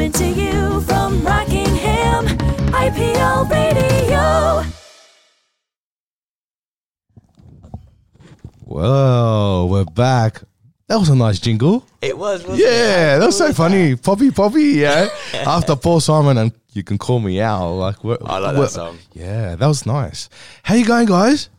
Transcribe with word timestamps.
Coming 0.00 0.12
to 0.12 0.28
you 0.28 0.80
from 0.80 1.22
Rockingham, 1.26 2.24
IPL 2.72 3.50
Radio. 3.50 4.62
Whoa, 8.64 9.66
we're 9.70 9.84
back. 9.84 10.40
That 10.86 10.96
was 10.96 11.10
a 11.10 11.14
nice 11.14 11.38
jingle. 11.38 11.84
It 12.00 12.16
was, 12.16 12.40
wasn't 12.46 12.60
Yeah, 12.60 13.16
it? 13.16 13.18
that 13.18 13.26
was 13.26 13.36
so 13.36 13.52
funny. 13.52 13.94
Poppy, 13.94 14.30
Poppy, 14.30 14.62
yeah. 14.80 15.10
After 15.34 15.76
Paul 15.76 16.00
Simon 16.00 16.38
and 16.38 16.52
you 16.72 16.82
can 16.82 16.96
call 16.96 17.20
me 17.20 17.38
out. 17.42 17.70
Like, 17.74 18.02
we're, 18.02 18.16
I 18.24 18.38
like 18.38 18.54
we're- 18.54 18.64
that 18.64 18.70
song. 18.70 18.98
Yeah, 19.12 19.54
that 19.56 19.66
was 19.66 19.84
nice. 19.84 20.30
How 20.62 20.76
you 20.76 20.86
going, 20.86 21.08
guys? 21.08 21.50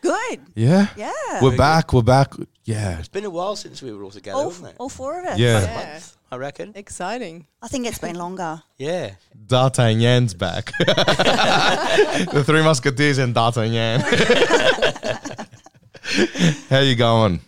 Good. 0.00 0.40
Yeah, 0.54 0.86
Yeah. 0.96 1.12
We're 1.42 1.54
back. 1.54 1.92
We're 1.92 2.00
back. 2.00 2.32
Yeah, 2.64 2.98
It's 2.98 3.08
been 3.08 3.26
a 3.26 3.30
while 3.30 3.56
since 3.56 3.82
we 3.82 3.92
were 3.92 4.02
all 4.04 4.10
together, 4.10 4.38
all, 4.38 4.46
wasn't 4.46 4.68
it? 4.68 4.76
all 4.78 4.88
four 4.88 5.20
of 5.20 5.26
us. 5.26 5.38
yeah. 5.38 5.60
Yeah. 5.60 6.00
Month, 6.30 6.32
I 6.32 6.36
reckon. 6.44 6.72
Exciting. 6.74 7.46
I 7.62 7.68
think 7.68 7.86
it's 7.86 7.98
been 7.98 8.16
longer. 8.16 8.62
Yeah. 8.78 9.10
D'Artagnan's 9.46 10.32
back. 10.34 10.72
the 10.78 12.42
Three 12.46 12.62
Musketeers 12.62 13.18
and 13.18 13.34
D'Artagnan. 13.34 14.00
How 16.70 16.78
you 16.80 16.94
going? 16.96 17.40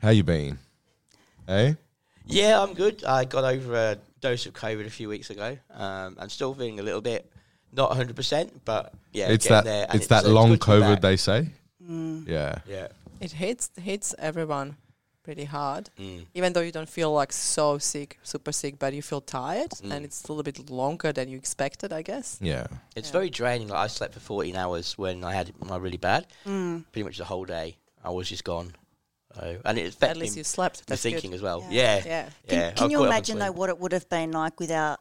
How 0.00 0.08
you 0.10 0.22
been? 0.22 0.58
Hey, 1.46 1.76
Yeah, 2.26 2.62
I'm 2.62 2.72
good. 2.74 3.04
I 3.04 3.24
got 3.26 3.44
over 3.44 3.74
a 3.74 3.96
dose 4.20 4.46
of 4.46 4.54
COVID 4.54 4.86
a 4.86 4.90
few 4.90 5.08
weeks 5.10 5.28
ago. 5.30 5.58
Um, 5.74 6.16
I'm 6.18 6.28
still 6.30 6.54
feeling 6.54 6.80
a 6.80 6.82
little 6.82 7.00
bit 7.02 7.30
not 7.72 7.90
100%, 7.90 8.50
but 8.64 8.92
yeah, 9.12 9.28
it's 9.28 9.46
that 9.48 9.64
there. 9.64 9.86
and 9.88 9.94
it's 9.96 10.06
that 10.08 10.24
long 10.26 10.50
good 10.50 10.60
to 10.62 10.66
be 10.66 10.72
COVID 10.72 11.00
they 11.02 11.16
say. 11.16 11.48
Mm. 11.86 12.26
Yeah, 12.26 12.58
Yeah. 12.66 12.88
It 13.20 13.32
hits 13.32 13.70
hits 13.76 14.14
everyone 14.18 14.76
pretty 15.30 15.44
hard. 15.44 15.84
Mm. 15.98 16.26
Even 16.38 16.52
though 16.52 16.60
you 16.68 16.72
don't 16.78 16.88
feel 16.98 17.12
like 17.20 17.32
so 17.32 17.78
sick, 17.78 18.18
super 18.22 18.52
sick, 18.52 18.74
but 18.82 18.92
you 18.98 19.02
feel 19.10 19.20
tired 19.40 19.70
Mm. 19.70 19.90
and 19.92 20.00
it's 20.06 20.20
a 20.24 20.32
little 20.32 20.42
bit 20.50 20.58
longer 20.82 21.10
than 21.12 21.28
you 21.32 21.36
expected, 21.44 21.92
I 21.92 22.02
guess. 22.10 22.28
yeah. 22.40 22.66
It's 22.96 23.08
Yeah. 23.08 23.18
very 23.18 23.30
draining. 23.30 23.68
Like 23.68 23.84
I 23.84 23.88
slept 23.98 24.14
for 24.14 24.20
14 24.20 24.56
hours 24.56 24.98
when 24.98 25.16
I 25.30 25.32
had 25.38 25.46
my 25.70 25.76
really 25.76 25.98
bad. 26.10 26.22
Mm. 26.44 26.84
Pretty 26.92 27.04
much 27.08 27.16
the 27.18 27.24
whole 27.32 27.44
day. 27.58 27.76
I 28.02 28.10
was 28.10 28.28
just 28.28 28.44
gone. 28.44 28.68
So, 29.36 29.44
and 29.64 29.78
it 29.78 29.82
At 29.86 29.92
affected 29.94 30.18
least 30.22 30.36
you 30.36 30.42
slept. 30.44 30.76
my 30.80 30.84
That's 30.88 31.02
thinking 31.02 31.30
good. 31.30 31.36
as 31.36 31.42
well. 31.42 31.60
Yeah. 31.70 31.98
Yeah. 31.98 32.04
Yeah. 32.06 32.22
Can, 32.48 32.58
Yeah, 32.58 32.70
can 32.78 32.90
you 32.90 32.96
caught 32.98 33.04
up 33.06 33.10
on 33.10 33.14
imagine 33.14 33.38
though 33.38 33.52
what 33.60 33.68
it 33.72 33.78
would 33.78 33.92
have 33.92 34.08
been 34.08 34.32
like 34.32 34.58
without 34.58 34.98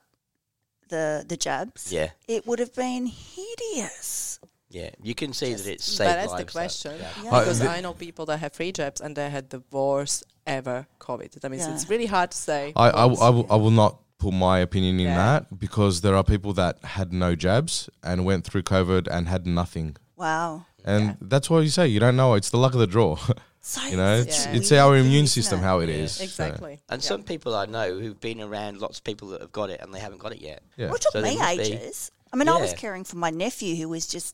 the 0.89 1.25
the 1.27 1.37
jabs? 1.37 1.91
Yeah. 1.91 2.09
It 2.27 2.45
would 2.45 2.59
have 2.59 2.73
been 2.75 3.07
hideous. 3.07 4.28
Yeah. 4.69 4.89
You 5.01 5.15
can 5.15 5.33
see 5.33 5.51
Just- 5.51 5.65
that 5.65 5.71
it's 5.73 5.97
But 5.97 6.03
that's 6.05 6.27
the 6.27 6.31
lives, 6.31 6.43
that- 6.45 6.51
question. 6.51 6.95
yeah. 6.99 7.23
Yeah. 7.23 7.39
Because 7.39 7.61
I 7.61 7.81
know 7.81 7.93
people 7.93 8.25
that 8.27 8.37
have 8.39 8.53
free 8.53 8.71
jabs 8.71 9.01
and 9.01 9.15
they 9.15 9.29
had 9.29 9.49
the 9.49 9.63
worst 9.71 10.23
ever 10.45 10.87
COVID. 10.99 11.39
That 11.41 11.49
means 11.51 11.63
Yeah. 11.65 11.73
it's 11.73 11.89
really 11.89 12.05
hard 12.05 12.31
to 12.31 12.37
say. 12.37 12.73
I, 12.75 12.89
I, 12.89 13.05
I, 13.05 13.29
will, 13.55 13.71
not 13.71 13.99
put 14.19 14.33
my 14.33 14.59
opinion 14.59 14.99
in 14.99 15.07
Yeah. 15.07 15.15
that 15.15 15.59
because 15.59 16.01
there 16.01 16.15
are 16.15 16.23
people 16.23 16.53
that 16.53 16.83
had 16.83 17.11
no 17.13 17.35
jabs 17.35 17.89
and 18.03 18.25
went 18.25 18.45
through 18.45 18.63
COVID 18.63 19.07
and 19.09 19.27
had 19.27 19.47
nothing. 19.47 19.95
Wow. 20.17 20.65
And 20.85 21.03
Yeah. 21.05 21.13
that's 21.21 21.49
what 21.49 21.59
you 21.63 21.69
say. 21.69 21.87
You 21.87 21.99
don't 21.99 22.15
know. 22.15 22.33
It's 22.35 22.49
the 22.49 22.57
luck 22.57 22.73
of 22.73 22.79
the 22.79 22.87
draw. 22.87 23.17
So 23.61 23.83
you 23.85 23.97
know, 23.97 24.15
it's, 24.15 24.45
Yeah. 24.45 24.53
it's 24.53 24.71
our 24.71 24.95
immune 24.95 25.27
system 25.27 25.59
it? 25.59 25.63
how 25.63 25.79
it 25.79 25.89
Yeah. 25.89 25.95
is. 25.95 26.13
so, 26.13 26.23
Exactly. 26.23 26.79
And 26.89 27.03
Yeah. 27.03 27.07
some 27.07 27.23
people 27.23 27.53
I 27.53 27.65
know 27.65 27.99
who've 27.99 28.19
been 28.19 28.39
around 28.41 28.79
lots 28.79 28.99
of 28.99 29.03
people 29.03 29.27
that 29.29 29.41
have 29.41 29.51
got 29.51 29.69
it 29.69 29.81
and 29.81 29.93
they 29.93 29.99
haven't 29.99 30.19
got 30.19 30.31
it 30.31 30.41
yet. 30.41 30.63
yeah. 30.77 30.85
Well, 30.87 30.95
it 30.95 31.01
took 31.01 31.11
So 31.11 31.21
me 31.21 31.37
ages. 31.41 32.09
I 32.31 32.37
mean, 32.37 32.47
I 32.47 32.55
was 32.59 32.73
caring 32.73 33.03
for 33.03 33.17
my 33.17 33.29
nephew 33.31 33.75
who 33.75 33.89
was 33.89 34.07
just, 34.07 34.33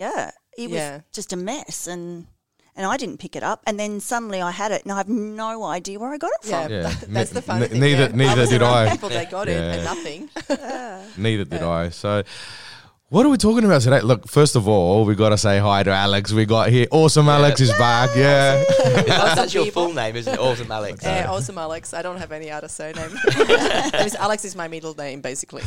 yeah, 0.00 0.30
he 0.56 0.66
was 0.66 0.76
Yeah. 0.76 1.00
just 1.12 1.32
a 1.32 1.36
mess, 1.36 1.86
and 1.86 2.26
and 2.76 2.86
I 2.86 2.96
didn't 2.96 3.18
pick 3.18 3.34
it 3.36 3.42
up, 3.42 3.62
and 3.66 3.78
then 3.78 4.00
suddenly 4.00 4.40
I 4.40 4.52
had 4.52 4.70
it, 4.72 4.82
and 4.84 4.92
I 4.92 4.96
have 4.96 5.08
no 5.08 5.64
idea 5.64 5.98
where 5.98 6.12
I 6.14 6.18
got 6.18 6.30
it 6.38 6.44
from. 6.48 6.70
Yeah. 6.72 6.82
that- 6.82 7.00
that's 7.14 7.30
the 7.30 7.40
Ne- 7.40 7.46
funny 7.46 7.60
ne- 7.60 7.68
thing. 7.68 7.80
neither- 7.80 8.02
yeah. 8.10 8.16
neither 8.22 8.40
was 8.42 8.50
did 8.50 8.62
I. 8.62 8.90
People 8.90 9.08
that 9.10 9.30
got 9.30 9.48
it 9.48 9.60
and 9.60 9.84
nothing. 9.84 10.20
Neither 11.22 11.44
did 11.44 11.62
I. 11.62 11.90
So, 11.90 12.22
what 13.10 13.26
are 13.26 13.28
we 13.28 13.36
talking 13.36 13.64
about 13.64 13.80
today? 13.82 14.00
Look, 14.02 14.28
first 14.28 14.54
of 14.54 14.68
all, 14.68 15.04
we 15.04 15.16
got 15.16 15.30
to 15.30 15.38
say 15.38 15.58
hi 15.58 15.82
to 15.82 15.90
Alex. 15.90 16.32
We 16.32 16.44
got 16.46 16.68
here. 16.70 16.86
Awesome 16.92 17.28
Alex 17.28 17.60
is 17.60 17.70
back. 17.72 18.10
Yeah. 18.14 18.62
that's, 18.84 19.06
that's 19.34 19.52
your 19.54 19.66
full 19.66 19.92
name, 19.92 20.14
isn't 20.14 20.32
it? 20.32 20.38
Awesome 20.38 20.70
Alex. 20.70 21.04
Uh, 21.04 21.26
awesome, 21.28 21.58
Alex. 21.58 21.92
I 21.92 22.02
don't 22.02 22.18
have 22.18 22.30
any 22.30 22.52
other 22.52 22.68
surname. 22.68 23.10
Alex 24.20 24.44
is 24.44 24.54
my 24.54 24.68
middle 24.68 24.94
name, 24.94 25.20
basically. 25.20 25.62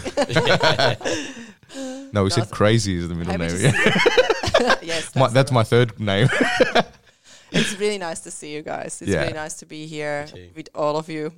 No, 2.14 2.24
we 2.24 2.30
said 2.30 2.50
crazy 2.50 2.96
is 2.98 3.10
the 3.10 3.16
middle 3.16 3.38
name. 3.38 3.42
Yeah. 3.42 3.58
see 3.58 3.66
you. 3.66 4.74
yes, 4.84 5.14
My, 5.14 5.22
that's, 5.24 5.34
that's 5.34 5.52
my 5.52 5.64
third 5.64 6.00
name. 6.00 6.30
it's 7.52 7.78
really 7.78 7.98
nice 7.98 8.22
to 8.22 8.32
see 8.32 8.54
you 8.54 8.62
guys. 8.62 9.02
It's 9.02 9.12
Yeah. 9.12 9.20
really 9.22 9.34
nice 9.34 9.56
to 9.56 9.66
be 9.66 9.86
here 9.86 10.28
with 10.56 10.70
all 10.74 10.96
of 10.96 11.10
you. 11.10 11.34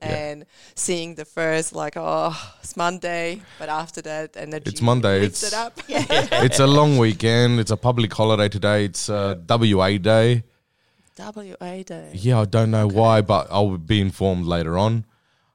Yeah. 0.00 0.14
And 0.14 0.46
seeing 0.74 1.16
the 1.16 1.24
first, 1.24 1.74
like, 1.74 1.94
oh, 1.96 2.32
it's 2.62 2.76
Monday, 2.76 3.42
but 3.58 3.68
after 3.68 4.00
that, 4.02 4.36
energy 4.36 4.70
It's 4.70 4.80
Monday, 4.82 5.16
it's- 5.24 5.42
it 5.42 5.54
up. 5.54 5.80
it's 5.88 6.60
a 6.60 6.66
long 6.66 6.98
weekend. 6.98 7.58
It's 7.58 7.70
a 7.72 7.76
public 7.76 8.12
holiday 8.14 8.48
today. 8.48 8.84
It's 8.84 9.08
uh, 9.08 9.34
WA 9.48 9.98
Day. 9.98 10.44
WA 11.18 11.82
Day. 11.82 12.10
Yeah, 12.14 12.40
I 12.40 12.44
don't 12.44 12.70
know 12.70 12.86
why, 12.86 13.22
but 13.22 13.48
I'll 13.50 13.76
be 13.76 14.00
informed 14.00 14.46
later 14.46 14.78
on. 14.78 15.04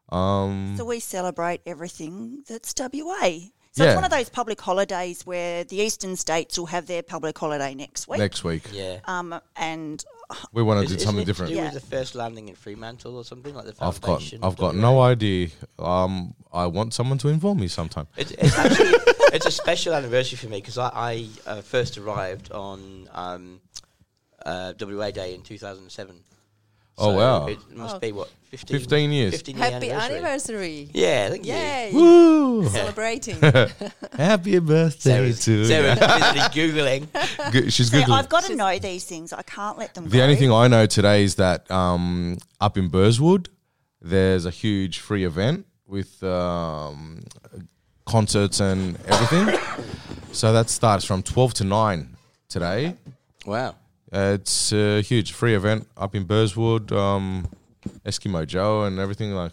Um, 0.10 0.76
So 0.78 0.84
we 0.86 1.00
celebrate 1.00 1.62
everything 1.66 2.44
that's 2.48 2.74
WA. 2.78 3.30
So 3.74 3.84
Yeah. 3.84 3.90
it's 3.90 3.96
one 3.96 4.06
of 4.06 4.12
those 4.12 4.30
public 4.30 4.62
holidays 4.62 5.26
where 5.26 5.64
the 5.64 5.78
eastern 5.78 6.16
states 6.16 6.60
will 6.60 6.68
have 6.68 6.86
their 6.86 7.02
public 7.02 7.36
holiday 7.38 7.74
next 7.74 8.08
week. 8.08 8.20
next 8.20 8.44
week, 8.44 8.62
Yeah. 8.72 9.00
Um, 9.06 9.40
and 9.56 10.06
we 10.52 10.62
want 10.62 10.88
to 10.88 10.94
do 10.96 11.00
something 11.04 11.24
it 11.24 11.26
different. 11.26 11.50
To 11.50 11.56
do 11.56 11.62
Yeah. 11.62 11.74
with 11.74 11.82
the 11.82 11.88
first 11.96 12.14
landing 12.14 12.50
in 12.50 12.56
Fremantle 12.56 13.18
or 13.18 13.24
something 13.24 13.56
like 13.56 13.66
the 13.66 13.72
I've 13.82 14.00
got, 14.00 14.20
foundation. 14.20 14.44
I've 14.44 14.58
got 14.58 14.76
no 14.76 15.02
idea. 15.02 15.50
Um, 15.80 16.36
I 16.52 16.68
want 16.68 16.94
someone 16.94 17.18
to 17.20 17.30
inform 17.30 17.60
me 17.62 17.68
sometime. 17.68 18.08
It's, 18.16 18.30
it's 18.32 18.56
actually 18.56 18.92
it's 19.34 19.48
a 19.48 19.52
special 19.52 19.96
anniversary 19.96 20.38
for 20.38 20.50
me 20.50 20.58
because 20.62 20.78
I, 20.78 20.92
I 20.94 21.28
uh, 21.48 21.62
first 21.62 21.98
arrived 21.98 22.52
on 22.52 23.10
um, 23.12 23.60
uh, 24.46 24.74
WA 24.80 25.10
Day 25.10 25.34
in 25.34 25.42
2007. 25.42 26.20
Oh, 26.98 27.12
So 27.12 27.18
wow. 27.18 27.46
It 27.48 27.58
must 27.76 27.96
Oh. 27.96 28.00
be 28.00 28.12
what 28.12 28.30
15, 28.52 28.80
15 28.80 29.12
years. 29.12 29.34
15 29.34 29.58
year 29.58 29.72
Happy 29.72 29.90
anniversary. 29.92 30.16
anniversary. 30.18 30.90
Yeah, 30.94 31.30
thank 31.30 31.46
you. 31.48 31.98
Woo! 32.00 32.70
Celebrating. 32.80 33.38
Happy 34.16 34.60
birthday 34.60 35.00
Sarah's, 35.12 35.40
to 35.46 35.66
Sarah's 35.66 36.00
you. 36.00 36.08
busily 36.08 37.08
googling. 37.08 37.52
G- 37.52 37.70
She's 37.72 37.90
so 37.92 37.98
googling. 37.98 38.10
I've 38.20 38.30
got 38.30 38.44
to 38.44 38.56
know 38.56 38.78
these 38.78 39.06
things. 39.06 39.34
I 39.34 39.42
can't 39.42 39.78
let 39.80 39.96
them 39.96 40.06
The 40.08 40.18
go. 40.20 40.24
only 40.24 40.36
thing 40.36 40.52
I 40.52 40.68
know 40.68 40.86
today 40.86 41.24
is 41.24 41.36
that 41.36 41.70
um, 41.72 42.38
up 42.62 42.78
in 42.78 42.90
Burswood, 42.92 43.48
there's 44.00 44.46
a 44.46 44.52
huge 44.52 45.00
free 45.00 45.24
event 45.26 45.66
with 45.88 46.22
um, 46.24 47.24
concerts 48.06 48.60
and 48.60 49.00
everything. 49.08 49.58
so 50.32 50.54
that 50.54 50.70
starts 50.70 51.06
from 51.06 51.24
12 51.24 51.56
to 51.56 51.64
9 51.64 52.16
today. 52.50 52.96
Wow. 53.48 53.76
Uh, 54.14 54.38
it's 54.40 54.72
a 54.72 55.02
huge 55.02 55.32
free 55.32 55.56
event 55.56 55.88
up 55.98 56.14
in 56.16 56.26
Burswood. 56.26 56.92
Um, 56.92 57.48
Eskimo 58.06 58.46
Joe 58.48 58.84
and 58.84 59.00
everything 59.00 59.32
like 59.34 59.52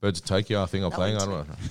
Birds 0.00 0.18
of 0.20 0.24
Tokyo, 0.24 0.62
I 0.62 0.66
think 0.66 0.82
are 0.84 0.90
No 0.90 0.96
playing. 0.96 1.16
I 1.16 1.20
entry. 1.20 1.34
don't 1.34 1.48
know. 1.48 1.54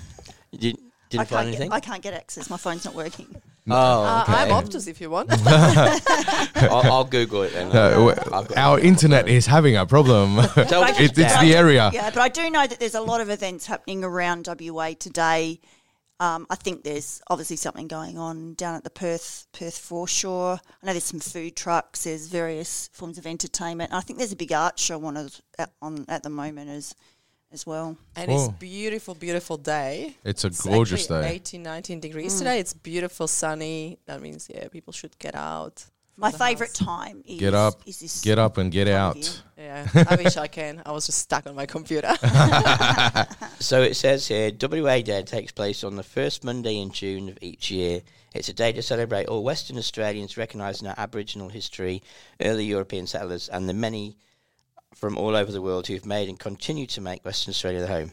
You 0.51 0.73
didn't, 0.73 0.79
I 0.79 1.09
didn't 1.09 1.19
can't, 1.19 1.29
find 1.29 1.45
get, 1.51 1.55
anything? 1.55 1.71
I 1.73 1.79
can't 1.79 2.01
get 2.03 2.13
access. 2.15 2.49
My 2.49 2.57
phone's 2.57 2.83
not 2.85 2.93
working. 2.95 3.27
oh, 3.69 4.03
Uh, 4.03 4.23
okay. 4.27 4.33
I'm 4.33 4.49
Optus 4.49 4.87
if 4.87 4.99
you 5.01 5.09
want. 5.11 5.29
I'll, 6.71 6.91
I'll 6.91 7.03
Google 7.03 7.43
it 7.43 7.53
then. 7.53 7.67
Uh, 7.67 7.89
w- 7.91 8.09
I've 8.33 8.47
got- 8.47 8.57
our 8.57 8.79
internet 8.79 9.27
is 9.27 9.45
having 9.47 9.75
a 9.75 9.85
problem. 9.85 10.37
Tell 10.67 10.83
it, 10.85 10.99
it's 10.99 11.13
the 11.15 11.55
area. 11.55 11.89
Yeah, 11.93 12.09
but 12.09 12.19
I 12.19 12.29
do 12.29 12.49
know 12.49 12.65
that 12.67 12.79
there's 12.79 12.95
a 12.95 13.01
lot 13.01 13.21
of 13.21 13.29
events 13.29 13.65
happening 13.67 14.03
around 14.03 14.47
WA 14.47 14.93
today. 14.99 15.59
Um, 16.21 16.45
I 16.49 16.55
think 16.55 16.83
there's 16.83 17.21
obviously 17.29 17.55
something 17.55 17.87
going 17.87 18.17
on 18.17 18.53
down 18.55 18.75
at 18.75 18.83
the 18.83 18.89
Perth 18.89 19.47
Perth 19.53 19.77
foreshore. 19.77 20.59
I 20.81 20.85
know 20.85 20.91
there's 20.91 21.05
some 21.05 21.21
food 21.21 21.55
trucks. 21.55 22.03
There's 22.03 22.27
various 22.27 22.89
forms 22.91 23.17
of 23.17 23.25
entertainment. 23.25 23.93
I 23.93 24.01
think 24.01 24.19
there's 24.19 24.33
a 24.33 24.35
big 24.35 24.51
art 24.51 24.77
show 24.77 25.03
on 25.05 25.15
at, 25.57 25.71
on 25.81 26.05
at 26.09 26.23
the 26.23 26.29
moment 26.29 26.69
as 26.69 26.93
as 27.51 27.65
well. 27.65 27.97
and 28.15 28.29
it's 28.31 28.43
Cool. 28.43 28.55
beautiful, 28.59 29.15
beautiful 29.15 29.57
day. 29.57 30.15
It's 30.23 30.43
a 30.43 30.47
It's 30.47 30.61
gorgeous 30.63 31.07
day. 31.07 31.27
18, 31.35 31.63
19 31.63 31.99
degrees 31.99 32.37
today. 32.37 32.59
It's 32.59 32.73
beautiful, 32.75 33.27
sunny. 33.27 33.97
That 34.05 34.21
means, 34.21 34.47
yeah, 34.53 34.67
people 34.67 34.93
should 34.93 35.17
get 35.17 35.33
out. 35.33 35.85
From 36.19 36.31
My 36.31 36.37
favourite 36.37 36.77
house. 36.77 36.85
time 36.85 37.23
is 37.25 37.39
Get 37.39 37.53
up, 37.53 37.81
Is 37.85 37.99
this 37.99 38.21
Get 38.21 38.39
up 38.39 38.57
and 38.57 38.71
get 38.71 38.87
out. 38.87 39.41
Yeah, 39.57 39.87
I 40.09 40.15
wish 40.15 40.37
I 40.37 40.47
can. 40.47 40.81
I 40.85 40.91
was 40.91 41.05
just 41.05 41.19
stuck 41.19 41.47
on 41.47 41.55
my 41.55 41.65
computer. 41.65 42.13
So 43.59 43.81
it 43.81 43.95
says 43.95 44.27
here, 44.27 44.51
WA 44.59 45.01
Day 45.01 45.21
takes 45.23 45.51
place 45.51 45.83
on 45.83 45.97
the 45.97 46.03
first 46.03 46.45
Monday 46.45 46.79
in 46.79 46.91
June 46.91 47.27
of 47.27 47.37
each 47.41 47.69
year. 47.69 48.01
It's 48.33 48.47
a 48.47 48.53
day 48.53 48.71
to 48.71 48.81
celebrate 48.81 49.27
all 49.27 49.43
Western 49.43 49.77
Australians 49.77 50.37
recognising 50.37 50.87
our 50.87 50.95
Aboriginal 50.97 51.49
history, 51.49 52.01
early 52.41 52.65
European 52.65 53.05
settlers, 53.05 53.49
and 53.49 53.67
the 53.67 53.73
many 53.73 54.17
from 54.95 55.17
all 55.17 55.35
over 55.35 55.51
the 55.51 55.61
world 55.61 55.87
who've 55.87 56.05
made 56.05 56.29
and 56.29 56.39
continue 56.39 56.85
to 56.87 57.01
make 57.01 57.25
Western 57.25 57.51
Australia 57.51 57.79
their 57.79 57.87
home. 57.87 58.11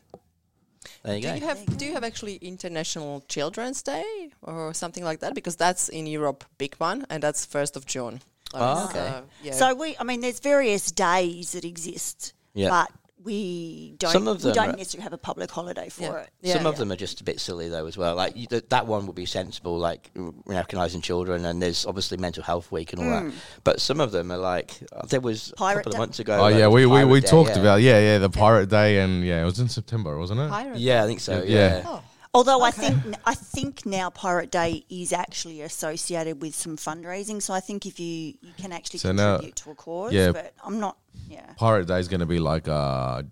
There 1.03 1.17
you 1.17 1.23
do 1.23 1.29
go. 1.29 1.35
you 1.35 1.41
have 1.47 1.79
do 1.79 1.85
you 1.87 1.95
have 1.95 2.05
actually 2.05 2.37
International 2.37 3.23
Children's 3.29 3.83
Day 3.83 4.31
or 4.43 4.75
something 4.75 5.05
like 5.05 5.21
that? 5.21 5.35
Because 5.35 5.57
that's 5.57 5.89
in 5.89 6.07
Europe, 6.07 6.45
big 6.59 6.75
one, 6.79 7.07
and 7.11 7.23
that's 7.23 7.45
first 7.47 7.77
of 7.77 7.87
June. 7.87 8.21
Oh, 8.55 8.59
Uh, 8.61 8.87
okay. 8.91 9.21
yeah. 9.43 9.53
So 9.53 9.75
we, 9.75 9.97
I 9.99 10.05
mean, 10.05 10.21
there's 10.21 10.41
various 10.41 10.91
days 10.93 11.53
that 11.53 11.65
exist, 11.65 12.33
Yeah. 12.55 12.71
but 12.71 12.91
we 13.27 13.95
don't 13.99 14.13
Some 14.13 14.27
of 14.29 14.39
we 14.39 14.43
them 14.45 14.55
don't 14.55 14.69
are- 14.71 14.77
necessarily 14.77 15.03
have 15.03 15.13
a 15.13 15.19
public 15.19 15.51
holiday 15.51 15.89
for 15.91 16.03
Yeah. 16.03 16.17
it. 16.23 16.31
Yeah, 16.41 16.55
Some 16.55 16.67
of 16.67 16.75
yeah. 16.75 16.79
them 16.79 16.93
are 16.93 16.97
just 16.97 17.21
a 17.21 17.25
bit 17.25 17.41
silly 17.41 17.69
though 17.69 17.87
as 17.87 17.99
well. 17.99 18.15
Like 18.15 18.37
you, 18.37 18.47
th- 18.47 18.65
that 18.71 18.87
one 18.87 19.07
would 19.07 19.17
be 19.17 19.27
sensible, 19.27 19.77
like 19.79 20.11
recognising 20.47 21.01
children, 21.03 21.45
and 21.45 21.61
there's 21.61 21.85
obviously 21.87 22.17
mental 22.17 22.43
health 22.43 22.71
week 22.73 22.93
and 22.93 23.03
all 23.03 23.19
Hmm. 23.21 23.29
that. 23.29 23.35
But 23.65 23.81
some 23.81 24.01
of 24.01 24.13
them 24.13 24.31
are 24.31 24.39
like 24.39 24.79
there 25.09 25.21
was 25.21 25.51
a 25.53 25.57
Pirate 25.57 25.77
couple 25.79 25.93
Day. 25.93 25.97
of 25.97 26.01
months 26.01 26.19
ago. 26.21 26.37
Oh 26.39 26.43
like, 26.43 26.55
yeah, 26.57 26.69
we, 26.69 26.87
we, 26.87 27.05
we 27.05 27.21
Day, 27.21 27.27
talked 27.29 27.51
yeah. 27.51 27.61
about 27.61 27.83
yeah 27.83 27.99
yeah 27.99 28.19
the 28.19 28.31
Pirate 28.31 28.69
Day 28.71 29.01
and 29.01 29.25
yeah 29.25 29.43
it 29.43 29.45
was 29.45 29.59
in 29.59 29.69
September 29.69 30.19
wasn't 30.19 30.41
it? 30.41 30.49
Pirate. 30.49 30.79
Yeah, 30.79 31.03
I 31.05 31.07
think 31.07 31.21
so. 31.21 31.43
Yeah. 31.43 31.79
Yeah. 31.79 31.83
Oh. 31.87 32.03
Although 32.35 32.61
I 32.61 32.71
think 32.71 32.99
I 33.25 33.35
think 33.35 33.87
now 33.87 34.11
Pirate 34.11 34.51
Day 34.51 34.85
is 34.91 35.11
actually 35.15 35.63
associated 35.63 36.43
with 36.43 36.55
some 36.55 36.77
fundraising, 36.77 37.41
so 37.41 37.55
I 37.55 37.61
think 37.61 37.87
if 37.87 37.99
you, 37.99 38.35
you 38.43 38.53
can 38.59 38.73
actually 38.73 38.99
So 38.99 39.13
now- 39.13 39.37
contribute 39.37 39.57
to 39.57 39.71
a 39.71 39.75
cause, 39.75 40.13
yeah. 40.13 40.33
but 40.33 40.53
I'm 40.63 40.79
not. 40.79 40.99
Yeah, 41.29 41.53
Pirate 41.57 41.87
Day 41.87 41.99
is 42.01 42.09
going 42.09 42.21
to 42.21 42.27
be 42.27 42.39
like 42.39 42.69
uh, 42.69 43.23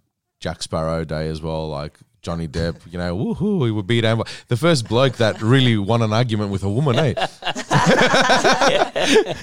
Jack 0.41 0.63
Sparrow 0.63 1.05
Day 1.05 1.29
as 1.29 1.43
well, 1.43 1.69
like 1.69 1.99
Johnny 2.23 2.49
Depp. 2.49 2.91
You 2.91 2.99
know, 2.99 3.17
woohoo, 3.17 3.65
he 3.67 3.71
would 3.71 3.87
beat 3.87 4.05
Amber. 4.05 4.25
The 4.49 4.57
first 4.57 4.89
bloke 4.89 5.17
that 5.19 5.43
really 5.43 5.77
won 5.77 6.03
an 6.03 6.13
argument 6.13 6.51
with 6.51 6.63
a 6.63 6.71
woman, 6.71 6.97
eh? 6.99 7.15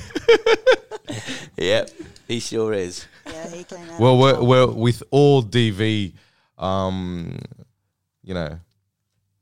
Yep, 1.58 1.90
he 2.28 2.40
sure 2.40 2.74
is. 2.74 3.06
yeah, 3.28 3.48
he 3.50 3.64
came 3.64 3.88
out. 3.90 4.00
Well, 4.00 4.14
on 4.14 4.20
we're, 4.20 4.44
we're 4.44 4.68
with 4.74 5.04
all 5.12 5.44
DV, 5.44 6.14
um, 6.58 7.38
you 8.24 8.34
know, 8.34 8.60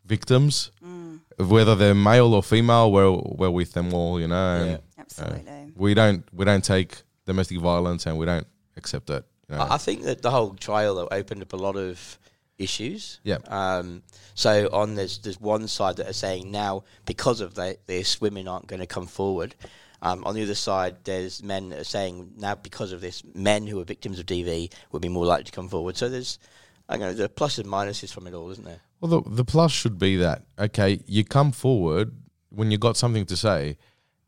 victims, 0.05 0.71
Mm. 0.83 1.19
whether 1.37 1.75
they're 1.75 1.93
male 1.95 2.33
or 2.33 2.41
female, 2.43 2.91
we're 2.91 3.11
we're 3.11 3.49
with 3.51 3.73
them 3.73 3.93
all. 3.93 4.19
You 4.19 4.27
know, 4.27 4.65
Yeah. 4.65 4.77
absolutely. 4.99 5.71
we 5.75 5.93
don't 5.93 6.23
we 6.33 6.45
don't 6.45 6.63
take 6.63 7.03
domestic 7.25 7.59
violence 7.59 8.05
and 8.07 8.17
we 8.17 8.25
don't 8.25 8.47
accept 8.79 9.07
that. 9.07 9.25
You 9.49 9.55
know? 9.55 9.67
I 9.69 9.77
think 9.77 10.03
that 10.03 10.21
the 10.21 10.31
whole 10.31 10.53
trial 10.55 10.95
though 10.95 11.07
opened 11.11 11.41
up 11.41 11.53
a 11.53 11.57
lot 11.57 11.75
of 11.75 12.17
issues. 12.57 13.19
Yeah. 13.23 13.37
Um, 13.47 14.03
so 14.35 14.69
on 14.73 14.95
there's 14.95 15.19
there's 15.19 15.39
one 15.39 15.67
side 15.67 15.97
that 15.97 16.07
are 16.07 16.13
saying 16.13 16.51
now 16.51 16.83
because 17.05 17.41
of 17.41 17.55
that, 17.55 17.85
this 17.87 18.19
women 18.21 18.47
aren't 18.47 18.67
going 18.67 18.81
to 18.81 18.87
come 18.87 19.07
forward. 19.07 19.55
Um, 20.01 20.23
on 20.23 20.33
the 20.33 20.43
other 20.43 20.55
side, 20.55 20.95
there's 21.03 21.43
men 21.43 21.69
that 21.69 21.79
are 21.79 21.83
saying 21.83 22.31
now 22.37 22.55
because 22.55 22.93
of 22.93 23.01
this, 23.01 23.21
men 23.35 23.67
who 23.67 23.79
are 23.81 23.83
victims 23.83 24.17
of 24.17 24.25
DV 24.25 24.71
would 24.91 25.01
be 25.01 25.09
more 25.09 25.25
likely 25.25 25.43
to 25.45 25.51
come 25.51 25.67
forward. 25.67 25.97
So 25.97 26.07
there's, 26.07 26.39
I 26.87 26.95
don't 26.95 27.07
know, 27.07 27.13
the 27.13 27.27
pluses 27.27 27.59
and 27.59 27.67
minuses 27.67 28.13
from 28.13 28.25
it 28.25 28.33
all, 28.33 28.49
isn't 28.49 28.63
there? 28.63 28.79
Well, 29.01 29.21
the, 29.21 29.29
the 29.29 29.45
plus 29.45 29.73
should 29.73 29.97
be 29.99 30.15
that 30.17 30.43
okay, 30.57 31.01
you 31.05 31.25
come 31.25 31.51
forward 31.51 32.15
when 32.49 32.71
you've 32.71 32.79
got 32.79 32.95
something 32.97 33.25
to 33.25 33.35
say, 33.37 33.77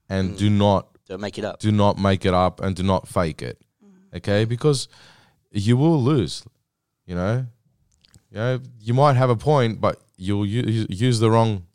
and 0.10 0.38
do 0.38 0.50
not 0.50 0.90
Don't 1.08 1.22
make 1.22 1.38
it 1.38 1.46
up. 1.46 1.60
do 1.60 1.72
not 1.72 1.98
make 1.98 2.26
it 2.26 2.34
up 2.34 2.60
and 2.60 2.76
do 2.76 2.84
not 2.84 3.08
fake 3.08 3.42
it, 3.42 3.62
okay? 4.14 4.46
Because 4.46 4.88
you 5.52 5.78
will 5.78 6.02
lose. 6.02 6.44
You 7.06 7.16
know, 7.16 7.46
you 8.30 8.38
know, 8.38 8.60
you 8.80 8.94
might 8.94 9.16
have 9.18 9.30
a 9.30 9.36
point, 9.36 9.82
but 9.82 10.00
you'll 10.18 10.46
use, 10.46 10.88
use 10.90 11.20
the 11.20 11.30
wrong 11.30 11.66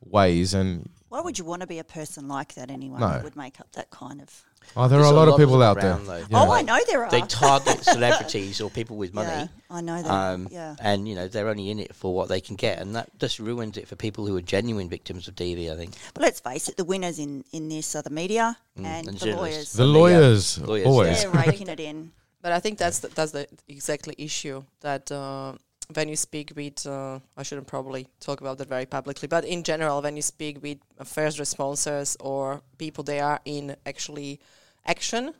ways, 0.00 0.54
and 0.54 0.88
Why 1.08 1.20
would 1.20 1.38
you 1.38 1.44
want 1.44 1.60
to 1.60 1.66
be 1.66 1.78
a 1.78 1.84
person 1.84 2.28
like 2.28 2.54
that 2.54 2.70
anyway? 2.70 3.00
No. 3.00 3.08
That 3.08 3.24
would 3.24 3.36
make 3.36 3.60
up 3.60 3.72
that 3.72 3.90
kind 3.90 4.22
of. 4.22 4.44
Oh, 4.76 4.88
there 4.88 4.98
There's 4.98 5.10
are 5.10 5.12
a 5.12 5.16
lot 5.16 5.28
of 5.28 5.36
people 5.38 5.62
out 5.62 5.80
there. 5.80 5.90
around, 5.92 6.06
though. 6.06 6.16
Yeah. 6.18 6.26
Oh, 6.32 6.50
I 6.52 6.62
know 6.62 6.78
there 6.86 7.04
are. 7.04 7.10
They 7.10 7.20
target 7.22 7.82
celebrities 7.84 8.60
or 8.60 8.70
people 8.70 8.96
with 8.96 9.12
money. 9.14 9.28
Yeah, 9.28 9.46
I 9.70 9.80
know 9.80 10.02
that. 10.02 10.10
Um, 10.10 10.48
yeah. 10.50 10.76
And 10.80 11.08
you 11.08 11.14
know 11.14 11.28
they're 11.28 11.48
only 11.48 11.70
in 11.70 11.78
it 11.78 11.94
for 11.94 12.14
what 12.14 12.28
they 12.28 12.40
can 12.40 12.56
get, 12.56 12.78
and 12.78 12.94
that 12.96 13.10
just 13.18 13.38
ruins 13.38 13.76
it 13.76 13.86
for 13.88 13.96
people 13.96 14.26
who 14.26 14.36
are 14.36 14.42
genuine 14.42 14.88
victims 14.88 15.28
of 15.28 15.34
DV. 15.34 15.72
I 15.72 15.76
think. 15.76 15.94
But 16.14 16.22
let's 16.22 16.40
face 16.40 16.68
it, 16.68 16.76
the 16.76 16.84
winners 16.84 17.18
in, 17.18 17.44
in 17.52 17.68
this 17.68 17.94
are 17.96 18.02
the 18.02 18.10
media 18.10 18.56
and, 18.76 18.86
Mm, 18.86 19.08
and 19.08 19.18
the 19.18 19.26
journalists. 19.26 19.36
lawyers. 19.36 19.72
The 19.74 19.82
And 19.84 19.94
the, 19.94 19.98
uh, 19.98 20.00
lawyers, 20.00 20.58
lawyers, 20.58 20.86
always. 20.86 21.22
They're 21.22 21.30
raking 21.32 21.68
it 21.68 21.80
in. 21.80 22.12
But 22.40 22.52
I 22.52 22.58
think 22.60 22.78
that's 22.78 22.98
the, 23.00 23.08
that's 23.08 23.30
the 23.32 23.46
exactly 23.68 24.14
issue 24.18 24.64
that 24.80 25.12
uh, 25.12 25.52
when 25.94 26.08
you 26.08 26.16
speak 26.16 26.52
with, 26.56 26.86
uh, 26.86 27.18
I 27.36 27.42
shouldn't 27.42 27.66
probably 27.66 28.06
talk 28.20 28.40
about 28.40 28.58
that 28.58 28.68
very 28.68 28.86
publicly, 28.86 29.28
but 29.28 29.44
in 29.44 29.62
general, 29.62 30.02
when 30.02 30.16
you 30.16 30.22
speak 30.22 30.62
with 30.62 30.78
uh, 30.98 31.04
first 31.04 31.38
responders 31.38 32.16
or 32.20 32.62
people 32.78 33.04
they 33.04 33.20
are 33.20 33.40
in 33.44 33.76
actually 33.86 34.40
action, 34.86 35.32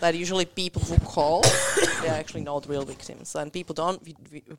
that 0.00 0.14
usually 0.14 0.44
people 0.44 0.82
who 0.82 0.96
call, 0.98 1.42
they 2.02 2.08
are 2.08 2.14
actually 2.14 2.42
not 2.42 2.68
real 2.68 2.84
victims, 2.84 3.34
and 3.34 3.52
people 3.52 3.74
don't 3.74 4.06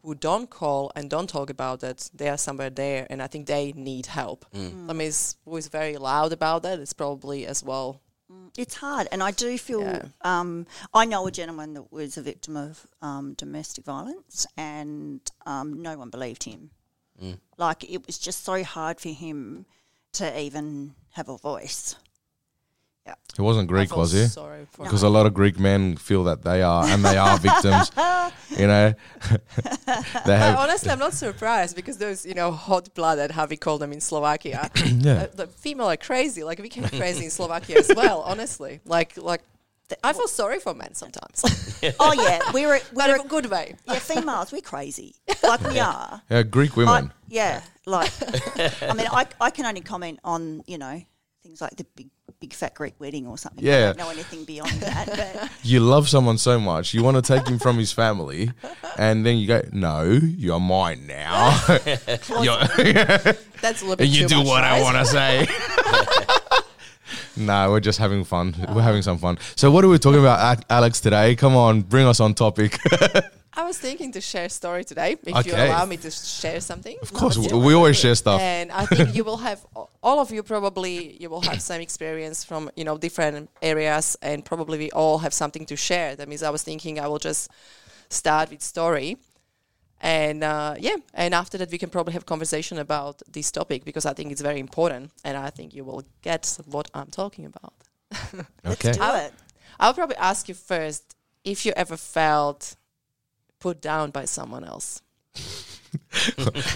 who 0.04 0.16
don't 0.16 0.50
call 0.50 0.92
and 0.96 1.10
don't 1.10 1.30
talk 1.30 1.50
about 1.50 1.84
it, 1.84 2.10
they 2.14 2.30
are 2.30 2.38
somewhere 2.38 2.70
there, 2.70 3.08
and 3.10 3.22
I 3.22 3.28
think 3.28 3.48
they 3.48 3.72
need 3.74 4.08
help. 4.08 4.46
I 4.90 4.94
mean, 4.94 5.08
is 5.08 5.36
who 5.46 5.58
is 5.58 5.68
very 5.68 5.98
loud 5.98 6.34
about 6.34 6.64
that. 6.64 6.80
It's 6.80 6.94
probably 6.94 7.46
as 7.46 7.64
well. 7.64 8.02
It's 8.58 8.76
hard, 8.76 9.08
and 9.12 9.22
I 9.22 9.32
do 9.32 9.58
feel. 9.58 9.82
Yeah. 9.82 10.06
Um, 10.22 10.66
I 10.94 11.06
know 11.06 11.28
a 11.28 11.32
gentleman 11.32 11.74
that 11.76 11.92
was 11.92 12.18
a 12.18 12.22
victim 12.22 12.58
of 12.58 12.88
um, 13.02 13.34
domestic 13.34 13.86
violence, 13.86 14.48
and 14.58 15.22
um, 15.46 15.82
no 15.82 15.98
one 15.98 16.10
believed 16.10 16.44
him. 16.44 16.72
Like 17.58 17.84
it 17.90 18.06
was 18.06 18.18
just 18.18 18.44
so 18.44 18.64
hard 18.64 19.00
for 19.00 19.10
him 19.10 19.66
to 20.14 20.40
even 20.40 20.96
have 21.12 21.30
a 21.30 21.38
voice. 21.38 21.96
He 23.36 23.42
wasn't 23.42 23.68
Greek, 23.68 23.90
feel 23.90 23.98
was 23.98 24.14
he? 24.14 24.26
Sorry 24.28 24.66
for 24.72 24.84
Because 24.84 25.04
a 25.04 25.10
lot 25.10 25.26
of 25.26 25.34
Greek 25.34 25.60
men 25.60 25.98
feel 25.98 26.24
that 26.24 26.44
they 26.44 26.62
are, 26.62 26.86
and 26.86 27.04
they 27.04 27.18
are 27.18 27.38
victims. 27.38 27.92
You 28.58 28.68
know, 28.68 28.94
they 30.26 30.38
have. 30.38 30.58
honestly, 30.58 30.90
I'm 30.90 31.00
not 31.00 31.14
surprised 31.14 31.76
because 31.76 31.98
those, 31.98 32.26
you 32.26 32.34
know, 32.34 32.52
hot 32.52 32.94
blooded, 32.94 33.32
how 33.32 33.46
we 33.48 33.58
call 33.58 33.78
them 33.78 33.92
in 33.92 34.00
Slovakia. 34.00 34.70
Yeah. 34.86 35.24
uh, 35.24 35.28
the 35.36 35.48
female 35.48 35.88
are 35.90 35.98
crazy. 35.98 36.44
Like 36.44 36.60
we 36.60 36.70
can 36.70 36.84
be 36.84 36.90
crazy 36.98 37.26
in 37.26 37.32
Slovakia 37.32 37.80
as 37.80 37.92
well. 37.94 38.22
Honestly, 38.22 38.80
like 38.86 39.18
like 39.18 39.42
I 40.04 40.14
feel 40.14 40.28
sorry 40.30 40.60
for 40.60 40.74
men 40.74 40.94
sometimes, 40.96 41.44
Oh 42.00 42.14
yeah, 42.14 42.40
we're 42.54 42.80
we're 42.94 43.16
in 43.16 43.22
a 43.22 43.28
good 43.28 43.48
way. 43.48 43.76
yeah 43.88 44.00
females. 44.00 44.54
We're 44.54 44.62
crazy, 44.62 45.16
like 45.44 45.62
we 45.68 45.80
are. 45.80 46.22
Yeah, 46.30 46.44
Greek 46.44 46.74
I, 46.74 46.80
women. 46.80 47.14
yeah, 47.28 47.62
like 47.86 48.12
I 48.82 48.94
mean, 48.94 49.08
I, 49.12 49.28
I 49.42 49.50
can 49.52 49.66
only 49.66 49.82
comment 49.82 50.20
on 50.24 50.64
you 50.66 50.78
know 50.78 51.02
things 51.44 51.60
like 51.60 51.76
the 51.76 51.86
big 51.96 52.08
big 52.40 52.54
fat 52.54 52.74
Greek 52.74 52.94
wedding 53.00 53.26
or 53.28 53.38
something. 53.38 53.64
Yeah. 53.64 53.76
I 53.76 53.80
don't 53.94 53.98
know 53.98 54.10
anything 54.10 54.44
beyond 54.46 54.72
that. 54.82 55.08
But 55.42 55.50
you 55.64 55.80
love 55.80 56.08
someone 56.10 56.38
so 56.38 56.60
much, 56.60 56.94
you 56.94 57.04
want 57.04 57.16
to 57.16 57.22
take 57.22 57.48
him 57.48 57.60
from 57.60 57.78
his 57.78 57.92
family, 57.92 58.52
and 58.98 59.26
then 59.26 59.38
you 59.38 59.48
go, 59.48 59.62
"No, 59.72 60.04
you're 60.04 60.60
mine 60.60 61.08
now." 61.08 61.52
You're- 62.42 62.68
That's 63.62 63.82
a 63.82 63.86
little 63.86 63.96
bit. 63.96 64.08
and 64.08 64.10
you 64.16 64.28
do 64.28 64.42
what 64.44 64.64
I 64.64 64.82
want 64.82 64.98
to 64.98 65.06
say. 65.06 65.48
no, 67.38 67.72
we're 67.72 67.80
just 67.80 68.00
having 68.00 68.24
fun. 68.24 68.56
We're 68.74 68.82
having 68.82 69.02
some 69.02 69.18
fun. 69.18 69.38
So, 69.56 69.72
what 69.72 69.84
are 69.84 69.88
we 69.90 69.98
talking 69.98 70.20
about, 70.20 70.64
Alex? 70.70 71.00
Today, 71.02 71.36
come 71.36 71.56
on, 71.56 71.82
bring 71.82 72.06
us 72.06 72.20
on 72.20 72.34
topic. 72.34 72.78
I 73.58 73.64
was 73.64 73.78
thinking 73.78 74.12
to 74.12 74.22
share 74.22 74.46
a 74.46 74.50
story 74.50 74.84
today. 74.84 75.16
If 75.26 75.46
you 75.46 75.54
allow 75.54 75.86
me 75.86 75.98
to 75.98 76.12
share 76.12 76.60
something. 76.60 76.98
of 77.02 77.14
course, 77.14 77.38
we, 77.38 77.48
we 77.54 77.74
always 77.74 77.98
share 77.98 78.16
stuff. 78.16 78.42
And 78.42 78.72
I 78.72 78.86
think 78.86 79.16
you 79.18 79.24
will 79.24 79.38
have 79.38 79.66
all 80.04 80.20
of 80.20 80.32
you 80.32 80.44
probably 80.44 81.16
you 81.22 81.30
will 81.30 81.42
have 81.42 81.62
some 81.62 81.82
experience 81.82 82.44
from 82.44 82.70
you 82.76 82.84
know 82.84 82.98
different 82.98 83.50
areas, 83.62 84.18
and 84.22 84.44
probably 84.44 84.78
we 84.78 84.92
all 84.92 85.20
have 85.20 85.34
something 85.34 85.66
to 85.68 85.76
share. 85.76 86.16
That 86.16 86.28
means 86.28 86.44
I 86.44 86.50
was 86.50 86.64
thinking 86.64 87.00
I 87.00 87.08
will 87.08 87.20
just 87.20 87.50
start 88.10 88.50
with 88.52 88.62
story, 88.62 89.18
and 90.02 90.44
uh, 90.44 90.76
yeah, 90.78 90.98
and 91.14 91.34
after 91.34 91.58
that 91.58 91.72
we 91.72 91.78
can 91.78 91.90
probably 91.90 92.14
have 92.14 92.26
conversation 92.26 92.78
about 92.78 93.22
this 93.32 93.52
topic 93.52 93.86
because 93.86 94.06
I 94.06 94.14
think 94.14 94.32
it's 94.32 94.42
very 94.42 94.60
important, 94.60 95.12
and 95.24 95.38
I 95.38 95.50
think 95.50 95.74
you 95.74 95.86
will 95.86 96.04
get 96.22 96.58
what 96.66 96.90
I'm 96.94 97.08
talking 97.08 97.46
about. 97.46 97.74
let's 98.64 98.86
Okay. 98.86 98.92
do 98.92 99.16
it. 99.26 99.34
I'll 99.80 99.94
probably 99.94 100.18
ask 100.18 100.48
you 100.50 100.56
first 100.56 101.16
if 101.44 101.66
you 101.66 101.74
ever 101.76 101.98
felt 101.98 102.76
put 103.60 103.82
down 103.82 104.12
by 104.12 104.26
someone 104.26 104.64
else. 104.64 105.02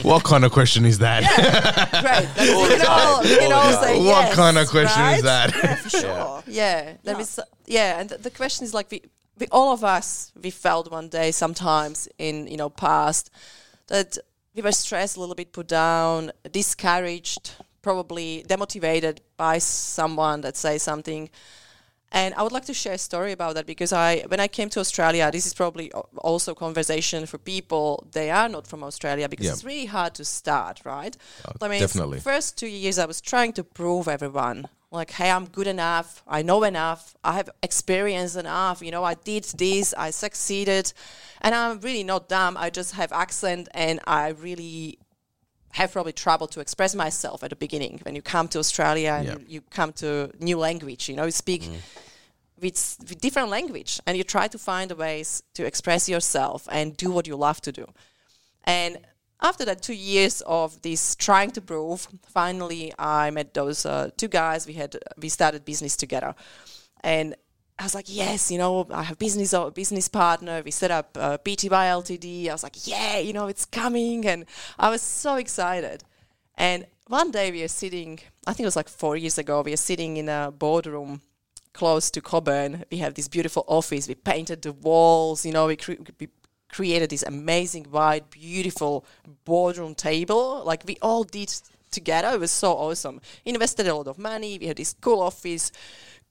What 0.01 0.23
kind 0.23 0.45
of 0.45 0.51
question 0.51 0.85
is 0.85 0.99
that? 0.99 1.23
Right. 1.23 2.27
That's, 2.35 2.39
we 2.39 2.77
can 2.77 2.85
all, 2.87 3.21
we 3.21 3.37
can 3.37 3.51
all 3.51 3.71
say 3.83 3.97
what 3.97 4.05
yes, 4.05 4.35
kind 4.35 4.57
of 4.57 4.67
question 4.69 5.01
right? 5.01 5.17
is 5.17 5.23
that? 5.23 5.53
Yeah, 5.55 5.75
for 5.75 5.89
sure. 5.89 6.43
Yeah, 6.47 6.93
that 7.03 7.17
means 7.17 7.39
yeah, 7.65 7.99
and 7.99 8.09
th- 8.09 8.21
the 8.21 8.29
question 8.29 8.63
is 8.65 8.73
like 8.73 8.89
we, 8.91 9.01
we 9.37 9.47
all 9.51 9.73
of 9.73 9.83
us 9.83 10.31
we 10.41 10.49
felt 10.49 10.91
one 10.91 11.09
day 11.09 11.31
sometimes 11.31 12.07
in 12.17 12.47
you 12.47 12.57
know 12.57 12.69
past 12.69 13.29
that 13.87 14.17
we 14.55 14.61
were 14.61 14.71
stressed 14.71 15.17
a 15.17 15.19
little 15.19 15.35
bit, 15.35 15.51
put 15.53 15.67
down, 15.67 16.31
discouraged, 16.51 17.51
probably 17.81 18.45
demotivated 18.47 19.19
by 19.37 19.57
someone 19.57 20.41
that 20.41 20.57
says 20.57 20.83
something. 20.83 21.29
And 22.11 22.33
I 22.35 22.41
would 22.43 22.51
like 22.51 22.65
to 22.65 22.73
share 22.73 22.93
a 22.93 22.97
story 22.97 23.31
about 23.31 23.53
that 23.55 23.65
because 23.65 23.93
I, 23.93 24.23
when 24.27 24.39
I 24.39 24.47
came 24.47 24.69
to 24.69 24.79
Australia, 24.79 25.29
this 25.31 25.45
is 25.45 25.53
probably 25.53 25.91
also 26.17 26.55
conversation 26.55 27.25
for 27.25 27.37
people 27.37 28.07
they 28.11 28.31
are 28.31 28.49
not 28.49 28.65
from 28.67 28.83
Australia 28.83 29.29
because 29.29 29.45
Yeah. 29.45 29.53
it's 29.53 29.63
really 29.63 29.85
hard 29.85 30.15
to 30.15 30.25
start, 30.25 30.81
right? 30.85 31.15
Uh, 31.45 31.51
I 31.61 31.67
mean, 31.67 31.79
definitely. 31.81 32.19
first 32.19 32.57
two 32.57 32.67
years 32.67 32.97
I 32.97 33.05
was 33.05 33.21
trying 33.21 33.53
to 33.53 33.63
prove 33.63 34.07
everyone 34.07 34.69
like, 34.91 35.11
hey, 35.11 35.29
I'm 35.29 35.45
good 35.45 35.67
enough, 35.67 36.23
I 36.27 36.41
know 36.41 36.63
enough, 36.63 37.15
I 37.23 37.33
have 37.33 37.49
experience 37.61 38.35
enough, 38.35 38.81
you 38.81 38.89
know, 38.89 39.03
I 39.03 39.13
did 39.13 39.43
this, 39.43 39.93
I 39.95 40.09
succeeded, 40.09 40.93
and 41.41 41.53
I'm 41.53 41.79
really 41.81 42.03
not 42.03 42.27
dumb. 42.27 42.57
I 42.57 42.71
just 42.71 42.95
have 42.95 43.11
accent, 43.11 43.69
and 43.75 43.99
I 44.07 44.29
really 44.29 44.97
have 45.71 45.91
probably 45.91 46.13
trouble 46.13 46.47
to 46.47 46.59
express 46.59 46.95
myself 46.95 47.43
at 47.43 47.49
the 47.49 47.55
beginning 47.55 47.99
when 48.03 48.15
you 48.15 48.21
come 48.21 48.47
to 48.49 48.59
Australia 48.59 49.13
and 49.19 49.27
Yeah. 49.27 49.37
you, 49.47 49.61
come 49.69 49.93
to 49.93 50.31
new 50.39 50.57
language, 50.57 51.07
you 51.09 51.15
know, 51.15 51.25
you 51.25 51.31
speak 51.31 51.63
with, 52.59 52.97
with 53.07 53.21
different 53.21 53.49
language 53.49 53.99
and 54.05 54.17
you 54.17 54.23
try 54.23 54.47
to 54.47 54.57
find 54.57 54.91
a 54.91 54.95
ways 54.95 55.43
to 55.53 55.65
express 55.65 56.09
yourself 56.09 56.67
and 56.71 56.97
do 56.97 57.11
what 57.11 57.27
you 57.27 57.35
love 57.35 57.61
to 57.61 57.71
do. 57.71 57.85
And 58.63 58.97
after 59.41 59.63
that 59.65 59.81
two 59.81 59.93
years 59.93 60.41
of 60.45 60.81
this 60.81 61.15
trying 61.15 61.51
to 61.51 61.61
prove, 61.61 62.07
finally 62.27 62.93
I 62.99 63.31
met 63.31 63.53
those 63.53 63.85
uh, 63.85 64.09
two 64.17 64.27
guys. 64.27 64.67
We 64.67 64.73
had 64.73 64.97
we 65.17 65.29
started 65.29 65.63
business 65.63 65.95
together, 65.95 66.35
and 67.03 67.35
I 67.79 67.83
was 67.83 67.95
like, 67.95 68.05
yes, 68.07 68.51
you 68.51 68.57
know, 68.57 68.85
I 68.91 69.03
have 69.03 69.17
business 69.17 69.53
a 69.53 69.71
business 69.71 70.09
partner. 70.09 70.61
We 70.63 70.71
set 70.71 70.91
up 70.91 71.17
uh, 71.17 71.37
PTY 71.37 71.69
Ltd. 71.69 72.49
I 72.49 72.51
was 72.51 72.63
like, 72.63 72.85
yeah, 72.85 73.19
you 73.19 73.31
know, 73.31 73.47
it's 73.47 73.65
coming, 73.65 74.27
and 74.27 74.45
I 74.77 74.89
was 74.89 75.01
so 75.01 75.35
excited. 75.35 76.03
And 76.55 76.85
one 77.07 77.31
day 77.31 77.51
we 77.51 77.63
are 77.63 77.69
sitting, 77.69 78.19
I 78.45 78.51
think 78.51 78.65
it 78.65 78.67
was 78.67 78.75
like 78.75 78.89
four 78.89 79.15
years 79.15 79.37
ago. 79.37 79.61
We 79.61 79.71
are 79.71 79.77
sitting 79.77 80.17
in 80.17 80.27
a 80.27 80.51
boardroom 80.51 81.21
close 81.71 82.11
to 82.11 82.21
Cockburn. 82.21 82.83
We 82.91 82.97
have 82.97 83.13
this 83.13 83.29
beautiful 83.29 83.63
office. 83.65 84.09
We 84.09 84.15
painted 84.15 84.61
the 84.61 84.73
walls. 84.73 85.45
You 85.45 85.53
know, 85.53 85.67
we, 85.67 85.77
cre- 85.77 86.03
we 86.19 86.27
created 86.69 87.09
this 87.09 87.23
amazing, 87.23 87.85
white, 87.85 88.29
beautiful 88.29 89.05
boardroom 89.45 89.95
table. 89.95 90.63
Like 90.65 90.83
we 90.85 90.97
all 91.01 91.23
did 91.23 91.53
together. 91.91 92.29
It 92.33 92.39
was 92.39 92.51
so 92.51 92.73
awesome. 92.73 93.21
Invested 93.45 93.87
a 93.87 93.95
lot 93.95 94.07
of 94.07 94.17
money. 94.17 94.57
We 94.59 94.67
had 94.67 94.77
this 94.77 94.93
cool 94.93 95.21
office, 95.21 95.71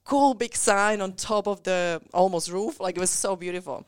cool 0.08 0.32
big 0.32 0.56
sign 0.56 1.02
on 1.02 1.12
top 1.12 1.46
of 1.46 1.62
the 1.64 2.00
almost 2.14 2.50
roof. 2.50 2.80
Like 2.80 2.96
it 2.96 3.00
was 3.00 3.10
so 3.10 3.36
beautiful. 3.36 3.84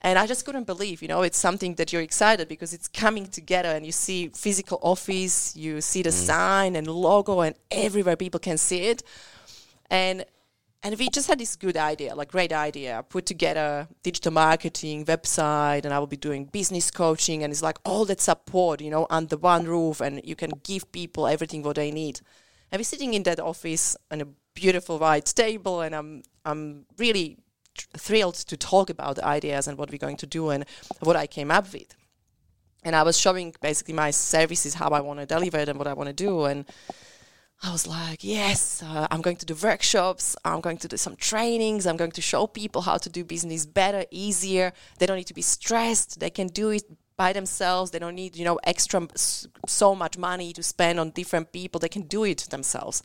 And 0.00 0.16
I 0.16 0.26
just 0.26 0.44
couldn't 0.44 0.64
believe, 0.64 1.02
you 1.02 1.08
know, 1.08 1.22
it's 1.22 1.38
something 1.38 1.74
that 1.74 1.92
you're 1.92 2.02
excited 2.02 2.46
because 2.46 2.72
it's 2.72 2.86
coming 2.86 3.26
together 3.26 3.70
and 3.70 3.84
you 3.84 3.90
see 3.90 4.28
physical 4.28 4.78
office, 4.80 5.56
you 5.56 5.80
see 5.80 6.02
the 6.02 6.10
mm. 6.10 6.26
sign 6.28 6.76
and 6.76 6.86
logo 6.86 7.40
and 7.40 7.56
everywhere 7.72 8.14
people 8.14 8.38
can 8.38 8.58
see 8.58 8.82
it. 8.86 9.02
And 9.90 10.24
and 10.84 10.96
we 10.96 11.08
just 11.08 11.26
had 11.26 11.40
this 11.40 11.56
good 11.56 11.76
idea, 11.76 12.14
like 12.14 12.30
great 12.30 12.52
idea, 12.52 13.04
put 13.08 13.26
together 13.26 13.88
digital 14.04 14.32
marketing, 14.32 15.04
website, 15.06 15.84
and 15.84 15.92
I 15.92 15.98
will 15.98 16.06
be 16.06 16.16
doing 16.16 16.44
business 16.44 16.92
coaching 16.92 17.42
and 17.42 17.52
it's 17.52 17.62
like 17.62 17.78
all 17.84 18.04
that 18.04 18.20
support, 18.20 18.80
you 18.80 18.90
know, 18.90 19.08
under 19.10 19.36
one 19.36 19.64
roof 19.64 20.00
and 20.00 20.20
you 20.22 20.36
can 20.36 20.52
give 20.62 20.92
people 20.92 21.26
everything 21.26 21.64
what 21.64 21.74
they 21.74 21.90
need. 21.90 22.20
And 22.70 22.78
we're 22.78 22.84
sitting 22.84 23.14
in 23.14 23.24
that 23.24 23.40
office 23.40 23.96
on 24.12 24.20
a 24.20 24.26
beautiful 24.56 24.98
white 24.98 25.26
table 25.26 25.82
and 25.82 25.94
I'm 25.94 26.22
I'm 26.44 26.86
really 26.98 27.38
thrilled 27.96 28.34
to 28.34 28.56
talk 28.56 28.90
about 28.90 29.16
the 29.16 29.24
ideas 29.24 29.68
and 29.68 29.78
what 29.78 29.90
we're 29.90 30.06
going 30.06 30.16
to 30.16 30.26
do 30.26 30.50
and 30.50 30.64
what 31.00 31.14
I 31.14 31.26
came 31.26 31.50
up 31.50 31.72
with. 31.72 31.94
And 32.82 32.96
I 32.96 33.02
was 33.02 33.18
showing 33.18 33.54
basically 33.60 33.94
my 33.94 34.10
services, 34.12 34.74
how 34.74 34.90
I 34.90 35.00
want 35.00 35.20
to 35.20 35.26
deliver 35.26 35.58
it 35.58 35.68
and 35.68 35.78
what 35.78 35.88
I 35.88 35.92
want 35.92 36.08
to 36.08 36.24
do. 36.28 36.44
And 36.44 36.64
I 37.62 37.72
was 37.72 37.86
like, 37.86 38.22
yes, 38.22 38.82
uh, 38.82 39.06
I'm 39.10 39.22
going 39.22 39.36
to 39.38 39.46
do 39.46 39.54
workshops. 39.54 40.36
I'm 40.44 40.60
going 40.60 40.78
to 40.78 40.88
do 40.88 40.96
some 40.96 41.16
trainings. 41.16 41.86
I'm 41.86 41.96
going 41.96 42.12
to 42.12 42.22
show 42.22 42.46
people 42.46 42.82
how 42.82 42.96
to 42.98 43.10
do 43.10 43.24
business 43.24 43.66
better, 43.66 44.04
easier. 44.10 44.72
They 44.98 45.06
don't 45.06 45.16
need 45.16 45.32
to 45.34 45.34
be 45.34 45.42
stressed. 45.42 46.20
They 46.20 46.30
can 46.30 46.46
do 46.46 46.70
it 46.70 46.84
by 47.16 47.32
themselves. 47.32 47.90
They 47.90 47.98
don't 47.98 48.14
need, 48.14 48.36
you 48.36 48.44
know, 48.44 48.58
extra 48.62 49.08
so 49.66 49.94
much 49.94 50.16
money 50.16 50.52
to 50.52 50.62
spend 50.62 51.00
on 51.00 51.10
different 51.10 51.52
people. 51.52 51.78
They 51.80 51.88
can 51.88 52.02
do 52.02 52.24
it 52.24 52.46
themselves. 52.50 53.02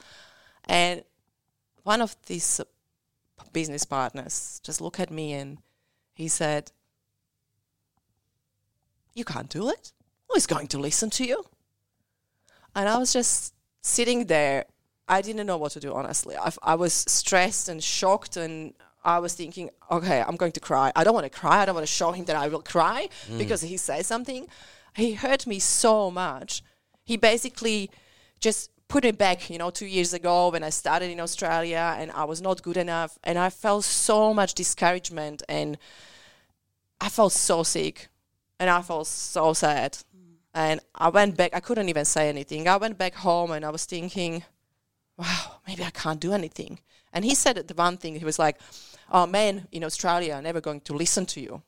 And 0.66 1.04
one 1.84 2.02
of 2.02 2.16
these 2.28 2.62
business 3.54 3.86
partners 3.86 4.62
just 4.64 4.82
looked 4.82 5.00
at 5.00 5.12
me 5.12 5.34
and 5.34 5.60
he 6.14 6.28
said, 6.28 6.72
"You 9.14 9.26
can't 9.26 9.50
do 9.50 9.70
it. 9.70 9.94
Who's 10.30 10.46
going 10.46 10.68
to 10.68 10.80
listen 10.80 11.10
to 11.12 11.26
you?" 11.26 11.44
And 12.76 12.88
I 12.88 12.98
was 12.98 13.14
just 13.14 13.54
sitting 13.82 14.28
there. 14.28 14.66
I 15.08 15.22
didn't 15.22 15.46
know 15.46 15.58
what 15.58 15.74
to 15.74 15.80
do, 15.80 15.94
honestly. 15.94 16.38
I, 16.38 16.52
I 16.64 16.76
was 16.76 16.94
stressed 16.94 17.68
and 17.68 17.84
shocked, 17.84 18.38
and 18.38 18.74
I 19.04 19.20
was 19.20 19.34
thinking, 19.34 19.70
okay, 19.90 20.24
I'm 20.26 20.36
going 20.36 20.52
to 20.54 20.60
cry. 20.60 20.92
I 20.96 21.04
don't 21.04 21.14
want 21.14 21.26
to 21.26 21.30
cry. 21.30 21.62
I 21.62 21.66
don't 21.66 21.76
want 21.76 21.88
to 21.88 21.92
show 21.92 22.12
him 22.12 22.26
that 22.26 22.36
I 22.36 22.48
will 22.48 22.62
cry 22.62 23.10
mm. 23.28 23.38
because 23.38 23.62
he 23.62 23.78
said 23.78 24.06
something. 24.06 24.48
He 24.96 25.14
hurt 25.14 25.48
me 25.48 25.60
so 25.60 26.12
much. 26.12 26.64
He 27.04 27.18
basically 27.18 27.90
just 28.40 28.70
put 28.92 29.06
me 29.06 29.12
back, 29.12 29.50
you 29.50 29.58
know, 29.58 29.70
two 29.70 29.86
years 29.86 30.14
ago 30.14 30.50
when 30.50 30.64
I 30.64 30.70
started 30.70 31.10
in 31.10 31.22
Australia 31.22 31.96
and 31.98 32.12
I 32.12 32.26
was 32.26 32.42
not 32.42 32.62
good 32.62 32.76
enough. 32.76 33.18
And 33.24 33.40
I 33.40 33.50
felt 33.50 33.86
so 33.86 34.34
much 34.34 34.54
discouragement 34.54 35.42
and 35.48 35.78
I 37.00 37.08
felt 37.08 37.32
so 37.32 37.64
sick 37.64 38.10
and 38.60 38.70
I 38.70 38.82
felt 38.82 39.08
so 39.08 39.54
sad. 39.54 39.98
And 40.54 40.82
I 40.94 41.08
went 41.08 41.38
back, 41.38 41.56
I 41.56 41.62
couldn't 41.62 41.88
even 41.88 42.04
say 42.04 42.28
anything. 42.28 42.68
I 42.68 42.76
went 42.76 42.98
back 42.98 43.16
home 43.16 43.52
and 43.52 43.64
I 43.64 43.70
was 43.70 43.86
thinking, 43.86 44.44
wow, 45.18 45.62
maybe 45.66 45.86
I 45.86 45.92
can't 45.92 46.20
do 46.20 46.34
anything. 46.34 46.80
And 47.14 47.26
he 47.26 47.36
said 47.36 47.56
the 47.68 47.74
one 47.74 47.98
thing, 47.98 48.16
he 48.16 48.26
was 48.26 48.40
like, 48.40 48.58
oh, 49.12 49.26
men 49.26 49.68
in 49.72 49.84
Australia 49.84 50.34
are 50.36 50.42
never 50.42 50.62
going 50.62 50.82
to 50.82 50.94
listen 50.94 51.26
to 51.28 51.42
you 51.42 51.62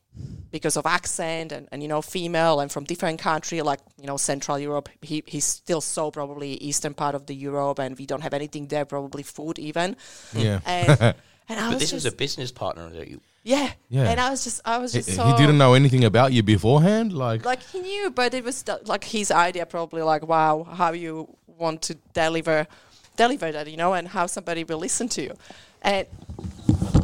because 0.50 0.76
of 0.76 0.86
accent 0.86 1.52
and, 1.52 1.68
and 1.72 1.82
you 1.82 1.88
know, 1.88 2.00
female 2.00 2.60
and 2.60 2.70
from 2.70 2.84
different 2.84 3.18
country, 3.18 3.60
like, 3.60 3.80
you 4.00 4.06
know, 4.06 4.16
Central 4.16 4.58
Europe. 4.58 4.88
He, 5.02 5.22
he's 5.26 5.44
still 5.44 5.80
so 5.80 6.10
probably 6.10 6.54
eastern 6.54 6.94
part 6.94 7.14
of 7.14 7.26
the 7.26 7.34
Europe 7.34 7.78
and 7.80 7.98
we 7.98 8.06
don't 8.06 8.22
have 8.22 8.32
anything 8.32 8.68
there, 8.68 8.84
probably 8.84 9.22
food 9.22 9.58
even. 9.58 9.96
Yeah. 10.32 10.60
And, 10.64 10.88
and 11.48 11.60
I 11.60 11.66
But 11.66 11.68
was 11.74 11.78
this 11.80 11.90
just, 11.90 12.04
was 12.04 12.06
a 12.06 12.16
business 12.16 12.52
partner 12.52 12.88
that 12.90 13.08
you. 13.08 13.20
yeah. 13.42 13.72
Yeah. 13.90 14.08
And 14.08 14.20
I 14.20 14.30
was 14.30 14.44
just, 14.44 14.60
I 14.64 14.78
was 14.78 14.92
just 14.92 15.10
he 15.10 15.16
so 15.16 15.36
didn't 15.36 15.58
know 15.58 15.74
anything 15.74 16.04
about 16.04 16.32
you 16.32 16.42
beforehand. 16.42 17.12
Like, 17.12 17.44
like 17.44 17.62
he 17.62 17.80
knew, 17.80 18.10
but 18.10 18.32
it 18.32 18.44
was 18.44 18.62
th- 18.62 18.86
like 18.86 19.04
his 19.04 19.30
idea, 19.30 19.66
probably 19.66 20.02
like, 20.02 20.26
wow, 20.26 20.62
how 20.62 20.92
you 20.92 21.28
want 21.46 21.82
to 21.82 21.94
deliver, 22.14 22.66
deliver 23.16 23.52
that, 23.52 23.70
you 23.70 23.76
know, 23.76 23.94
and 23.94 24.08
how 24.08 24.26
somebody 24.26 24.64
will 24.64 24.78
listen 24.78 25.08
to 25.08 25.22
you, 25.22 25.34
and 25.82 26.06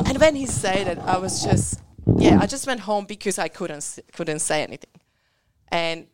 and 0.07 0.19
when 0.19 0.35
he 0.37 0.47
said 0.47 0.87
it, 0.87 0.99
I 0.99 1.19
was 1.19 1.43
just, 1.43 1.81
yeah, 2.17 2.39
I 2.41 2.47
just 2.47 2.67
went 2.67 2.81
home 2.81 3.05
because 3.07 3.39
I 3.39 3.49
couldn't 3.49 3.99
couldn't 4.13 4.41
say 4.41 4.63
anything, 4.63 4.91
and 5.69 6.07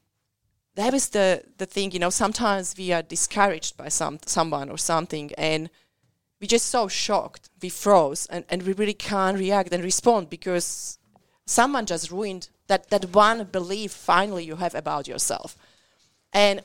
that 0.74 0.92
was 0.92 1.08
the 1.10 1.42
the 1.58 1.66
thing, 1.66 1.92
you 1.92 1.98
know. 1.98 2.10
Sometimes 2.10 2.74
we 2.76 2.92
are 2.92 3.02
discouraged 3.02 3.76
by 3.76 3.88
some 3.88 4.18
someone 4.26 4.70
or 4.70 4.78
something, 4.78 5.32
and 5.38 5.70
we 6.40 6.46
just 6.46 6.66
so 6.66 6.88
shocked, 6.88 7.48
we 7.62 7.68
froze, 7.68 8.26
and, 8.26 8.44
and 8.48 8.62
we 8.62 8.72
really 8.72 8.94
can't 8.94 9.38
react 9.38 9.72
and 9.72 9.82
respond 9.82 10.28
because 10.28 10.98
someone 11.46 11.86
just 11.86 12.10
ruined 12.10 12.48
that, 12.66 12.90
that 12.90 13.14
one 13.14 13.44
belief 13.44 13.92
finally 13.92 14.44
you 14.44 14.56
have 14.56 14.74
about 14.74 15.08
yourself. 15.08 15.56
And 16.32 16.60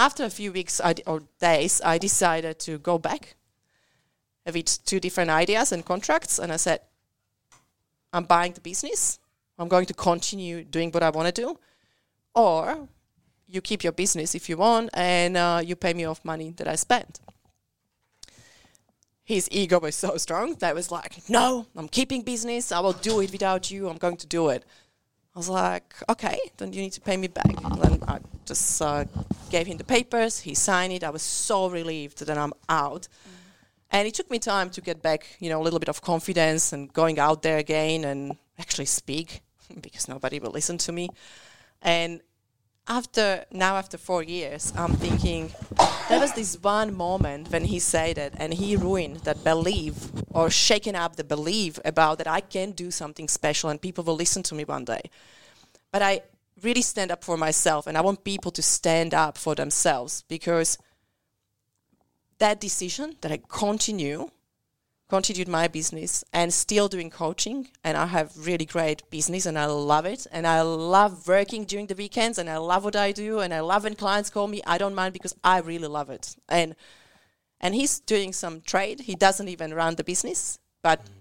after 0.00 0.24
a 0.24 0.30
few 0.30 0.50
weeks 0.50 0.80
I 0.80 0.92
d- 0.94 1.02
or 1.06 1.22
days, 1.38 1.80
I 1.84 1.98
decided 1.98 2.58
to 2.60 2.78
go 2.78 2.98
back 2.98 3.36
with 4.46 4.84
two 4.84 4.98
different 4.98 5.30
ideas 5.30 5.72
and 5.72 5.84
contracts, 5.84 6.38
and 6.38 6.50
I 6.50 6.56
said, 6.56 6.80
I'm 8.12 8.24
buying 8.24 8.52
the 8.54 8.60
business. 8.60 9.20
I'm 9.58 9.68
going 9.68 9.86
to 9.86 9.94
continue 9.94 10.64
doing 10.64 10.90
what 10.90 11.02
I 11.02 11.10
want 11.10 11.26
to 11.32 11.42
do, 11.42 11.58
or 12.34 12.88
you 13.46 13.60
keep 13.60 13.84
your 13.84 13.92
business 13.92 14.34
if 14.34 14.48
you 14.48 14.56
want, 14.56 14.90
and 14.94 15.36
uh, 15.36 15.60
you 15.62 15.76
pay 15.76 15.94
me 15.94 16.04
off 16.06 16.24
money 16.24 16.54
that 16.56 16.66
I 16.66 16.76
spent 16.76 17.20
his 19.30 19.48
ego 19.52 19.78
was 19.78 19.94
so 19.94 20.16
strong 20.16 20.54
that 20.54 20.74
was 20.74 20.90
like, 20.90 21.12
no, 21.28 21.64
I'm 21.76 21.88
keeping 21.88 22.22
business. 22.22 22.72
I 22.72 22.80
will 22.80 22.94
do 22.94 23.20
it 23.20 23.30
without 23.30 23.70
you. 23.70 23.88
I'm 23.88 23.96
going 23.96 24.16
to 24.16 24.26
do 24.26 24.48
it. 24.48 24.64
I 25.36 25.38
was 25.38 25.48
like, 25.48 25.94
okay, 26.08 26.36
then 26.56 26.72
you 26.72 26.82
need 26.82 26.94
to 26.94 27.00
pay 27.00 27.16
me 27.16 27.28
back. 27.28 27.46
And 27.46 28.02
I 28.08 28.18
just 28.50 28.82
uh, 28.82 29.04
gave 29.48 29.66
him 29.68 29.76
the 29.76 29.84
papers. 29.84 30.40
He 30.40 30.54
signed 30.54 30.92
it. 30.92 31.04
I 31.04 31.10
was 31.10 31.22
so 31.22 31.70
relieved 31.70 32.26
that 32.26 32.36
I'm 32.36 32.52
out. 32.68 33.06
And 33.92 34.08
it 34.08 34.14
took 34.14 34.28
me 34.30 34.38
time 34.38 34.70
to 34.70 34.80
get 34.80 35.00
back, 35.02 35.36
you 35.38 35.48
know, 35.50 35.60
a 35.60 35.64
little 35.66 35.78
bit 35.78 35.88
of 35.88 36.02
confidence 36.02 36.72
and 36.72 36.92
going 36.92 37.18
out 37.18 37.42
there 37.42 37.58
again 37.58 38.04
and 38.04 38.36
actually 38.58 38.86
speak 38.86 39.40
because 39.80 40.08
nobody 40.08 40.40
will 40.40 40.50
listen 40.50 40.78
to 40.78 40.92
me. 40.92 41.08
And 41.80 42.20
after 42.88 43.44
now, 43.52 43.76
after 43.76 43.96
four 43.98 44.22
years, 44.24 44.72
I'm 44.76 44.94
thinking 44.94 45.52
there 46.08 46.18
was 46.18 46.32
this 46.32 46.58
one 46.60 46.92
moment 46.92 47.52
when 47.52 47.64
he 47.64 47.78
said 47.78 48.18
it 48.18 48.34
and 48.36 48.52
he 48.54 48.76
ruined 48.76 49.18
that 49.28 49.44
belief 49.44 50.10
or 50.30 50.50
shaken 50.50 50.96
up 50.96 51.14
the 51.14 51.24
belief 51.24 51.78
about 51.84 52.18
that 52.18 52.26
I 52.26 52.40
can 52.40 52.72
do 52.72 52.90
something 52.90 53.28
special 53.28 53.70
and 53.70 53.80
people 53.80 54.02
will 54.02 54.16
listen 54.16 54.42
to 54.44 54.54
me 54.56 54.64
one 54.64 54.84
day. 54.84 55.02
But 55.92 56.02
I 56.02 56.22
really 56.62 56.82
stand 56.82 57.10
up 57.10 57.24
for 57.24 57.36
myself 57.36 57.86
and 57.86 57.96
I 57.96 58.00
want 58.00 58.24
people 58.24 58.50
to 58.52 58.62
stand 58.62 59.14
up 59.14 59.38
for 59.38 59.54
themselves 59.54 60.24
because 60.28 60.78
that 62.38 62.60
decision 62.60 63.16
that 63.20 63.32
I 63.32 63.40
continue 63.48 64.30
continued 65.10 65.48
my 65.48 65.66
business 65.66 66.24
and 66.32 66.54
still 66.54 66.86
doing 66.88 67.10
coaching 67.10 67.68
and 67.82 67.96
I 67.96 68.06
have 68.06 68.30
really 68.38 68.64
great 68.64 69.02
business 69.10 69.44
and 69.44 69.58
I 69.58 69.66
love 69.66 70.06
it 70.06 70.24
and 70.30 70.46
I 70.46 70.62
love 70.62 71.26
working 71.26 71.64
during 71.64 71.88
the 71.88 71.96
weekends 71.96 72.38
and 72.38 72.48
I 72.48 72.58
love 72.58 72.84
what 72.84 72.94
I 72.94 73.10
do 73.10 73.40
and 73.40 73.52
I 73.52 73.58
love 73.58 73.82
when 73.82 73.96
clients 73.96 74.30
call 74.30 74.46
me 74.46 74.62
I 74.64 74.78
don't 74.78 74.94
mind 74.94 75.12
because 75.12 75.34
I 75.42 75.58
really 75.58 75.88
love 75.88 76.10
it. 76.10 76.36
And 76.48 76.76
and 77.60 77.74
he's 77.74 78.00
doing 78.00 78.32
some 78.32 78.62
trade. 78.62 79.00
He 79.00 79.14
doesn't 79.16 79.48
even 79.48 79.74
run 79.74 79.96
the 79.96 80.04
business 80.04 80.60
but 80.80 81.00
mm-hmm. 81.00 81.18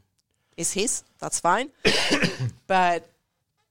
it's 0.55 0.74
his. 0.74 1.03
That's 1.19 1.39
fine. 1.39 1.69
But 2.67 3.10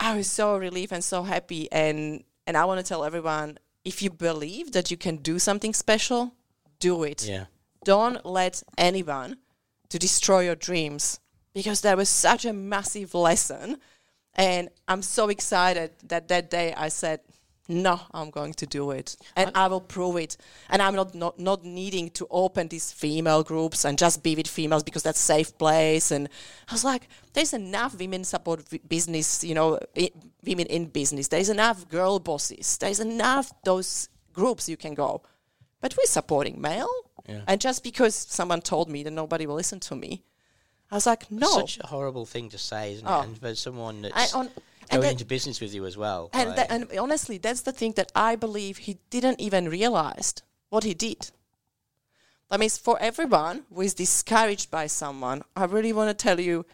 I 0.01 0.17
was 0.17 0.31
so 0.31 0.57
relieved 0.57 0.93
and 0.93 1.03
so 1.05 1.23
happy 1.23 1.71
and 1.73 2.25
and 2.47 2.57
I 2.57 2.65
want 2.65 2.79
to 2.81 2.89
tell 2.89 3.05
everyone 3.05 3.59
if 3.85 4.03
you 4.03 4.11
believe 4.11 4.73
that 4.73 4.91
you 4.91 4.97
can 4.97 5.17
do 5.17 5.39
something 5.39 5.75
special 5.75 6.35
do 6.81 7.03
it 7.05 7.27
Yeah. 7.27 7.47
don't 7.85 8.25
let 8.25 8.63
anyone 8.77 9.39
to 9.89 9.99
destroy 9.99 10.41
your 10.45 10.55
dreams 10.57 11.21
because 11.55 11.81
that 11.81 11.97
was 11.97 12.09
such 12.09 12.45
a 12.45 12.53
massive 12.53 13.15
lesson. 13.15 13.79
And 14.35 14.69
I'm 14.87 15.03
so 15.03 15.29
excited 15.29 15.91
that 16.05 16.29
that 16.29 16.51
day 16.51 16.73
I 16.77 16.89
said, 16.89 17.21
no, 17.69 18.01
I'm 18.15 18.31
going 18.31 18.55
to 18.55 18.67
do 18.67 18.91
it, 18.93 19.17
and 19.37 19.51
I, 19.55 19.67
will 19.67 19.81
prove 19.83 20.17
it. 20.17 20.37
And 20.71 20.81
I'm 20.81 20.95
not, 20.95 21.15
not 21.15 21.39
not 21.39 21.65
needing 21.65 22.09
to 22.13 22.27
open 22.31 22.69
these 22.69 22.91
female 22.93 23.43
groups 23.43 23.85
and 23.85 23.99
just 23.99 24.23
be 24.23 24.35
with 24.35 24.49
females 24.49 24.83
because 24.83 25.03
that's 25.03 25.21
safe 25.21 25.57
place. 25.59 26.11
And 26.11 26.29
I 26.69 26.73
was 26.73 26.83
like, 26.85 27.09
there's 27.35 27.53
enough 27.53 27.99
women 27.99 28.25
support 28.25 28.67
v- 28.69 28.81
business, 28.89 29.45
you 29.45 29.55
know, 29.55 29.79
i- 29.97 30.11
women 30.45 30.67
in 30.67 30.87
business. 30.87 31.29
There's 31.29 31.51
enough 31.51 31.87
girl 31.89 32.19
bosses. 32.19 32.79
There's 32.79 33.01
enough 33.01 33.53
those 33.65 34.09
groups 34.33 34.69
you 34.69 34.77
can 34.79 34.95
go. 34.95 35.23
But 35.81 35.95
we're 35.97 36.07
supporting 36.07 36.61
male, 36.61 36.89
and 37.47 37.61
just 37.61 37.85
because 37.85 38.15
someone 38.15 38.63
told 38.63 38.89
me 38.89 39.03
that 39.03 39.11
nobody 39.13 39.47
will 39.47 39.55
listen 39.57 39.79
to 39.81 39.95
me, 39.95 40.23
I 40.91 40.95
was 40.95 41.05
like, 41.07 41.31
no. 41.31 41.47
Such 41.49 41.79
a 41.85 41.87
horrible 41.87 42.25
thing 42.25 42.49
to 42.49 42.57
say, 42.59 42.95
isn't 42.95 43.07
Oh. 43.07 43.21
it? 43.21 43.25
And 43.27 43.39
for 43.39 43.55
someone 43.55 44.11
I- 44.15 44.29
on- 44.35 44.51
and 44.91 45.01
going 45.01 45.09
that- 45.09 45.13
into 45.13 45.25
business 45.25 45.61
with 45.61 45.75
you 45.75 45.87
as 45.87 45.97
well. 45.97 46.31
And, 46.33 46.51
like- 46.51 46.57
tha- 46.57 46.73
and 46.73 46.99
honestly, 46.99 47.39
that's 47.39 47.63
the 47.63 47.73
thing 47.73 47.93
that 47.93 48.13
I 48.15 48.37
believe 48.37 48.79
he 48.79 48.99
didn't 49.11 49.41
even 49.41 49.69
realize 49.69 50.35
what 50.71 50.85
he 50.85 50.95
did. 50.95 51.31
I 52.51 52.57
mean, 52.57 52.71
for 52.71 52.99
everyone 53.01 53.65
who 53.73 53.83
is 53.83 53.95
discouraged 53.95 54.71
by 54.71 54.87
someone, 54.87 55.43
I 55.55 55.65
really 55.65 55.93
want 55.93 56.09
to 56.11 56.15
tell 56.15 56.41
you 56.41 56.65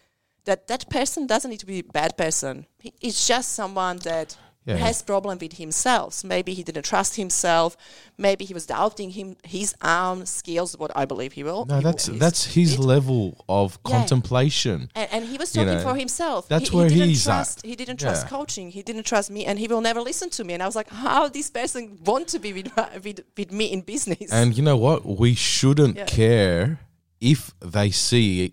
that 0.45 0.69
that 0.69 0.89
person 0.89 1.27
doesn't 1.27 1.51
need 1.51 1.61
to 1.61 1.67
be 1.67 1.81
a 1.81 1.85
bad 1.85 2.17
person. 2.17 2.67
It's 3.01 3.27
just 3.27 3.53
someone 3.53 3.99
that 3.99 4.37
Yeah. 4.67 4.77
has 4.77 5.03
problem 5.03 5.39
with 5.41 5.55
himself. 5.55 6.25
Maybe 6.25 6.55
he 6.55 6.63
didn't 6.63 6.85
trust 6.85 7.17
himself. 7.17 7.77
Maybe 8.17 8.47
he 8.47 8.55
was 8.55 8.65
doubting 8.65 9.11
him 9.11 9.37
his 9.45 9.75
own 9.83 10.25
skills. 10.25 10.77
What 10.79 10.91
I 10.97 11.05
believe 11.05 11.35
he 11.35 11.43
will. 11.45 11.67
No, 11.67 11.77
he 11.77 11.83
that's 11.83 12.07
that's 12.07 12.55
his 12.55 12.79
level 12.79 13.45
of 13.47 13.79
Yeah. 13.87 13.99
contemplation. 13.99 14.91
And, 14.95 15.09
and 15.13 15.25
he 15.27 15.37
was 15.37 15.55
you 15.55 15.65
talking 15.65 15.79
know, 15.79 15.85
for 15.91 15.95
himself. 15.95 16.49
that's 16.49 16.71
he, 16.71 16.77
where 16.77 16.89
he 16.89 17.01
he's 17.09 17.29
at. 17.29 17.61
He 17.63 17.77
didn't 17.77 18.01
trust 18.01 18.25
Yeah. 18.25 18.31
coaching. 18.31 18.71
He 18.71 18.83
didn't 18.83 19.05
trust 19.05 19.31
me, 19.31 19.45
and 19.45 19.59
he 19.59 19.69
will 19.69 19.83
never 19.83 20.01
listen 20.01 20.31
to 20.31 20.45
me. 20.45 20.55
And 20.55 20.63
I 20.63 20.67
was 20.67 20.77
like, 20.77 20.89
how 20.89 21.29
this 21.29 21.51
person 21.51 21.99
want 22.05 22.29
to 22.29 22.39
be 22.39 22.53
with, 22.55 22.73
with, 23.05 23.21
with 23.37 23.53
me 23.53 23.67
in 23.67 23.83
business? 23.83 24.33
And 24.33 24.57
you 24.57 24.63
know 24.63 24.79
what? 24.79 25.05
We 25.05 25.35
shouldn't 25.35 26.07
care 26.07 26.81
if 27.21 27.53
they 27.61 27.91
see 27.91 28.53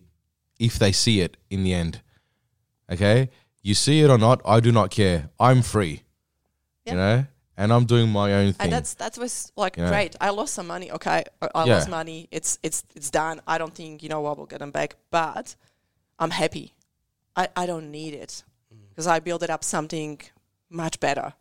if 0.60 0.78
they 0.78 0.92
see 0.92 1.22
it 1.22 1.38
in 1.50 1.64
the 1.64 1.74
end. 1.74 2.02
Okay? 2.92 3.30
You 3.62 3.74
see 3.76 4.02
it 4.02 4.10
or 4.10 4.18
not, 4.18 4.42
I 4.46 4.60
do 4.60 4.72
not 4.72 4.90
care. 4.92 5.30
I'm 5.40 5.62
free. 5.62 6.04
Yeah. 6.86 6.92
You 6.94 6.98
know? 6.98 7.26
And 7.58 7.72
I'm 7.72 7.86
doing 7.86 8.10
my 8.10 8.34
own 8.34 8.54
thing. 8.54 8.64
and 8.64 8.72
that's 8.74 8.96
that 8.96 9.18
was 9.18 9.52
like 9.56 9.78
Yeah. 9.78 9.90
great. 9.90 10.16
I 10.20 10.30
lost 10.32 10.54
some 10.56 10.66
money. 10.68 10.92
Okay, 10.92 11.24
I, 11.42 11.50
I 11.54 11.66
Yeah. 11.66 11.76
lost 11.76 11.90
money. 11.90 12.28
It's 12.32 12.58
it's 12.64 12.84
it's 12.96 13.12
done. 13.12 13.40
I 13.46 13.58
don't 13.60 13.76
think 13.76 14.02
you 14.02 14.10
know 14.10 14.22
what 14.22 14.38
we'll 14.38 14.48
get 14.48 14.60
them 14.60 14.72
back, 14.72 14.96
but 15.12 15.56
I'm 16.18 16.32
happy. 16.32 16.74
I, 17.36 17.48
I 17.56 17.66
don't 17.68 17.92
need 17.92 18.14
it 18.16 18.44
because 18.90 19.06
I 19.06 19.20
built 19.20 19.44
it 19.44 19.50
up 19.50 19.64
something 19.64 20.20
much 20.70 21.00
better, 21.00 21.34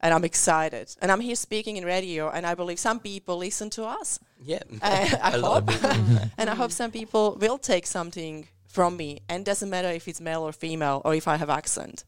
and 0.00 0.14
I'm 0.14 0.24
excited. 0.24 0.94
And 1.02 1.10
I'm 1.10 1.20
here 1.20 1.34
speaking 1.36 1.76
in 1.76 1.84
radio, 1.84 2.30
and 2.30 2.46
I 2.46 2.54
believe 2.54 2.78
some 2.78 3.00
people 3.00 3.38
listen 3.38 3.68
to 3.70 3.84
us. 3.84 4.20
yeah, 4.44 4.60
I, 4.80 5.36
lot 5.48 5.68
of 5.68 5.74
hope, 5.82 6.28
and 6.38 6.48
I 6.50 6.54
hope 6.54 6.70
some 6.70 6.90
people 6.92 7.36
will 7.40 7.58
take 7.58 7.86
something 7.86 8.46
from 8.74 8.96
me, 8.96 9.20
and 9.28 9.44
doesn't 9.44 9.70
matter 9.70 9.88
if 9.88 10.08
it's 10.08 10.20
male 10.20 10.42
or 10.42 10.52
female 10.52 11.00
or 11.04 11.14
if 11.14 11.26
I 11.28 11.36
have 11.36 11.50
accent. 11.50 12.04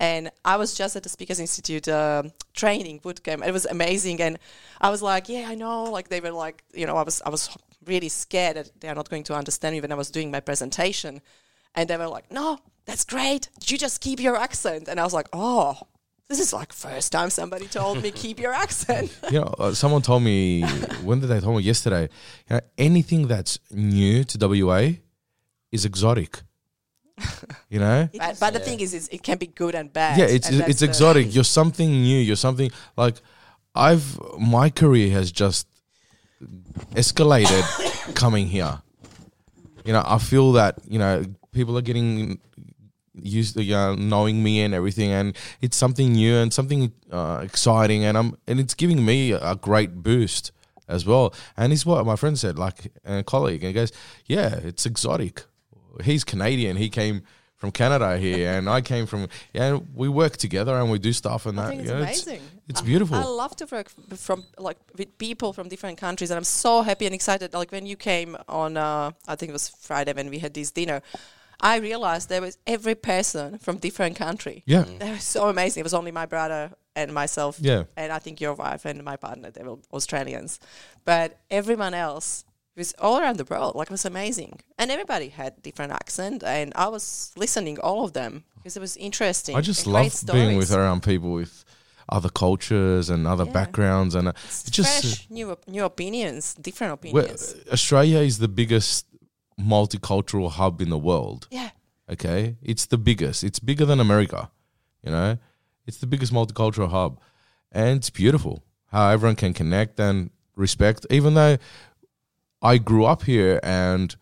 And 0.00 0.30
I 0.44 0.56
was 0.56 0.74
just 0.74 0.94
at 0.94 1.02
the 1.02 1.08
Speakers 1.08 1.40
Institute 1.40 1.88
um 1.88 2.30
training 2.54 3.00
bootcamp. 3.00 3.44
It 3.44 3.52
was 3.52 3.66
amazing, 3.66 4.20
and 4.26 4.38
I 4.80 4.90
was 4.90 5.02
like, 5.02 5.28
"Yeah, 5.28 5.46
I 5.52 5.54
know." 5.56 5.84
Like 5.96 6.08
they 6.08 6.20
were 6.20 6.30
like, 6.30 6.62
you 6.72 6.86
know, 6.86 6.96
I 6.96 7.02
was 7.02 7.20
I 7.26 7.30
was 7.30 7.42
really 7.84 8.08
scared 8.08 8.56
that 8.56 8.80
they 8.80 8.88
are 8.88 8.94
not 8.94 9.08
going 9.10 9.24
to 9.24 9.34
understand 9.34 9.74
me 9.74 9.80
when 9.80 9.92
I 9.92 9.96
was 9.96 10.10
doing 10.10 10.30
my 10.30 10.40
presentation, 10.40 11.20
and 11.74 11.90
they 11.90 11.96
were 11.96 12.12
like, 12.16 12.30
"No, 12.30 12.58
that's 12.86 13.04
great. 13.04 13.48
You 13.66 13.76
just 13.76 14.00
keep 14.00 14.20
your 14.20 14.36
accent." 14.36 14.88
And 14.88 15.00
I 15.00 15.04
was 15.04 15.14
like, 15.14 15.28
"Oh." 15.32 15.76
This 16.30 16.40
is 16.40 16.52
like 16.52 16.74
first 16.74 17.10
time 17.10 17.30
somebody 17.30 17.66
told 17.66 18.02
me 18.02 18.10
keep 18.24 18.38
your 18.38 18.52
accent. 18.52 19.08
you 19.30 19.40
know, 19.40 19.54
uh, 19.58 19.72
someone 19.72 20.02
told 20.02 20.22
me 20.22 20.62
when 21.02 21.20
did 21.20 21.28
they 21.28 21.40
tell 21.40 21.54
me 21.54 21.62
yesterday? 21.62 22.10
You 22.50 22.56
know, 22.56 22.60
anything 22.76 23.28
that's 23.28 23.58
new 23.70 24.24
to 24.24 24.36
WA 24.46 24.82
is 25.72 25.84
exotic. 25.84 26.42
you 27.68 27.78
know? 27.78 28.08
But, 28.16 28.38
but 28.40 28.52
the 28.52 28.60
thing 28.60 28.80
is, 28.80 28.94
is, 28.94 29.08
it 29.08 29.22
can 29.22 29.38
be 29.38 29.46
good 29.46 29.74
and 29.74 29.92
bad. 29.92 30.18
yeah, 30.18 30.26
it's 30.26 30.48
and 30.48 30.60
that's 30.60 30.70
it's 30.70 30.82
exotic. 30.82 31.34
You're 31.34 31.44
something 31.44 31.90
new. 31.90 32.18
You're 32.18 32.36
something 32.36 32.70
like 32.96 33.16
I've 33.74 34.18
my 34.38 34.70
career 34.70 35.10
has 35.10 35.32
just 35.32 35.66
escalated 36.92 38.14
coming 38.14 38.46
here. 38.46 38.80
You 39.84 39.92
know, 39.92 40.02
I 40.04 40.18
feel 40.18 40.52
that 40.52 40.78
you 40.86 40.98
know 40.98 41.24
people 41.52 41.76
are 41.78 41.82
getting 41.82 42.40
used 43.14 43.56
to 43.56 43.72
uh, 43.72 43.94
knowing 43.96 44.42
me 44.42 44.62
and 44.62 44.74
everything, 44.74 45.10
and 45.10 45.36
it's 45.60 45.76
something 45.76 46.12
new 46.12 46.36
and 46.36 46.52
something 46.52 46.92
uh, 47.10 47.40
exciting, 47.42 48.04
and 48.04 48.16
I'm 48.16 48.36
and 48.46 48.60
it's 48.60 48.74
giving 48.74 49.04
me 49.04 49.32
a 49.32 49.56
great 49.56 50.02
boost 50.02 50.52
as 50.88 51.04
well. 51.04 51.34
And 51.56 51.72
it's 51.72 51.84
what 51.84 52.04
my 52.06 52.16
friend 52.16 52.38
said, 52.38 52.58
like 52.58 52.92
a 53.04 53.22
colleague, 53.22 53.62
and 53.62 53.68
he 53.68 53.74
goes, 53.74 53.92
"Yeah, 54.26 54.54
it's 54.56 54.86
exotic." 54.86 55.44
He's 56.02 56.24
Canadian. 56.24 56.76
He 56.76 56.88
came 56.88 57.22
from 57.56 57.72
Canada 57.72 58.16
here, 58.18 58.52
and 58.52 58.68
I 58.68 58.80
came 58.80 59.06
from. 59.06 59.28
Yeah, 59.52 59.78
we 59.94 60.08
work 60.08 60.36
together 60.36 60.74
and 60.76 60.90
we 60.90 60.98
do 60.98 61.12
stuff, 61.12 61.46
and 61.46 61.58
I 61.58 61.62
that 61.64 61.68
think 61.70 61.80
it's 61.82 61.90
you 61.90 61.94
know, 61.96 62.02
amazing. 62.02 62.40
It's, 62.68 62.82
I- 62.82 62.84
beautiful. 62.84 63.16
I 63.16 63.24
love 63.24 63.56
to 63.56 63.66
work 63.66 63.88
from 64.16 64.44
like 64.58 64.76
with 64.96 65.16
people 65.18 65.52
from 65.52 65.68
different 65.68 65.98
countries, 65.98 66.30
and 66.30 66.38
I'm 66.38 66.44
so 66.44 66.82
happy 66.82 67.06
and 67.06 67.14
excited. 67.14 67.54
Like 67.54 67.72
when 67.72 67.86
you 67.86 67.96
came 67.96 68.36
on, 68.48 68.76
uh, 68.76 69.10
I 69.26 69.36
think 69.36 69.50
it 69.50 69.52
was 69.52 69.68
Friday 69.68 70.12
when 70.12 70.30
we 70.30 70.38
had 70.38 70.54
this 70.54 70.70
dinner. 70.70 71.02
I 71.60 71.78
realized 71.78 72.28
there 72.28 72.40
was 72.40 72.56
every 72.68 72.94
person 72.94 73.58
from 73.58 73.78
different 73.78 74.14
country. 74.16 74.62
yeah, 74.64 74.84
They 75.00 75.10
were 75.10 75.18
so 75.18 75.48
amazing. 75.48 75.80
It 75.80 75.84
was 75.84 75.94
only 75.94 76.12
my 76.12 76.24
brother 76.24 76.70
and 76.94 77.12
myself. 77.12 77.58
Yeah. 77.60 77.82
And 77.96 78.12
I 78.12 78.20
think 78.20 78.40
your 78.40 78.54
wife 78.54 78.84
and 78.84 79.02
my 79.02 79.16
partner, 79.16 79.50
they 79.50 79.64
were 79.64 79.78
Australians. 79.92 80.60
But 81.04 81.40
everyone 81.50 81.94
else 81.94 82.44
was 82.78 82.94
all 82.98 83.18
around 83.20 83.36
the 83.38 83.44
world. 83.44 83.74
Like 83.74 83.88
it 83.88 83.96
was 83.98 84.04
amazing. 84.04 84.60
And 84.78 84.90
everybody 84.90 85.28
had 85.28 85.62
different 85.62 85.92
accent 85.92 86.42
and 86.44 86.72
I 86.76 86.88
was 86.88 87.32
listening 87.36 87.78
all 87.80 88.04
of 88.04 88.12
them 88.12 88.44
because 88.56 88.76
it 88.76 88.80
was 88.80 88.96
interesting. 88.96 89.56
I 89.56 89.60
just 89.60 89.86
love 89.86 90.12
being 90.32 90.56
with 90.56 90.72
around 90.72 91.02
people 91.02 91.32
with 91.32 91.64
other 92.10 92.30
cultures 92.30 93.10
and 93.10 93.26
other 93.26 93.44
Yeah. 93.44 93.52
backgrounds, 93.52 94.14
and 94.14 94.28
uh, 94.28 94.32
It's 94.46 94.70
just 94.70 95.00
fresh, 95.02 95.26
new 95.30 95.50
op- 95.50 95.68
new 95.68 95.84
opinions, 95.84 96.54
different 96.54 96.94
opinions. 96.94 97.54
Australia 97.70 98.20
is 98.20 98.38
the 98.38 98.48
biggest 98.48 99.04
multicultural 99.60 100.50
hub 100.50 100.80
in 100.80 100.88
the 100.90 100.98
world. 100.98 101.46
yeah. 101.50 101.70
Okay, 102.10 102.56
it's 102.62 102.86
the 102.86 102.96
biggest. 102.96 103.44
It's 103.44 103.58
bigger 103.58 103.84
than 103.84 104.00
America. 104.00 104.50
You 105.04 105.10
know, 105.10 105.36
it's 105.86 105.98
the 105.98 106.06
biggest 106.06 106.32
multicultural 106.32 106.88
hub, 106.88 107.20
and 107.70 107.98
it's 107.98 108.08
beautiful 108.08 108.64
how 108.86 109.10
everyone 109.10 109.36
can 109.36 109.52
connect 109.52 110.00
and 110.00 110.30
respect. 110.56 111.04
Even 111.10 111.34
though 111.34 111.58
I 112.62 112.78
grew 112.78 113.04
up 113.04 113.22
here 113.22 113.60
and 113.62 114.14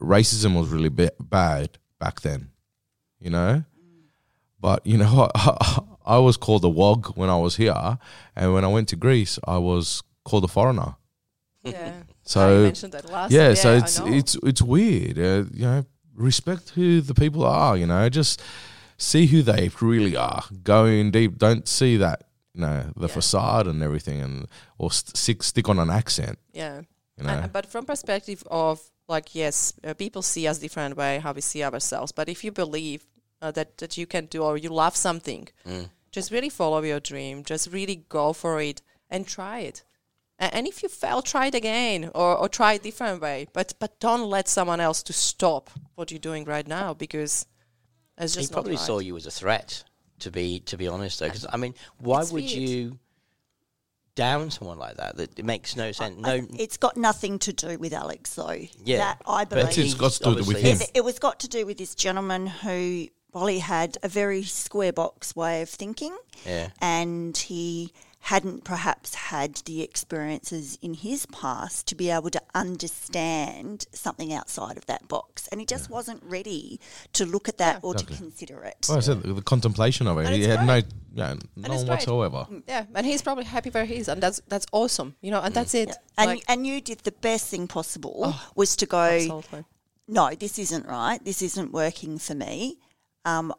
racism 0.00 0.58
was 0.58 0.68
really 0.68 0.88
ba- 0.88 1.12
bad 1.20 1.78
back 1.98 2.20
then, 2.20 2.50
you 3.20 3.30
know, 3.30 3.64
but 4.60 4.86
you 4.86 4.98
know, 4.98 5.30
I, 5.34 5.78
I 6.06 6.18
was 6.18 6.36
called 6.36 6.64
a 6.64 6.68
wog 6.68 7.16
when 7.16 7.30
I 7.30 7.36
was 7.38 7.56
here, 7.56 7.98
and 8.36 8.52
when 8.52 8.64
I 8.64 8.68
went 8.68 8.88
to 8.88 8.96
Greece, 8.96 9.38
I 9.46 9.56
was 9.58 10.02
called 10.24 10.44
a 10.44 10.48
foreigner. 10.48 10.96
Yeah. 11.62 11.92
So 12.26 12.40
I 12.60 12.62
mentioned 12.62 12.92
that 12.94 13.10
last 13.12 13.32
yeah, 13.32 13.48
time. 13.48 13.56
so 13.56 13.74
it's 13.76 14.00
it's 14.06 14.34
it's 14.42 14.62
weird. 14.62 15.18
Uh, 15.18 15.44
you 15.52 15.66
know, 15.66 15.84
respect 16.14 16.70
who 16.70 17.02
the 17.02 17.12
people 17.12 17.44
are. 17.44 17.76
You 17.76 17.86
know, 17.86 18.08
just 18.08 18.40
see 18.96 19.26
who 19.26 19.42
they 19.42 19.70
really 19.82 20.16
are. 20.16 20.42
Go 20.62 20.86
in 20.86 21.10
deep. 21.10 21.36
Don't 21.36 21.68
see 21.68 21.98
that. 21.98 22.24
You 22.54 22.62
know, 22.62 22.92
the 22.96 23.08
Yeah. 23.08 23.14
facade 23.14 23.66
and 23.66 23.82
everything, 23.82 24.22
and 24.22 24.46
or 24.78 24.90
st- 24.90 25.18
stick 25.18 25.42
stick 25.42 25.68
on 25.68 25.78
an 25.78 25.90
accent. 25.90 26.38
yeah. 26.54 26.80
You 27.16 27.24
know, 27.24 27.30
And, 27.30 27.52
but 27.52 27.66
from 27.66 27.84
perspective 27.84 28.42
of 28.50 28.80
like 29.08 29.34
yes, 29.34 29.74
uh, 29.84 29.94
people 29.94 30.22
see 30.22 30.48
us 30.48 30.58
different 30.58 30.96
way 30.96 31.18
how 31.20 31.32
we 31.32 31.40
see 31.40 31.62
ourselves. 31.62 32.12
But 32.12 32.28
if 32.28 32.42
you 32.44 32.52
believe 32.52 33.06
uh, 33.42 33.50
that 33.52 33.76
that 33.78 33.96
you 33.96 34.06
can 34.06 34.26
do 34.26 34.42
or 34.42 34.56
you 34.58 34.70
love 34.70 34.96
something, 34.96 35.48
just 36.10 36.30
really 36.30 36.48
follow 36.50 36.82
your 36.82 37.00
dream. 37.00 37.42
Just 37.44 37.72
really 37.72 38.04
go 38.08 38.32
for 38.32 38.60
it 38.60 38.82
and 39.10 39.26
try 39.26 39.60
it. 39.60 39.84
A- 40.38 40.54
And 40.56 40.66
if 40.66 40.82
you 40.82 40.88
fail, 40.88 41.22
try 41.22 41.46
it 41.46 41.54
again 41.54 42.10
or, 42.14 42.36
or 42.36 42.48
try 42.48 42.72
a 42.74 42.78
different 42.78 43.20
way. 43.20 43.46
But 43.52 43.74
but 43.78 44.00
don't 44.00 44.28
let 44.30 44.48
someone 44.48 44.80
else 44.80 45.02
to 45.04 45.12
stop 45.12 45.70
what 45.96 46.10
you're 46.10 46.18
doing 46.30 46.44
right 46.48 46.66
now 46.68 46.94
because 46.94 47.46
it's 48.18 48.34
he 48.36 48.46
probably 48.48 48.72
right. 48.76 48.86
saw 48.86 48.98
you 49.00 49.16
as 49.16 49.26
a 49.26 49.30
threat. 49.30 49.84
To 50.20 50.30
be 50.30 50.60
to 50.60 50.76
be 50.76 50.88
honest, 50.88 51.18
though, 51.18 51.26
because 51.28 51.46
I 51.52 51.56
mean, 51.56 51.74
why 51.98 52.20
It's 52.22 52.32
would 52.32 52.44
weird. 52.44 52.70
you 52.70 52.98
down 54.14 54.50
someone 54.50 54.78
like 54.78 54.96
that? 54.96 55.16
That 55.16 55.38
it 55.38 55.44
makes 55.44 55.76
no 55.76 55.92
sense. 55.92 56.18
No, 56.18 56.30
I- 56.30 56.46
it's 56.58 56.76
got 56.76 56.96
nothing 56.96 57.38
to 57.40 57.52
do 57.52 57.78
with 57.78 57.92
Alex, 57.92 58.34
though. 58.34 58.58
Yeah, 58.84 58.98
that 58.98 59.22
I 59.26 59.44
believe. 59.44 59.64
That's 59.66 59.78
it's 59.78 59.94
got 59.94 60.12
to 60.12 60.24
do 60.42 60.44
with 60.48 60.58
him. 60.58 60.80
It, 60.80 60.90
it 60.94 61.04
was 61.04 61.18
got 61.18 61.40
to 61.40 61.48
do 61.48 61.66
with 61.66 61.78
this 61.78 61.94
gentleman 61.94 62.46
who, 62.46 63.08
well, 63.32 63.46
had 63.46 63.98
a 64.02 64.08
very 64.08 64.42
square 64.44 64.92
box 64.92 65.34
way 65.34 65.62
of 65.62 65.68
thinking, 65.68 66.16
yeah, 66.46 66.68
and 66.80 67.36
he 67.36 67.92
hadn't 68.28 68.64
perhaps 68.64 69.14
had 69.14 69.56
the 69.66 69.82
experiences 69.82 70.78
in 70.80 70.94
his 70.94 71.26
past 71.26 71.86
to 71.86 71.94
be 71.94 72.08
able 72.10 72.30
to 72.30 72.40
understand 72.54 73.86
something 73.92 74.32
outside 74.32 74.76
of 74.78 74.86
that 74.86 75.06
box. 75.08 75.46
And 75.48 75.60
he 75.60 75.66
just 75.66 75.90
wasn't 75.90 76.22
ready 76.24 76.80
to 77.12 77.26
look 77.26 77.48
at 77.48 77.58
that 77.58 77.80
or 77.82 77.92
Exactly. 77.92 78.16
to 78.16 78.22
consider 78.22 78.62
it. 78.64 78.86
Well, 78.88 78.96
I 78.98 79.00
said 79.00 79.22
the, 79.22 79.34
the 79.34 79.42
contemplation 79.42 80.06
of 80.06 80.16
it. 80.18 80.26
And 80.26 80.34
He 80.34 80.44
had 80.44 80.66
great. 80.66 80.86
no, 81.14 81.22
yeah, 81.22 81.34
it's 81.34 81.68
none 81.68 81.86
whatsoever. 81.86 82.46
Yeah, 82.66 82.86
and 82.94 83.04
he's 83.06 83.20
probably 83.22 83.44
happy 83.44 83.70
where 83.70 83.84
he 83.84 83.96
is, 83.96 84.08
and 84.08 84.22
that's 84.22 84.40
that's 84.48 84.66
awesome, 84.72 85.14
you 85.20 85.30
know, 85.30 85.40
and 85.42 85.54
that's 85.54 85.74
it. 85.74 85.90
And, 86.16 86.28
Like, 86.30 86.44
and 86.48 86.66
you 86.66 86.80
did 86.80 87.00
the 87.00 87.12
best 87.12 87.48
thing 87.48 87.68
possible 87.68 88.22
Oh, 88.24 88.48
was 88.56 88.74
to 88.76 88.86
go, 88.86 89.02
absolutely. 89.02 89.64
no, 90.08 90.30
this 90.34 90.58
isn't 90.58 90.86
right. 90.86 91.22
This 91.24 91.42
isn't 91.42 91.72
working 91.72 92.18
for 92.18 92.34
me. 92.34 92.78
Um, 93.26 93.54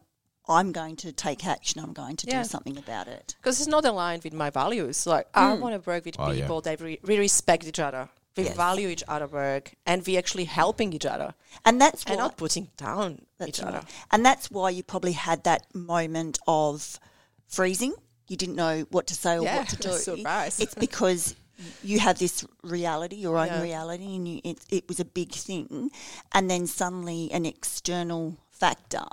I'm 0.48 0.72
going 0.72 0.96
to 0.98 1.12
take 1.12 1.46
action. 1.46 1.82
I'm 1.82 1.94
going 1.94 2.16
to 2.18 2.28
Yeah. 2.28 2.44
do 2.44 2.48
something 2.50 2.78
about 2.78 3.08
it. 3.08 3.36
because 3.38 3.60
it's 3.60 3.68
not 3.70 3.86
aligned 3.86 4.24
with 4.24 4.34
my 4.34 4.50
values. 4.50 5.06
Like 5.08 5.28
I 5.34 5.56
mm. 5.56 5.60
want 5.60 5.74
to 5.84 5.90
work 5.90 6.06
with 6.06 6.16
Oh, 6.20 6.32
yeah. 6.32 6.42
people 6.42 6.62
that 6.62 6.80
re- 6.82 7.00
we 7.04 7.18
respect 7.18 7.66
each 7.66 7.80
other, 7.80 8.10
we 8.38 8.44
Yes. 8.44 8.56
value 8.56 8.88
each 8.90 9.04
other 9.08 9.28
work, 9.28 9.74
and 9.86 10.06
we 10.06 10.18
actually 10.18 10.46
helping 10.46 10.94
each 10.94 11.06
other 11.06 11.34
And 11.66 11.80
that's 11.82 12.04
and 12.06 12.18
not 12.18 12.38
putting 12.38 12.70
down 12.78 13.26
that's 13.38 13.50
each 13.50 13.60
right. 13.64 13.76
other. 13.76 13.88
And 14.12 14.26
that's 14.26 14.52
why 14.52 14.70
you 14.72 14.84
probably 14.84 15.14
had 15.14 15.44
that 15.44 15.62
moment 15.74 16.40
of 16.48 17.00
freezing. 17.48 17.94
You 18.28 18.38
didn't 18.38 18.56
know 18.56 18.86
what 18.92 19.08
to 19.08 19.16
say 19.16 19.38
or 19.38 19.44
Yeah, 19.44 19.58
what 19.60 19.70
to 19.70 19.76
do. 19.90 19.92
surprise. 19.94 20.60
It's 20.60 20.76
because 20.76 21.36
you 21.84 22.00
have 22.00 22.18
this 22.20 22.44
reality, 22.64 23.16
your 23.16 23.38
own 23.38 23.48
Yeah. 23.48 23.62
reality, 23.62 24.16
and 24.16 24.28
you, 24.28 24.42
it, 24.44 24.58
it 24.70 24.88
was 24.90 25.00
a 25.00 25.06
big 25.06 25.32
thing. 25.32 25.90
And 26.34 26.50
then 26.52 26.68
suddenly 26.68 27.32
an 27.32 27.46
external 27.46 28.38
factor 28.60 29.06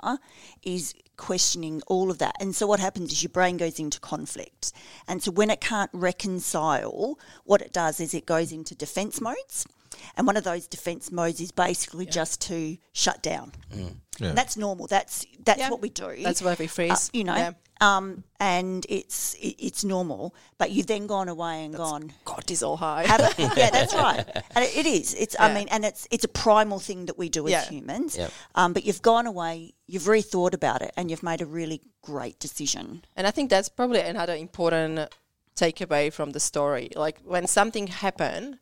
is 0.63 0.93
questioning 1.17 1.81
all 1.87 2.09
of 2.09 2.17
that. 2.17 2.35
And 2.39 2.55
so 2.55 2.65
what 2.67 2.79
happens 2.79 3.11
is 3.11 3.23
your 3.23 3.29
brain 3.29 3.57
goes 3.57 3.79
into 3.79 3.99
conflict. 3.99 4.71
And 5.07 5.21
so 5.21 5.31
when 5.31 5.49
it 5.49 5.61
can't 5.61 5.91
reconcile, 5.93 7.19
what 7.43 7.61
it 7.61 7.71
does 7.71 7.99
is 7.99 8.13
it 8.13 8.25
goes 8.25 8.51
into 8.51 8.75
defense 8.75 9.21
modes. 9.21 9.67
And 10.15 10.27
one 10.27 10.37
of 10.37 10.43
those 10.43 10.67
defense 10.67 11.11
modes 11.11 11.39
is 11.41 11.51
basically 11.51 12.05
just 12.05 12.41
to 12.41 12.77
shut 12.93 13.21
down. 13.21 13.51
Yeah. 13.71 13.87
And 14.29 14.37
that's 14.37 14.55
normal. 14.57 14.87
That's 14.87 15.25
that's 15.43 15.59
Yeah. 15.59 15.69
what 15.69 15.81
we 15.81 15.89
do. 15.89 16.21
That's 16.23 16.41
why 16.41 16.55
we 16.59 16.65
Uh, 16.65 16.69
freeze. 16.69 17.09
you 17.13 17.23
know. 17.23 17.35
Yeah. 17.35 17.51
Um, 17.81 18.23
and 18.39 18.85
it's 18.87 19.33
it, 19.33 19.55
it's 19.59 19.83
normal, 19.83 20.33
but 20.57 20.71
you've 20.71 20.85
then 20.87 21.05
gone 21.07 21.27
away 21.27 21.65
and 21.65 21.75
gone. 21.75 22.13
cortisol 22.25 22.77
high. 22.77 23.05
Have 23.05 23.19
a, 23.21 23.33
yeah, 23.57 23.71
that's 23.71 23.93
right, 23.93 24.23
and 24.55 24.63
it, 24.63 24.77
it 24.77 24.85
is. 24.85 25.13
It's 25.15 25.35
I 25.37 25.53
mean, 25.53 25.67
and 25.69 25.83
it's 25.83 26.07
it's 26.11 26.23
a 26.23 26.29
primal 26.29 26.79
thing 26.79 27.07
that 27.07 27.17
we 27.17 27.27
do 27.29 27.45
as 27.47 27.67
humans. 27.67 28.15
Yep. 28.17 28.31
Um, 28.55 28.73
but 28.73 28.85
you've 28.85 29.01
gone 29.01 29.25
away, 29.27 29.73
you've 29.87 30.03
rethought 30.03 30.53
about 30.53 30.81
it, 30.81 30.91
and 30.95 31.09
you've 31.09 31.23
made 31.23 31.41
a 31.41 31.45
really 31.45 31.81
great 32.03 32.39
decision. 32.39 33.03
And 33.17 33.27
I 33.27 33.31
think 33.31 33.49
that's 33.49 33.67
probably 33.69 33.99
another 34.01 34.35
important 34.35 35.09
takeaway 35.55 36.13
from 36.13 36.31
the 36.31 36.39
story. 36.39 36.89
Like 36.95 37.19
when 37.25 37.47
something 37.47 37.87
happened, 37.87 38.59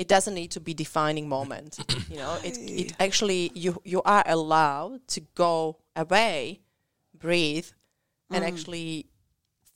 it 0.00 0.08
doesn't 0.08 0.34
need 0.34 0.50
to 0.52 0.60
be 0.60 0.72
defining 0.72 1.28
moment. 1.28 1.78
you 2.10 2.16
know, 2.16 2.38
it, 2.42 2.56
it 2.56 2.92
actually 2.98 3.52
you 3.54 3.82
you 3.84 4.00
are 4.02 4.24
allowed 4.26 5.06
to 5.08 5.20
go 5.34 5.76
away, 5.94 6.60
breathe, 7.24 7.68
and 8.30 8.42
mm. 8.42 8.48
actually 8.48 9.06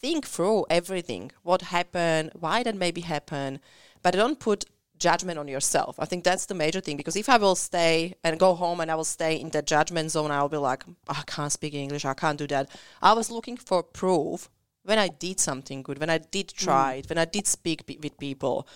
think 0.00 0.26
through 0.26 0.64
everything. 0.70 1.30
What 1.42 1.60
happened? 1.76 2.30
Why 2.44 2.62
that 2.62 2.74
maybe 2.74 3.02
happened? 3.02 3.60
But 4.02 4.14
don't 4.14 4.40
put 4.40 4.64
judgment 4.98 5.38
on 5.38 5.46
yourself. 5.46 5.96
I 5.98 6.06
think 6.06 6.24
that's 6.24 6.46
the 6.46 6.54
major 6.54 6.80
thing 6.80 6.96
because 6.96 7.16
if 7.16 7.28
I 7.28 7.36
will 7.36 7.56
stay 7.56 8.14
and 8.24 8.38
go 8.38 8.54
home 8.54 8.80
and 8.80 8.90
I 8.90 8.94
will 8.94 9.12
stay 9.18 9.38
in 9.38 9.50
the 9.50 9.60
judgment 9.60 10.10
zone, 10.10 10.30
I'll 10.30 10.48
be 10.48 10.56
like, 10.70 10.84
"Oh, 10.88 11.18
I 11.20 11.22
can't 11.26 11.52
speak 11.52 11.74
English, 11.74 12.06
I 12.06 12.14
can't 12.14 12.38
do 12.38 12.46
that. 12.46 12.70
I 13.02 13.12
was 13.12 13.30
looking 13.30 13.58
for 13.58 13.82
proof 13.82 14.48
when 14.84 14.98
I 14.98 15.08
did 15.08 15.38
something 15.38 15.82
good, 15.82 15.98
when 15.98 16.08
I 16.08 16.18
did 16.18 16.48
mm. 16.48 16.56
try 16.64 16.94
it, 16.94 17.10
when 17.10 17.18
I 17.18 17.26
did 17.26 17.46
speak 17.46 17.84
pe- 17.84 18.02
with 18.02 18.16
people. 18.16 18.66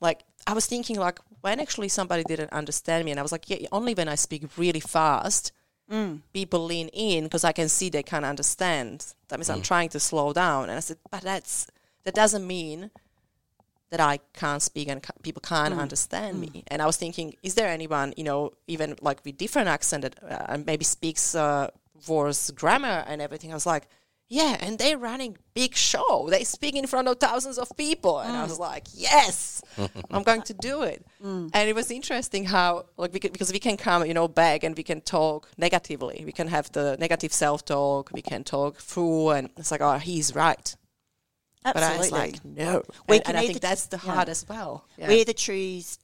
Like 0.00 0.24
I 0.46 0.52
was 0.52 0.66
thinking, 0.66 0.96
like 0.98 1.18
when 1.40 1.60
actually 1.60 1.88
somebody 1.88 2.24
didn't 2.24 2.52
understand 2.52 3.04
me, 3.04 3.10
and 3.10 3.20
I 3.20 3.22
was 3.22 3.32
like, 3.32 3.48
yeah, 3.50 3.66
only 3.72 3.94
when 3.94 4.08
I 4.08 4.14
speak 4.16 4.44
really 4.56 4.80
fast, 4.80 5.52
people 6.34 6.64
lean 6.64 6.88
in 6.92 7.24
because 7.24 7.44
I 7.44 7.52
can 7.52 7.68
see 7.68 7.88
they 7.88 8.02
can't 8.02 8.24
understand. 8.24 9.06
That 9.28 9.38
means 9.38 9.48
I'm 9.50 9.62
trying 9.62 9.88
to 9.90 10.00
slow 10.00 10.32
down, 10.32 10.64
and 10.64 10.72
I 10.72 10.80
said, 10.80 10.98
but 11.10 11.22
that's 11.22 11.66
that 12.04 12.14
doesn't 12.14 12.46
mean 12.46 12.90
that 13.90 14.00
I 14.00 14.18
can't 14.34 14.60
speak 14.62 14.88
and 14.88 15.02
ca- 15.02 15.14
people 15.22 15.40
can't 15.40 15.72
understand 15.80 16.40
me. 16.40 16.62
And 16.68 16.82
I 16.82 16.86
was 16.86 16.98
thinking, 16.98 17.34
is 17.42 17.54
there 17.54 17.68
anyone, 17.68 18.12
you 18.18 18.24
know, 18.24 18.52
even 18.66 18.96
like 19.00 19.24
with 19.24 19.38
different 19.38 19.68
accent 19.68 20.02
that 20.02 20.14
uh, 20.22 20.58
maybe 20.66 20.84
speaks 20.84 21.34
uh, 21.34 21.70
worse 22.06 22.50
grammar 22.50 23.04
and 23.08 23.22
everything? 23.22 23.50
I 23.50 23.54
was 23.54 23.64
like, 23.64 23.84
yeah, 24.28 24.58
and 24.60 24.78
they're 24.78 24.98
running 24.98 25.38
big 25.54 25.74
show. 25.74 26.28
They 26.28 26.44
speak 26.44 26.76
in 26.76 26.86
front 26.86 27.08
of 27.08 27.18
thousands 27.18 27.56
of 27.56 27.74
people, 27.78 28.20
and 28.20 28.36
I 28.36 28.44
mm. 28.44 28.48
was 28.48 28.58
like, 28.58 28.86
yes, 28.92 29.62
I'm 30.10 30.22
going 30.22 30.42
to 30.42 30.54
do 30.54 30.82
it. 30.82 31.04
Mm. 31.24 31.50
And 31.54 31.68
it 31.68 31.74
was 31.74 31.90
interesting 31.90 32.44
how, 32.44 32.86
like, 32.98 33.14
we 33.14 33.20
could, 33.20 33.32
because 33.32 33.52
we 33.52 33.58
can 33.58 33.78
come, 33.78 34.04
you 34.04 34.12
know, 34.12 34.28
back 34.28 34.64
and 34.64 34.76
we 34.76 34.82
can 34.82 35.00
talk 35.00 35.48
negatively. 35.56 36.22
We 36.26 36.32
can 36.32 36.48
have 36.48 36.70
the 36.72 36.96
negative 37.00 37.32
self-talk. 37.32 38.10
We 38.12 38.20
can 38.20 38.44
talk 38.44 38.76
through, 38.76 39.30
and 39.30 39.48
it's 39.56 39.70
like, 39.70 39.80
oh, 39.80 39.96
he's 39.96 40.34
right. 40.34 40.76
But 41.64 41.82
I 41.82 41.96
was 41.96 42.12
like, 42.12 42.44
no. 42.44 42.82
We 43.08 43.16
and, 43.16 43.24
can 43.24 43.30
and 43.30 43.38
I 43.38 43.44
either- 43.44 43.52
think 43.52 43.62
that's 43.62 43.86
the 43.86 43.96
yeah. 43.96 44.12
hard 44.12 44.28
as 44.28 44.46
well. 44.46 44.84
Yeah. 44.98 45.08
We 45.08 45.20
either 45.20 45.32
choose. 45.32 45.98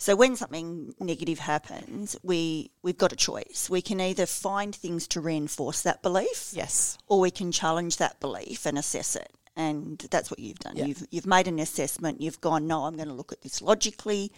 So 0.00 0.14
when 0.14 0.36
something 0.36 0.94
negative 1.00 1.40
happens, 1.40 2.16
we 2.22 2.70
we've 2.82 2.96
got 2.96 3.12
a 3.12 3.16
choice. 3.16 3.68
We 3.68 3.82
can 3.82 4.00
either 4.00 4.26
find 4.26 4.74
things 4.74 5.08
to 5.08 5.20
reinforce 5.20 5.82
that 5.82 6.02
belief, 6.02 6.50
yes. 6.52 6.96
or 7.08 7.18
we 7.18 7.32
can 7.32 7.50
challenge 7.50 7.96
that 7.96 8.20
belief 8.20 8.64
and 8.64 8.78
assess 8.78 9.16
it. 9.16 9.32
And 9.56 9.98
that's 10.12 10.30
what 10.30 10.38
you've 10.38 10.60
done. 10.60 10.76
Yeah. 10.76 10.84
You've 10.84 11.06
you've 11.10 11.26
made 11.26 11.48
an 11.48 11.58
assessment. 11.58 12.20
You've 12.20 12.40
gone, 12.40 12.68
no, 12.68 12.84
I'm 12.84 12.94
going 12.94 13.08
to 13.08 13.14
look 13.14 13.32
at 13.32 13.42
this 13.42 13.60
logically, 13.60 14.30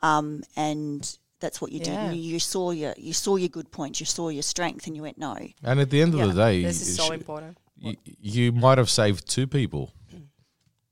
um, 0.00 0.44
and 0.56 1.18
that's 1.40 1.60
what 1.60 1.72
you 1.72 1.80
did. 1.80 1.88
Yeah. 1.88 2.06
And 2.06 2.16
you, 2.16 2.32
you 2.32 2.38
saw 2.38 2.70
your 2.70 2.94
you 2.96 3.12
saw 3.12 3.36
your 3.36 3.50
good 3.50 3.70
points. 3.70 4.00
You 4.00 4.06
saw 4.06 4.30
your 4.30 4.42
strength, 4.42 4.86
and 4.86 4.96
you 4.96 5.02
went, 5.02 5.18
no. 5.18 5.36
And 5.62 5.78
at 5.78 5.90
the 5.90 6.00
end 6.00 6.14
of 6.14 6.20
Yeah. 6.20 6.26
the 6.28 6.32
day, 6.32 6.62
This 6.62 6.80
is 6.80 6.96
you 6.96 7.04
so 7.04 7.10
sh- 7.10 7.14
important. 7.14 7.58
You, 7.76 7.96
you 8.18 8.52
might 8.52 8.78
have 8.78 8.88
saved 8.88 9.28
two 9.28 9.46
people. 9.46 9.92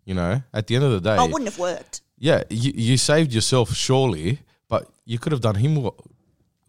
You 0.04 0.14
know, 0.14 0.42
at 0.52 0.66
the 0.66 0.74
end 0.74 0.84
of 0.84 0.90
the 0.90 1.00
day, 1.00 1.16
Oh, 1.18 1.24
it 1.24 1.32
wouldn't 1.32 1.48
have 1.50 1.58
worked. 1.58 2.02
Yeah, 2.20 2.44
you, 2.48 2.72
you 2.74 2.96
saved 2.96 3.32
yourself 3.32 3.74
surely, 3.74 4.38
but 4.68 4.86
you 5.04 5.18
could 5.18 5.32
have 5.32 5.40
done 5.40 5.56
him 5.56 5.90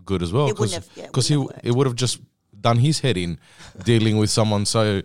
good 0.03 0.23
as 0.23 0.33
well 0.33 0.47
It 0.47 0.57
wouldn't 0.57 0.89
because 0.95 1.29
yeah, 1.29 1.33
he 1.33 1.37
wouldn't 1.37 1.55
have 1.57 1.65
it 1.65 1.75
would 1.75 1.87
have 1.87 1.95
just 1.95 2.19
done 2.59 2.77
his 2.77 2.99
head 3.01 3.17
in 3.17 3.37
dealing 3.83 4.17
with 4.17 4.29
someone 4.29 4.65
so 4.65 5.01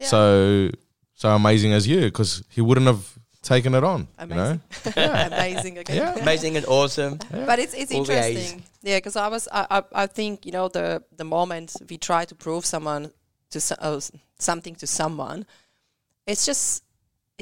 so 0.00 0.70
so 1.14 1.28
amazing 1.30 1.72
as 1.72 1.86
you 1.86 2.00
because 2.00 2.42
he 2.48 2.60
wouldn't 2.60 2.86
have 2.86 3.18
taken 3.42 3.74
it 3.74 3.84
on. 3.84 4.08
You 4.20 4.26
know, 4.26 4.60
Amazing. 4.96 5.32
Amazing 5.32 5.78
again. 5.78 5.96
yeah, 5.96 6.22
Amazing 6.22 6.56
and 6.56 6.66
awesome. 6.66 7.18
But 7.30 7.58
it's 7.58 7.74
it's 7.74 7.92
All 7.92 8.00
interesting. 8.00 8.62
Yeah, 8.82 8.98
because 8.98 9.16
I 9.16 9.28
was 9.28 9.48
I, 9.52 9.66
I 9.70 9.82
I 10.04 10.06
think 10.06 10.46
you 10.46 10.52
know 10.52 10.68
the 10.68 11.02
the 11.16 11.24
moment 11.24 11.76
we 11.90 11.98
try 11.98 12.24
to 12.24 12.34
prove 12.34 12.64
someone 12.64 13.10
to 13.50 13.76
uh, 13.80 14.00
something 14.38 14.74
to 14.76 14.86
someone, 14.86 15.44
it's 16.26 16.46
just 16.46 16.81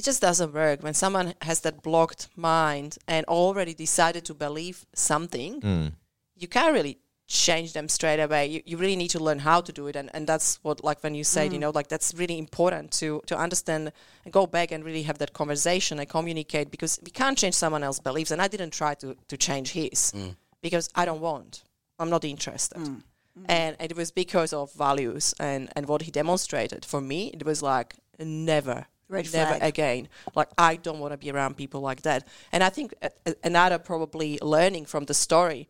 it 0.00 0.04
just 0.04 0.22
doesn't 0.22 0.54
work 0.54 0.82
when 0.82 0.94
someone 0.94 1.34
has 1.42 1.60
that 1.60 1.82
blocked 1.82 2.28
mind 2.34 2.96
and 3.06 3.26
already 3.26 3.74
decided 3.74 4.24
to 4.24 4.32
believe 4.32 4.86
something. 4.94 5.60
Mm. 5.60 5.92
You 6.36 6.48
can't 6.48 6.72
really 6.72 6.96
change 7.28 7.74
them 7.74 7.86
straight 7.86 8.18
away. 8.18 8.46
You, 8.46 8.62
you 8.64 8.78
really 8.78 8.96
need 8.96 9.10
to 9.10 9.22
learn 9.22 9.40
how 9.40 9.60
to 9.60 9.70
do 9.70 9.88
it, 9.88 9.96
and, 9.96 10.08
and 10.14 10.26
that's 10.26 10.58
what 10.62 10.82
like 10.82 11.02
when 11.02 11.14
you 11.14 11.22
said, 11.22 11.52
you 11.52 11.58
mm. 11.58 11.64
know, 11.64 11.72
like 11.78 11.88
that's 11.88 12.14
really 12.14 12.38
important 12.38 12.92
to 12.92 13.20
to 13.26 13.36
understand 13.36 13.92
and 14.24 14.32
go 14.32 14.46
back 14.46 14.72
and 14.72 14.82
really 14.84 15.02
have 15.02 15.18
that 15.18 15.34
conversation 15.34 15.98
and 15.98 16.08
communicate 16.08 16.70
because 16.70 16.98
we 17.04 17.10
can't 17.10 17.36
change 17.36 17.54
someone 17.54 17.82
else's 17.82 18.00
beliefs, 18.00 18.30
and 18.30 18.40
I 18.40 18.48
didn't 18.48 18.72
try 18.72 18.94
to 19.02 19.14
to 19.28 19.36
change 19.36 19.68
his 19.72 20.12
mm. 20.16 20.34
because 20.62 20.88
I 20.94 21.04
don't 21.04 21.20
want. 21.20 21.62
I'm 21.98 22.08
not 22.08 22.24
interested. 22.24 22.78
Mm. 22.78 23.02
And 23.44 23.76
it 23.78 23.94
was 23.96 24.10
because 24.10 24.54
of 24.54 24.72
values 24.72 25.34
and, 25.38 25.68
and 25.76 25.86
what 25.86 26.02
he 26.02 26.10
demonstrated. 26.10 26.84
For 26.84 27.00
me, 27.00 27.30
it 27.34 27.44
was 27.44 27.62
like 27.62 27.96
never, 28.18 28.86
Red 29.10 29.32
never 29.32 29.56
flag. 29.56 29.62
again. 29.62 30.08
Like 30.34 30.48
I 30.56 30.76
don't 30.76 31.00
want 31.00 31.12
to 31.12 31.18
be 31.18 31.30
around 31.30 31.56
people 31.56 31.80
like 31.80 32.02
that. 32.02 32.26
And 32.52 32.62
I 32.62 32.70
think 32.70 32.94
a- 33.02 33.10
a- 33.26 33.34
another 33.44 33.78
probably 33.78 34.38
learning 34.40 34.86
from 34.86 35.04
the 35.04 35.14
story, 35.14 35.68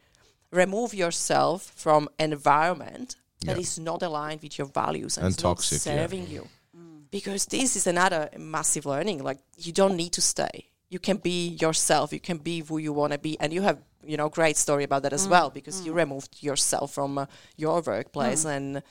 remove 0.53 0.95
yourself 0.95 1.73
from 1.75 2.09
an 2.19 2.33
environment 2.33 3.17
that 3.47 3.57
Yeah. 3.57 3.63
is 3.63 3.79
not 3.79 4.03
aligned 4.03 4.43
with 4.43 4.59
your 4.59 4.69
values 4.69 5.17
and, 5.17 5.25
And 5.27 5.35
it's 5.35 5.43
not 5.43 5.57
toxic, 5.57 5.87
yeah. 5.87 5.97
serving 5.97 6.29
you. 6.29 6.49
Mm. 6.77 7.05
Because 7.11 7.47
this 7.47 7.77
is 7.77 7.87
another 7.87 8.29
massive 8.39 8.85
learning. 8.87 9.23
Like 9.25 9.39
you 9.57 9.73
don't 9.73 9.97
need 9.97 10.13
to 10.13 10.21
stay. 10.21 10.69
You 10.91 10.99
can 10.99 11.17
be 11.19 11.57
yourself. 11.61 12.13
You 12.13 12.21
can 12.21 12.39
be 12.39 12.61
who 12.61 12.79
you 12.79 12.93
want 12.93 13.13
to 13.13 13.19
be, 13.19 13.39
and 13.41 13.53
you 13.53 13.63
have 13.63 13.79
you 14.05 14.17
know 14.17 14.29
great 14.29 14.57
story 14.57 14.85
about 14.85 15.03
that 15.03 15.13
as 15.13 15.27
mm. 15.27 15.31
well 15.31 15.51
because 15.51 15.87
you 15.87 15.93
mm. 15.93 15.97
removed 15.97 16.43
yourself 16.43 16.93
from 16.93 17.19
uh, 17.19 17.27
your 17.57 17.81
workplace 17.81 18.45
and. 18.45 18.83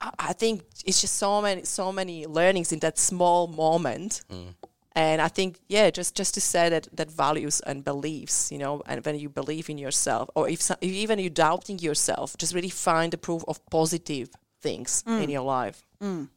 I- 0.00 0.30
I 0.30 0.32
think 0.32 0.62
it's 0.84 1.00
just 1.00 1.14
so 1.14 1.42
many, 1.42 1.64
so 1.64 1.92
many 1.92 2.26
learnings 2.26 2.72
in 2.72 2.78
that 2.80 2.98
small 2.98 3.46
moment, 3.46 4.22
mm. 4.30 4.54
and 4.92 5.20
I 5.20 5.28
think 5.28 5.58
yeah, 5.68 5.90
just 5.90 6.14
just 6.14 6.34
to 6.34 6.40
say 6.40 6.68
that 6.68 6.88
that 6.92 7.10
values 7.10 7.60
and 7.60 7.84
beliefs, 7.84 8.50
you 8.52 8.58
know, 8.58 8.82
and 8.86 9.04
when 9.04 9.18
you 9.18 9.28
believe 9.28 9.68
in 9.70 9.78
yourself, 9.78 10.28
or 10.34 10.48
if, 10.48 10.62
so, 10.62 10.74
if 10.80 10.90
even 10.90 11.18
you're 11.18 11.30
doubting 11.30 11.78
yourself, 11.78 12.36
just 12.38 12.54
really 12.54 12.70
find 12.70 13.12
the 13.12 13.18
proof 13.18 13.44
of 13.46 13.64
positive 13.70 14.28
things 14.60 15.04
in 15.06 15.12
mm. 15.12 15.32
your 15.32 15.42
life. 15.42 15.84
Mm. 16.02 16.28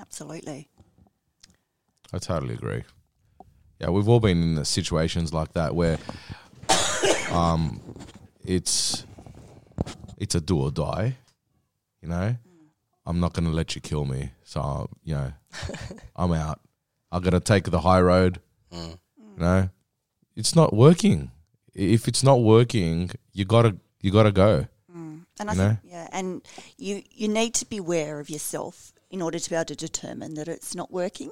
Absolutely. 0.00 0.68
I 2.12 2.18
totally 2.18 2.54
agree. 2.54 2.84
Yeah, 3.80 3.90
we've 3.90 4.08
all 4.08 4.20
been 4.20 4.58
in 4.58 4.64
situations 4.64 5.32
like 5.32 5.52
that 5.52 5.74
where 5.74 5.98
um, 7.30 7.80
it's 8.44 9.04
it's 10.16 10.34
a 10.34 10.40
do 10.40 10.60
or 10.60 10.70
die. 10.70 11.16
You 12.02 12.08
know, 12.08 12.36
I'm 13.08 13.20
not 13.20 13.32
going 13.32 13.46
to 13.46 13.50
let 13.56 13.74
you 13.74 13.80
kill 13.80 14.04
me. 14.04 14.32
So 14.44 14.90
you 15.02 15.14
know, 15.14 15.32
I'm 16.16 16.32
out. 16.32 16.60
I'm 17.10 17.22
going 17.22 17.32
to 17.32 17.40
take 17.40 17.64
the 17.70 17.80
high 17.80 18.02
road. 18.02 18.40
Mm. 18.72 18.98
You 19.18 19.40
know, 19.44 19.70
it's 20.36 20.54
not 20.54 20.74
working. 20.74 21.30
If 21.74 22.06
it's 22.06 22.22
not 22.22 22.42
working, 22.42 23.10
you 23.32 23.44
gotta 23.44 23.76
you 24.02 24.10
gotta 24.10 24.32
go. 24.32 24.66
And 25.40 25.50
I 25.50 25.54
You 25.54 25.58
think, 25.68 25.78
yeah, 25.84 26.08
and 26.10 26.42
you 26.76 27.02
you 27.10 27.28
need 27.28 27.54
to 27.54 27.66
be 27.66 27.76
aware 27.78 28.18
of 28.20 28.28
yourself 28.28 28.92
in 29.10 29.22
order 29.22 29.38
to 29.38 29.50
be 29.50 29.56
able 29.56 29.64
to 29.66 29.76
determine 29.76 30.34
that 30.34 30.48
it's 30.48 30.74
not 30.74 30.90
working, 30.90 31.30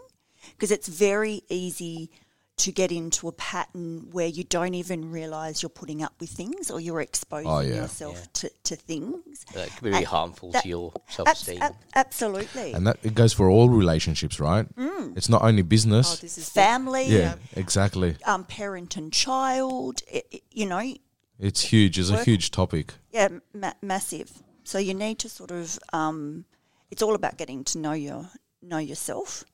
because 0.52 0.70
it's 0.70 0.88
very 0.88 1.42
easy 1.48 2.10
to 2.58 2.72
get 2.72 2.90
into 2.90 3.28
a 3.28 3.32
pattern 3.32 4.08
where 4.12 4.26
you 4.26 4.42
don't 4.42 4.74
even 4.74 5.10
realise 5.12 5.62
you're 5.62 5.68
putting 5.68 6.02
up 6.02 6.14
with 6.20 6.30
things 6.30 6.70
or 6.70 6.80
you're 6.80 7.02
exposing 7.02 7.50
Oh, 7.50 7.60
yeah. 7.60 7.74
yourself 7.82 8.14
Yeah. 8.16 8.24
To, 8.32 8.50
to 8.64 8.76
things. 8.76 9.44
That 9.52 9.68
could 9.72 9.82
be 9.82 9.88
really 9.90 9.98
And 9.98 10.06
harmful 10.06 10.52
that- 10.52 10.62
to 10.62 10.68
your 10.68 10.92
self 11.10 11.28
esteem. 11.28 11.60
ab- 11.60 11.76
absolutely. 11.94 12.72
And 12.72 12.86
that 12.86 12.98
it 13.02 13.14
goes 13.14 13.34
for 13.34 13.50
all 13.50 13.68
relationships, 13.68 14.40
right? 14.40 14.66
It's 15.14 15.28
not 15.28 15.42
only 15.42 15.60
Oh, 15.62 15.64
business. 15.66 16.18
this 16.20 16.38
is 16.38 16.48
Family, 16.48 17.04
yeah, 17.08 17.34
exactly. 17.54 18.16
um, 18.24 18.44
parent 18.44 18.96
and 18.96 19.12
child, 19.12 20.02
it, 20.10 20.26
it- 20.30 20.42
you 20.50 20.64
know, 20.66 20.94
It's 21.38 21.60
huge. 21.60 21.98
It's 21.98 22.08
a 22.08 22.24
huge 22.24 22.50
topic. 22.50 22.94
yeah, 23.12 23.28
ma- 23.52 23.74
massive. 23.82 24.42
So 24.64 24.78
you 24.78 24.94
need 24.94 25.18
to 25.20 25.28
sort 25.28 25.50
of, 25.50 25.78
um, 25.92 26.46
it's 26.90 27.02
all 27.02 27.14
about 27.14 27.36
getting 27.36 27.64
to 27.64 27.78
know 27.78 27.92
your 27.92 28.30
know 28.62 28.78
yourself, 28.78 29.44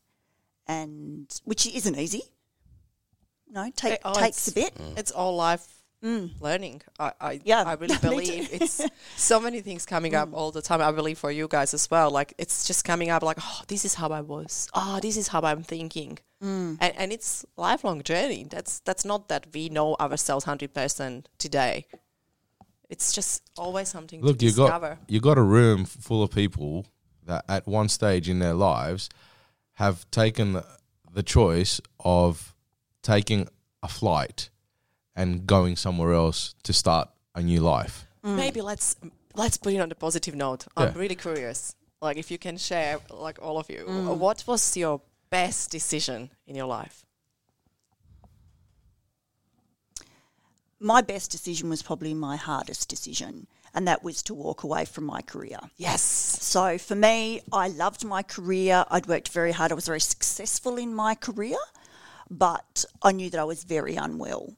and 0.66 1.26
which 1.44 1.66
isn't 1.66 1.98
easy. 1.98 2.22
No, 3.52 3.70
take, 3.76 4.00
Oh, 4.04 4.14
takes 4.14 4.48
a 4.48 4.54
bit. 4.54 4.74
Mm. 4.74 4.98
It's 4.98 5.10
all 5.10 5.36
life 5.36 5.66
mm. 6.02 6.30
learning. 6.40 6.82
I, 6.98 7.12
I 7.20 7.40
Yeah, 7.44 7.62
I 7.66 7.74
really 7.74 7.96
believe 8.02 8.48
it's 8.52 8.80
so 9.16 9.38
many 9.40 9.60
things 9.60 9.84
coming 9.84 10.14
up 10.14 10.30
mm. 10.30 10.34
all 10.34 10.50
the 10.50 10.62
time. 10.62 10.80
I 10.80 10.90
believe 10.90 11.18
for 11.18 11.30
you 11.30 11.48
guys 11.48 11.74
as 11.74 11.90
well. 11.90 12.10
Like 12.10 12.34
it's 12.38 12.66
just 12.66 12.84
coming 12.84 13.10
up 13.10 13.22
like, 13.22 13.38
oh, 13.40 13.62
this 13.68 13.84
is 13.84 13.94
how 13.94 14.08
I 14.08 14.22
was. 14.22 14.68
Oh, 14.74 15.00
this 15.00 15.16
is 15.16 15.28
how 15.28 15.42
I'm 15.42 15.62
thinking. 15.62 16.18
Mm. 16.42 16.78
And, 16.80 16.94
and 16.96 17.12
it's 17.12 17.44
lifelong 17.56 18.02
journey. 18.02 18.46
That's 18.48 18.80
that's 18.80 19.04
not 19.04 19.28
that 19.28 19.48
we 19.52 19.68
know 19.68 19.96
ourselves 20.00 20.44
hundred 20.44 20.72
percent 20.72 21.28
today. 21.38 21.86
It's 22.88 23.12
just 23.12 23.42
always 23.56 23.88
something 23.88 24.20
Look, 24.20 24.38
to 24.38 24.44
you 24.46 24.50
discover. 24.50 24.96
got 24.96 25.10
you 25.10 25.20
got 25.20 25.38
a 25.38 25.42
room 25.42 25.84
full 25.84 26.22
of 26.22 26.30
people 26.30 26.86
that 27.24 27.44
at 27.48 27.66
one 27.66 27.88
stage 27.88 28.28
in 28.28 28.38
their 28.38 28.54
lives 28.54 29.08
have 29.74 30.10
taken 30.10 30.54
the, 30.54 30.66
the 31.12 31.22
choice 31.22 31.80
of 32.00 32.54
taking 33.02 33.48
a 33.82 33.88
flight 33.88 34.50
and 35.14 35.46
going 35.46 35.76
somewhere 35.76 36.12
else 36.12 36.54
to 36.62 36.72
start 36.72 37.08
a 37.34 37.42
new 37.42 37.60
life. 37.60 38.06
Maybe 38.22 38.60
let's 38.60 38.96
let's 39.34 39.56
put 39.56 39.72
it 39.72 39.80
on 39.80 39.90
a 39.90 39.94
positive 39.94 40.34
note. 40.34 40.66
I'm 40.76 40.94
really 40.94 41.16
curious. 41.16 41.74
Like 42.00 42.16
if 42.16 42.30
you 42.30 42.38
can 42.38 42.56
share, 42.56 42.98
like 43.10 43.38
all 43.42 43.58
of 43.58 43.68
you, 43.70 43.84
Mm. 43.86 44.16
what 44.18 44.44
was 44.46 44.76
your 44.76 45.00
best 45.30 45.70
decision 45.70 46.30
in 46.46 46.54
your 46.56 46.66
life? 46.66 47.04
My 50.80 51.00
best 51.00 51.30
decision 51.30 51.68
was 51.70 51.82
probably 51.82 52.12
my 52.12 52.36
hardest 52.36 52.88
decision, 52.88 53.46
and 53.72 53.86
that 53.86 54.02
was 54.02 54.20
to 54.24 54.34
walk 54.34 54.64
away 54.64 54.84
from 54.84 55.04
my 55.04 55.22
career. 55.22 55.58
Yes. 55.76 56.02
So 56.02 56.76
for 56.76 56.96
me, 56.96 57.40
I 57.52 57.68
loved 57.68 58.04
my 58.04 58.22
career. 58.24 58.84
I'd 58.90 59.06
worked 59.06 59.28
very 59.28 59.52
hard. 59.52 59.70
I 59.70 59.76
was 59.76 59.86
very 59.86 60.00
successful 60.00 60.76
in 60.78 60.92
my 60.92 61.14
career, 61.14 61.58
but 62.32 62.86
I 63.02 63.12
knew 63.12 63.28
that 63.30 63.38
I 63.38 63.44
was 63.44 63.64
very 63.64 63.94
unwell. 63.94 64.56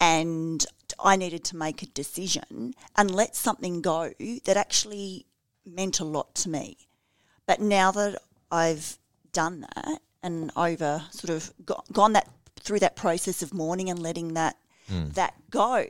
And 0.00 0.64
I 1.02 1.16
needed 1.16 1.44
to 1.44 1.56
make 1.56 1.82
a 1.82 1.86
decision 1.86 2.74
and 2.96 3.14
let 3.14 3.34
something 3.34 3.80
go 3.80 4.12
that 4.44 4.56
actually 4.56 5.26
meant 5.64 6.00
a 6.00 6.04
lot 6.04 6.34
to 6.36 6.50
me. 6.50 6.76
But 7.46 7.60
now 7.60 7.90
that 7.92 8.20
I've 8.52 8.98
done 9.32 9.66
that 9.74 10.00
and 10.22 10.50
over 10.56 11.04
sort 11.10 11.30
of 11.30 11.52
go- 11.64 11.82
gone 11.92 12.12
that 12.12 12.28
through 12.60 12.80
that 12.80 12.96
process 12.96 13.42
of 13.42 13.54
mourning 13.54 13.88
and 13.88 13.98
letting 13.98 14.34
that 14.34 14.56
hmm. 14.88 15.08
that 15.10 15.34
go, 15.50 15.86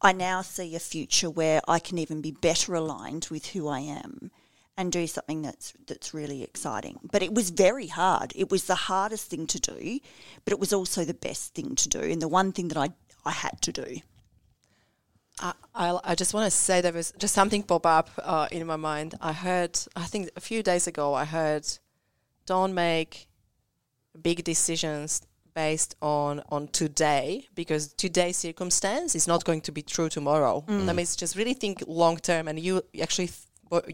I 0.00 0.12
now 0.12 0.40
see 0.42 0.74
a 0.74 0.80
future 0.80 1.30
where 1.30 1.60
I 1.68 1.78
can 1.78 1.98
even 1.98 2.22
be 2.22 2.30
better 2.30 2.74
aligned 2.74 3.28
with 3.30 3.46
who 3.48 3.68
I 3.68 3.80
am 3.80 4.30
and 4.76 4.90
do 4.90 5.06
something 5.06 5.42
that's 5.42 5.72
that's 5.86 6.12
really 6.12 6.42
exciting. 6.42 6.98
But 7.10 7.22
it 7.22 7.32
was 7.34 7.50
very 7.50 7.86
hard. 7.86 8.32
It 8.34 8.50
was 8.50 8.64
the 8.64 8.74
hardest 8.74 9.30
thing 9.30 9.46
to 9.48 9.60
do, 9.60 10.00
but 10.44 10.52
it 10.52 10.60
was 10.60 10.72
also 10.72 11.04
the 11.04 11.14
best 11.14 11.54
thing 11.54 11.74
to 11.76 11.88
do 11.88 12.00
and 12.00 12.20
the 12.20 12.28
one 12.28 12.52
thing 12.52 12.68
that 12.68 12.78
I 12.78 12.90
I 13.24 13.32
had 13.32 13.60
to 13.62 13.72
do. 13.72 14.00
I, 15.40 15.52
I, 15.74 15.98
I 16.04 16.14
just 16.14 16.32
want 16.34 16.44
to 16.44 16.50
say 16.50 16.80
there 16.80 16.92
was 16.92 17.12
just 17.18 17.34
something 17.34 17.62
pop 17.62 17.86
up 17.86 18.10
uh, 18.22 18.46
in 18.52 18.66
my 18.66 18.76
mind. 18.76 19.14
I 19.20 19.32
heard, 19.32 19.78
I 19.96 20.04
think 20.04 20.30
a 20.36 20.40
few 20.40 20.62
days 20.62 20.86
ago, 20.86 21.12
I 21.14 21.24
heard, 21.24 21.66
don't 22.46 22.74
make 22.74 23.26
big 24.22 24.44
decisions 24.44 25.22
based 25.54 25.94
on 26.02 26.42
on 26.48 26.66
today 26.68 27.46
because 27.54 27.92
today's 27.94 28.36
circumstance 28.36 29.14
is 29.14 29.26
not 29.26 29.44
going 29.44 29.60
to 29.62 29.72
be 29.72 29.82
true 29.82 30.08
tomorrow. 30.08 30.64
That 30.86 30.94
means 30.96 31.16
just 31.16 31.36
really 31.36 31.54
think 31.54 31.82
long 31.86 32.16
term, 32.18 32.48
and 32.48 32.58
you 32.58 32.82
actually 33.00 33.28
th- 33.28 33.38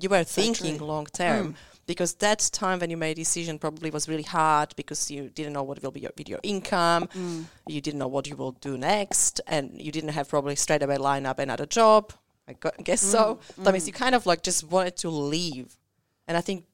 you 0.01 0.09
were 0.09 0.25
thinking 0.25 0.79
long 0.79 1.07
mm. 1.07 1.13
term. 1.13 1.55
Because 1.87 2.15
that 2.15 2.39
time 2.53 2.79
when 2.79 2.91
you 2.91 2.97
made 2.97 3.13
a 3.13 3.15
decision 3.23 3.59
probably 3.59 3.91
was 3.91 4.09
really 4.09 4.23
hard 4.23 4.77
because 4.77 5.11
you 5.11 5.29
didn't 5.29 5.53
know 5.53 5.65
what 5.65 5.83
will 5.83 5.91
be 5.91 5.99
your, 5.99 6.13
your 6.25 6.39
income, 6.45 7.09
mm. 7.09 7.45
you 7.67 7.81
didn't 7.81 7.99
know 7.99 8.07
what 8.07 8.29
you 8.29 8.37
will 8.37 8.53
do 8.53 8.79
next, 8.79 9.41
and 9.49 9.81
you 9.81 9.91
didn't 9.91 10.11
have 10.11 10.29
probably 10.29 10.55
straight 10.55 10.85
away 10.85 10.99
line 10.99 11.27
up 11.27 11.41
another 11.41 11.67
job. 11.67 12.13
I 12.47 12.53
gu- 12.53 12.71
guess 12.85 13.01
so. 13.01 13.41
Mm. 13.59 13.65
That 13.65 13.73
means 13.73 13.89
you 13.89 13.93
kind 13.93 14.15
of 14.15 14.25
like 14.25 14.43
just 14.45 14.71
wanted 14.71 14.99
to 14.99 15.11
leave, 15.11 15.75
and 16.29 16.37
I 16.37 16.43
think 16.43 16.65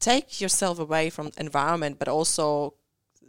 take 0.00 0.40
yourself 0.40 0.78
away 0.78 1.08
from 1.08 1.30
environment, 1.38 1.98
but 1.98 2.08
also 2.08 2.74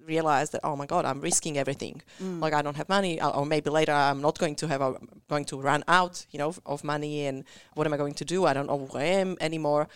realize 0.06 0.50
that 0.52 0.62
oh 0.64 0.76
my 0.76 0.86
god, 0.86 1.06
I'm 1.06 1.22
risking 1.22 1.58
everything. 1.58 2.02
Mm. 2.22 2.40
Like 2.42 2.54
I 2.54 2.62
don't 2.62 2.78
have 2.78 2.90
money, 2.90 3.22
or 3.22 3.46
maybe 3.46 3.70
later 3.70 3.94
I'm 3.94 4.22
not 4.22 4.38
going 4.40 4.56
to 4.56 4.68
have, 4.68 4.82
a, 4.82 4.96
going 5.30 5.46
to 5.46 5.60
run 5.60 5.84
out, 5.88 6.26
you 6.32 6.40
know, 6.40 6.54
of- 6.66 6.84
money, 6.84 7.26
and 7.26 7.44
what 7.76 7.86
am 7.88 7.94
I 7.94 7.98
going 7.98 8.14
to 8.16 8.26
do? 8.26 8.46
I 8.46 8.54
don't 8.54 8.68
know 8.68 8.78
who 8.86 8.98
I 8.98 9.04
am 9.04 9.38
anymore. 9.40 9.88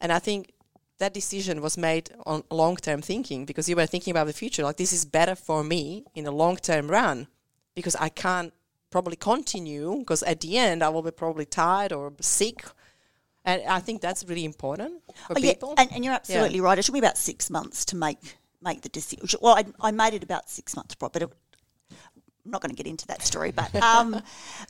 And 0.00 0.12
I 0.12 0.18
think 0.18 0.52
that 0.98 1.12
decision 1.14 1.60
was 1.60 1.76
made 1.76 2.10
on 2.26 2.44
long 2.50 2.76
term 2.76 3.00
thinking 3.02 3.44
because 3.44 3.68
you 3.68 3.76
were 3.76 3.86
thinking 3.86 4.10
about 4.12 4.26
the 4.26 4.32
future. 4.32 4.62
Like 4.62 4.76
this 4.76 4.92
is 4.92 5.04
better 5.04 5.34
for 5.34 5.64
me 5.64 6.04
in 6.14 6.24
the 6.24 6.30
long 6.30 6.56
term 6.56 6.88
run 6.88 7.26
because 7.74 7.96
I 7.96 8.08
can't 8.10 8.52
probably 8.90 9.16
continue 9.16 9.98
because 9.98 10.22
at 10.22 10.40
the 10.40 10.56
end 10.56 10.82
I 10.84 10.88
will 10.90 11.02
be 11.02 11.10
probably 11.10 11.46
tired 11.46 11.92
or 11.92 12.12
sick. 12.20 12.64
And 13.44 13.60
I 13.68 13.80
think 13.80 14.00
that's 14.00 14.24
really 14.24 14.44
important 14.44 15.02
for 15.26 15.34
Oh, 15.36 15.38
yeah, 15.38 15.52
people. 15.52 15.74
and, 15.76 15.92
and 15.92 16.04
you're 16.04 16.14
absolutely 16.14 16.60
right. 16.60 16.78
It 16.78 16.84
took 16.84 16.94
me 16.94 17.00
about 17.00 17.18
six 17.18 17.50
months 17.50 17.84
to 17.86 17.96
make 17.96 18.36
make 18.64 18.82
the 18.82 18.88
decision. 18.88 19.38
Well, 19.40 19.54
I, 19.54 19.64
I 19.80 19.90
made 19.90 20.14
it 20.14 20.24
about 20.24 20.50
six 20.50 20.74
months, 20.74 20.94
but 20.94 21.14
it, 21.14 21.30
I'm 21.92 22.50
not 22.50 22.60
going 22.60 22.70
to 22.70 22.76
get 22.76 22.86
into 22.86 23.06
that 23.08 23.22
story. 23.22 23.52
But 23.52 23.74
um, 23.82 24.20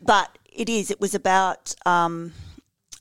but 0.03 0.37
it 0.53 0.69
is. 0.69 0.91
It 0.91 1.01
was 1.01 1.15
about, 1.15 1.75
um, 1.87 2.33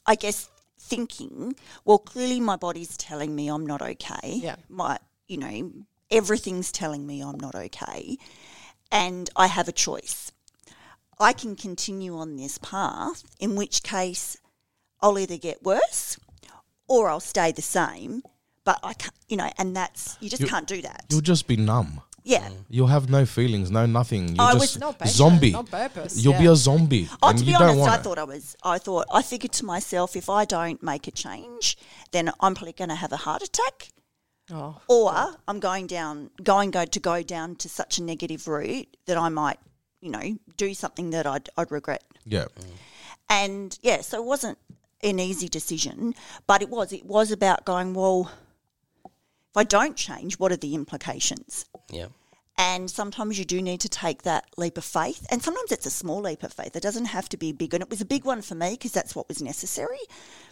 I 0.05 0.15
guess, 0.15 0.49
thinking. 0.79 1.55
Well, 1.83 1.97
clearly 1.99 2.39
my 2.39 2.55
body's 2.55 2.95
telling 2.95 3.35
me 3.35 3.47
I'm 3.47 3.65
not 3.65 3.81
okay. 3.81 4.39
Yeah. 4.41 4.55
My, 4.69 4.99
you 5.27 5.37
know, 5.37 5.71
everything's 6.11 6.71
telling 6.71 7.05
me 7.05 7.21
I'm 7.21 7.39
not 7.39 7.55
okay, 7.55 8.17
and 8.91 9.29
I 9.35 9.47
have 9.47 9.67
a 9.67 9.73
choice. 9.73 10.31
I 11.19 11.33
can 11.33 11.55
continue 11.55 12.17
on 12.17 12.35
this 12.35 12.57
path, 12.57 13.23
in 13.39 13.55
which 13.55 13.83
case 13.83 14.37
I'll 14.99 15.19
either 15.19 15.37
get 15.37 15.63
worse 15.63 16.19
or 16.87 17.09
I'll 17.09 17.19
stay 17.19 17.51
the 17.51 17.61
same. 17.61 18.23
But 18.65 18.79
I 18.83 18.93
can't, 18.93 19.13
you 19.27 19.37
know, 19.37 19.49
and 19.57 19.75
that's 19.75 20.17
you 20.21 20.29
just 20.29 20.41
You- 20.41 20.47
can't 20.47 20.67
do 20.67 20.81
that. 20.83 21.05
You'll 21.09 21.21
just 21.21 21.47
be 21.47 21.57
numb. 21.57 22.01
Yeah. 22.25 22.47
Mm. 22.47 22.63
You'll 22.69 22.87
have 22.87 23.09
no 23.09 23.25
feelings, 23.25 23.69
no 23.69 23.85
nothing. 23.85 24.29
You'll 24.29 24.41
I 24.41 24.53
just 24.53 24.61
was- 24.75 24.79
no 24.79 24.93
passion, 24.93 25.13
zombie. 25.13 25.51
no 25.51 25.63
purpose. 25.63 26.17
You'll 26.23 26.37
be 26.37 26.45
yeah. 26.45 26.51
a 26.51 26.55
zombie, 26.55 27.09
Oh, 27.21 27.29
and 27.29 27.37
to 27.39 27.43
you 27.43 27.51
be 27.51 27.53
don't 27.59 27.61
honest, 27.63 27.79
want 27.79 27.91
I 27.91 27.95
it. 27.97 28.03
thought 28.03 28.17
I 28.19 28.23
was. 28.23 28.55
I 28.63 28.77
thought 28.77 29.05
I 29.11 29.21
figured 29.21 29.51
to 29.53 29.65
myself, 29.65 30.15
if 30.15 30.29
I 30.29 30.45
don't 30.45 30.81
make 30.81 31.05
a 31.07 31.11
change, 31.11 31.77
then 32.11 32.31
I'm 32.39 32.55
probably 32.55 32.71
going 32.71 32.89
to 32.89 32.95
have 32.95 33.11
a 33.11 33.17
heart 33.17 33.43
attack, 33.43 33.89
Oh. 34.49 34.79
or 34.87 35.35
I'm 35.49 35.59
going 35.59 35.85
down, 35.87 36.29
going 36.41 36.71
go 36.71 36.85
to 36.85 36.99
go 36.99 37.21
down 37.23 37.57
to 37.57 37.67
such 37.67 37.97
a 37.97 38.03
negative 38.03 38.47
route 38.47 38.95
that 39.07 39.17
I 39.17 39.27
might, 39.27 39.59
you 39.99 40.09
know, 40.09 40.37
do 40.55 40.73
something 40.73 41.09
that 41.09 41.25
I'd, 41.27 41.49
I'd 41.57 41.71
regret. 41.71 42.03
yeah, 42.25 42.45
And 43.29 43.77
yeah, 43.81 43.99
so 44.01 44.17
it 44.17 44.25
wasn't 44.25 44.57
an 45.01 45.19
easy 45.19 45.49
decision, 45.49 46.15
but 46.47 46.61
it 46.61 46.69
was. 46.69 46.93
It 46.93 47.05
was 47.05 47.31
about 47.31 47.65
going, 47.65 47.93
well, 47.93 48.31
if 49.53 49.57
I 49.57 49.63
don't 49.63 49.95
change, 49.95 50.39
what 50.39 50.51
are 50.51 50.57
the 50.57 50.73
implications? 50.73 51.65
Yeah. 51.91 52.07
And 52.57 52.89
sometimes 52.89 53.37
you 53.37 53.45
do 53.45 53.61
need 53.61 53.81
to 53.81 53.89
take 53.89 54.23
that 54.23 54.45
leap 54.57 54.79
of 54.79 54.83
faith. 54.83 55.27
And 55.29 55.43
sometimes 55.43 55.71
it's 55.71 55.85
a 55.85 55.91
small 55.91 56.21
leap 56.21 56.41
of 56.41 56.51
faith. 56.51 56.75
It 56.75 56.81
doesn't 56.81 57.05
have 57.05 57.29
to 57.29 57.37
be 57.37 57.51
big. 57.51 57.75
And 57.75 57.83
it 57.83 57.89
was 57.89 58.01
a 58.01 58.05
big 58.05 58.25
one 58.25 58.41
for 58.41 58.55
me 58.55 58.71
because 58.71 58.91
that's 58.91 59.15
what 59.15 59.27
was 59.27 59.43
necessary. 59.43 59.99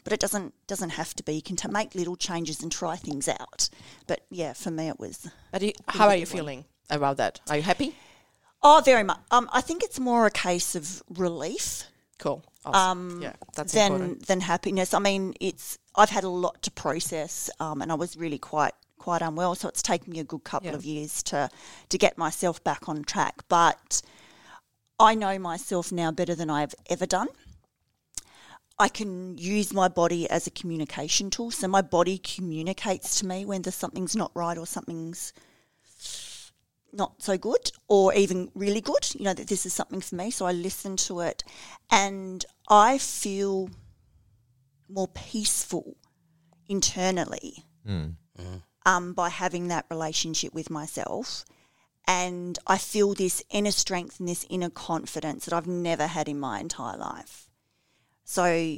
But 0.04 0.14
it 0.14 0.20
doesn't 0.20 0.54
doesn't 0.68 0.92
have 0.92 1.16
to 1.16 1.24
be. 1.24 1.34
You 1.34 1.42
can 1.42 1.56
t- 1.56 1.68
make 1.68 1.96
little 1.96 2.16
changes 2.16 2.62
and 2.62 2.72
try 2.72 2.96
things 2.96 3.28
out. 3.28 3.70
But 4.06 4.22
yeah, 4.30 4.54
for 4.54 4.70
me 4.70 4.88
it 4.88 5.00
was. 5.00 5.30
But 5.52 5.64
you, 5.64 5.72
how 5.88 6.08
are 6.08 6.16
you 6.16 6.22
one. 6.22 6.38
feeling 6.38 6.66
about 6.92 7.18
that? 7.18 7.40
Are 7.50 7.58
you 7.58 7.64
happy? 7.64 7.96
Oh, 8.62 8.84
very 8.86 9.04
much. 9.04 9.20
Um, 9.32 9.50
I 9.52 9.62
think 9.62 9.84
it's 9.84 10.00
more 10.00 10.28
a 10.28 10.32
case 10.32 10.76
of 10.76 11.02
relief 11.10 11.86
Cool. 12.22 12.44
Awesome. 12.64 13.20
yeah, 13.24 13.34
that's 13.56 13.74
than 13.74 13.92
important. 13.92 14.28
than 14.28 14.42
happiness. 14.42 14.94
I 14.94 15.00
mean, 15.00 15.34
it's 15.40 15.80
I've 15.96 16.12
had 16.12 16.24
a 16.24 16.30
lot 16.30 16.62
to 16.62 16.72
process, 16.72 17.50
um, 17.60 17.82
and 17.82 17.92
I 17.92 17.96
was 17.96 18.16
really 18.16 18.38
quite 18.38 18.74
quite 19.02 19.22
unwell. 19.24 19.56
So 19.56 19.68
it's 19.68 19.82
taken 19.82 20.14
me 20.14 20.20
a 20.20 20.24
good 20.24 20.44
couple 20.44 20.70
Yeah. 20.70 20.76
of 20.76 20.86
years 20.86 21.24
to 21.24 21.50
to 21.90 21.98
get 21.98 22.18
myself 22.18 22.64
back 22.64 22.88
on 22.88 23.04
track. 23.04 23.36
But 23.50 24.02
I 25.00 25.16
know 25.16 25.40
myself 25.40 25.92
now 25.92 26.12
better 26.12 26.36
than 26.36 26.50
I've 26.50 26.76
ever 26.90 27.08
done. 27.08 27.30
I 28.78 28.88
can 28.90 29.38
use 29.38 29.74
my 29.74 29.88
body 29.88 30.30
as 30.30 30.48
a 30.48 30.52
communication 30.52 31.30
tool. 31.30 31.52
So 31.52 31.68
my 31.68 31.82
body 31.82 32.18
communicates 32.18 33.20
to 33.20 33.26
me 33.26 33.46
when 33.46 33.62
there's 33.64 33.76
something's 33.76 34.16
not 34.16 34.32
right 34.36 34.58
or 34.58 34.66
something's 34.68 35.34
not 36.94 37.22
so 37.22 37.38
good 37.38 37.72
or 37.88 38.14
even 38.14 38.52
really 38.54 38.82
good, 38.82 39.06
you 39.16 39.24
know, 39.24 39.34
that 39.34 39.48
this 39.48 39.66
is 39.66 39.74
something 39.74 40.02
for 40.02 40.16
me. 40.16 40.30
So 40.32 40.46
I 40.46 40.52
listen 40.52 40.98
to 41.08 41.22
it 41.22 41.44
and 41.90 42.46
I 42.70 42.98
feel 42.98 43.70
more 44.90 45.08
peaceful 45.08 45.96
internally 46.68 47.66
mm. 47.88 48.14
Mm. 48.40 48.62
Um, 48.86 49.14
by 49.14 49.30
having 49.30 49.68
that 49.68 49.86
relationship 49.90 50.54
with 50.54 50.70
myself. 50.70 51.46
And 52.08 52.58
I 52.68 52.78
feel 52.78 53.14
this 53.14 53.44
inner 53.52 53.72
strength 53.72 54.20
and 54.20 54.28
this 54.28 54.46
inner 54.50 54.70
confidence 54.70 55.46
that 55.46 55.54
I've 55.54 55.68
never 55.68 56.08
had 56.08 56.28
in 56.28 56.40
my 56.40 56.60
entire 56.60 56.98
life. 56.98 57.48
So 58.24 58.78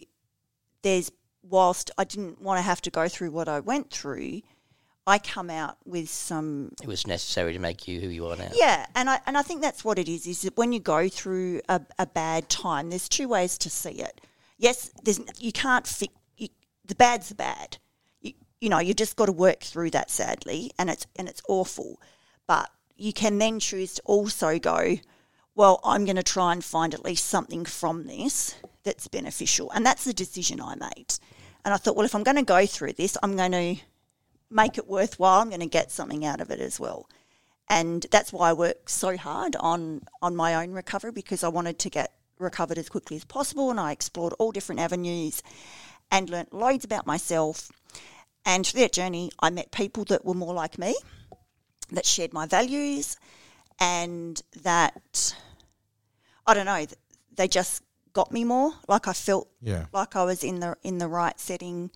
there's, 0.82 1.12
whilst 1.42 1.90
I 1.98 2.04
didn't 2.04 2.42
want 2.42 2.58
to 2.58 2.64
have 2.64 2.82
to 2.82 2.92
go 2.92 3.08
through 3.08 3.32
what 3.32 3.48
I 3.48 3.60
went 3.60 3.92
through, 3.92 4.42
I 5.06 5.20
come 5.20 5.50
out 5.50 5.78
with 5.86 6.10
some 6.10 6.72
It 6.82 6.88
was 6.88 7.06
necessary 7.06 7.54
to 7.54 7.60
make 7.60 7.88
you 7.88 8.00
who 8.00 8.08
you 8.08 8.26
are 8.28 8.38
now. 8.38 8.52
yeah, 8.54 8.86
and 8.96 9.10
I 9.10 9.20
and 9.26 9.38
I 9.38 9.42
think 9.42 9.62
that's 9.62 9.84
what 9.84 10.00
it 10.00 10.08
is. 10.08 10.26
Is 10.28 10.44
that 10.44 10.56
when 10.56 10.72
you 10.72 10.80
go 10.80 11.10
through 11.10 11.62
a, 11.68 11.82
a 12.00 12.06
bad 12.06 12.48
time, 12.48 12.90
there's 12.90 13.10
two 13.10 13.28
ways 13.28 13.58
to 13.60 13.70
see 13.70 13.92
it. 13.92 14.22
Yes, 14.58 14.92
there's 15.04 15.20
you 15.40 15.52
can't 15.52 15.86
fix 15.86 16.14
the 16.86 16.96
bad's 16.96 17.30
the 17.30 17.36
bad. 17.36 17.78
You, 18.64 18.70
know, 18.70 18.80
you 18.80 18.94
just 18.94 19.16
got 19.16 19.26
to 19.26 19.32
work 19.32 19.62
through 19.62 19.92
that. 19.92 20.10
Sadly, 20.10 20.72
and 20.80 20.90
it's 20.90 21.06
and 21.16 21.28
it's 21.28 21.42
awful, 21.48 22.00
but 22.48 22.70
you 22.96 23.14
can 23.14 23.38
then 23.38 23.60
choose 23.60 23.96
to 23.96 24.02
also 24.06 24.60
go. 24.60 24.98
Well, 25.56 25.80
I'm 25.84 26.06
going 26.06 26.16
to 26.16 26.24
try 26.24 26.52
and 26.52 26.64
find 26.64 26.94
at 26.94 27.06
least 27.06 27.28
something 27.28 27.66
from 27.66 28.08
this 28.08 28.56
that's 28.84 29.08
beneficial, 29.08 29.70
and 29.72 29.86
that's 29.86 30.06
the 30.06 30.14
decision 30.14 30.62
I 30.62 30.76
made. 30.76 31.14
And 31.66 31.74
I 31.74 31.78
thought, 31.78 31.96
well, 31.96 32.06
if 32.06 32.16
I'm 32.16 32.24
going 32.24 32.38
to 32.38 32.44
go 32.44 32.66
through 32.66 32.94
this, 32.94 33.18
I'm 33.22 33.36
going 33.36 33.52
to 33.52 33.76
make 34.50 34.78
it 34.78 34.88
worthwhile. 34.88 35.42
I'm 35.42 35.50
going 35.50 35.60
to 35.60 35.68
get 35.68 35.92
something 35.92 36.26
out 36.26 36.42
of 36.42 36.50
it 36.50 36.60
as 36.60 36.80
well 36.80 37.08
and 37.70 38.06
that's 38.12 38.34
why 38.34 38.50
I 38.50 38.54
worked 38.54 38.90
so 38.90 39.18
hard 39.18 39.56
on 39.56 40.02
on 40.22 40.36
my 40.36 40.56
own 40.56 40.72
recovery 40.72 41.12
because 41.12 41.44
I 41.44 41.48
wanted 41.48 41.80
to 41.80 41.90
get 41.90 42.14
recovered 42.40 42.78
as 42.78 42.90
quickly 42.90 43.18
as 43.18 43.26
possible, 43.26 43.70
and 43.70 43.80
I 43.80 43.92
explored 43.92 44.34
all 44.40 44.52
different 44.52 44.82
avenues 44.82 45.42
and 46.12 46.30
learnt 46.30 46.54
loads 46.54 46.86
about 46.86 47.08
myself. 47.08 47.72
And 48.46 48.66
through 48.68 48.82
that 48.82 48.92
journey, 48.92 49.32
I 49.40 49.50
met 49.50 49.72
people 49.72 50.04
that 50.06 50.26
were 50.26 50.34
more 50.34 50.54
like 50.54 50.78
me, 50.78 50.96
that 51.92 52.06
shared 52.06 52.34
my 52.34 52.46
values, 52.46 53.18
and 53.80 54.42
that 54.64 55.36
I 56.46 56.54
don't 56.54 56.66
know, 56.66 56.86
they 57.36 57.48
just 57.48 57.84
got 58.12 58.32
me 58.32 58.44
more. 58.44 58.74
Like 58.88 59.08
I 59.08 59.14
felt 59.14 59.50
Yeah. 59.62 59.86
like 59.94 60.16
I 60.16 60.24
was 60.24 60.44
in 60.44 60.60
the 60.60 60.76
in 60.84 60.98
the 60.98 61.08
right 61.08 61.40
setting, 61.40 61.90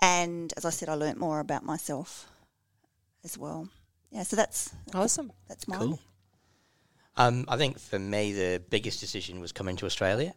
and 0.00 0.52
as 0.56 0.64
I 0.64 0.70
said, 0.70 0.88
I 0.88 0.94
learnt 0.94 1.18
more 1.18 1.40
about 1.40 1.64
myself 1.64 2.26
as 3.24 3.36
well. 3.36 3.68
Yeah, 4.10 4.22
so 4.22 4.36
that's 4.36 4.72
Awesome. 4.94 5.32
that's 5.48 5.66
mine. 5.68 5.78
Cool. 5.80 5.98
Um, 7.16 7.44
I 7.48 7.56
think 7.56 7.78
for 7.78 7.98
me, 7.98 8.32
the 8.32 8.62
biggest 8.70 9.00
decision 9.00 9.40
was 9.40 9.52
coming 9.52 9.76
to 9.76 9.86
Australia. 9.86 10.34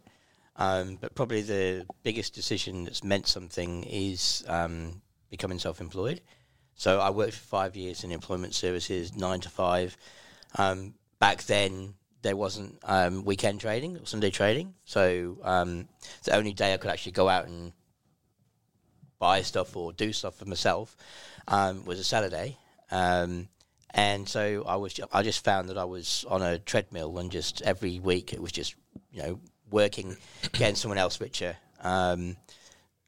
Um, 0.55 0.97
but 1.01 1.15
probably 1.15 1.41
the 1.41 1.87
biggest 2.03 2.33
decision 2.35 2.83
that's 2.83 3.03
meant 3.03 3.25
something 3.27 3.83
is 3.85 4.43
um, 4.47 5.01
becoming 5.33 5.57
self 5.57 5.81
employed. 5.81 6.21
So 6.75 6.99
I 6.99 7.09
worked 7.09 7.33
for 7.33 7.47
five 7.57 7.75
years 7.75 8.03
in 8.03 8.11
employment 8.11 8.53
services, 8.53 9.15
nine 9.15 9.39
to 9.39 9.49
five. 9.49 9.97
Um, 10.59 10.93
back 11.17 11.41
then, 11.45 11.95
there 12.21 12.35
wasn't 12.35 12.77
um, 12.83 13.25
weekend 13.25 13.59
trading 13.59 13.97
or 13.97 14.05
Sunday 14.05 14.29
trading. 14.29 14.75
So 14.85 15.39
um, 15.43 15.87
the 16.23 16.35
only 16.35 16.53
day 16.53 16.71
I 16.71 16.77
could 16.77 16.91
actually 16.91 17.13
go 17.13 17.27
out 17.29 17.47
and 17.47 17.73
buy 19.17 19.41
stuff 19.41 19.75
or 19.75 19.91
do 19.91 20.13
stuff 20.13 20.35
for 20.35 20.45
myself 20.45 20.95
um, 21.47 21.83
was 21.83 21.97
a 21.97 22.03
Saturday. 22.03 22.59
Um, 22.91 23.49
and 23.89 24.29
so 24.29 24.63
I 24.67 24.75
was, 24.75 24.99
I 25.11 25.23
just 25.23 25.43
found 25.43 25.69
that 25.69 25.79
I 25.79 25.85
was 25.85 26.25
on 26.29 26.43
a 26.43 26.59
treadmill, 26.59 27.17
and 27.17 27.31
just 27.31 27.63
every 27.63 27.99
week 27.99 28.33
it 28.33 28.39
was 28.39 28.51
just, 28.51 28.75
you 29.11 29.23
know, 29.23 29.39
working, 29.71 30.15
getting 30.51 30.75
someone 30.75 30.99
else 30.99 31.19
richer. 31.19 31.55
Um, 31.81 32.37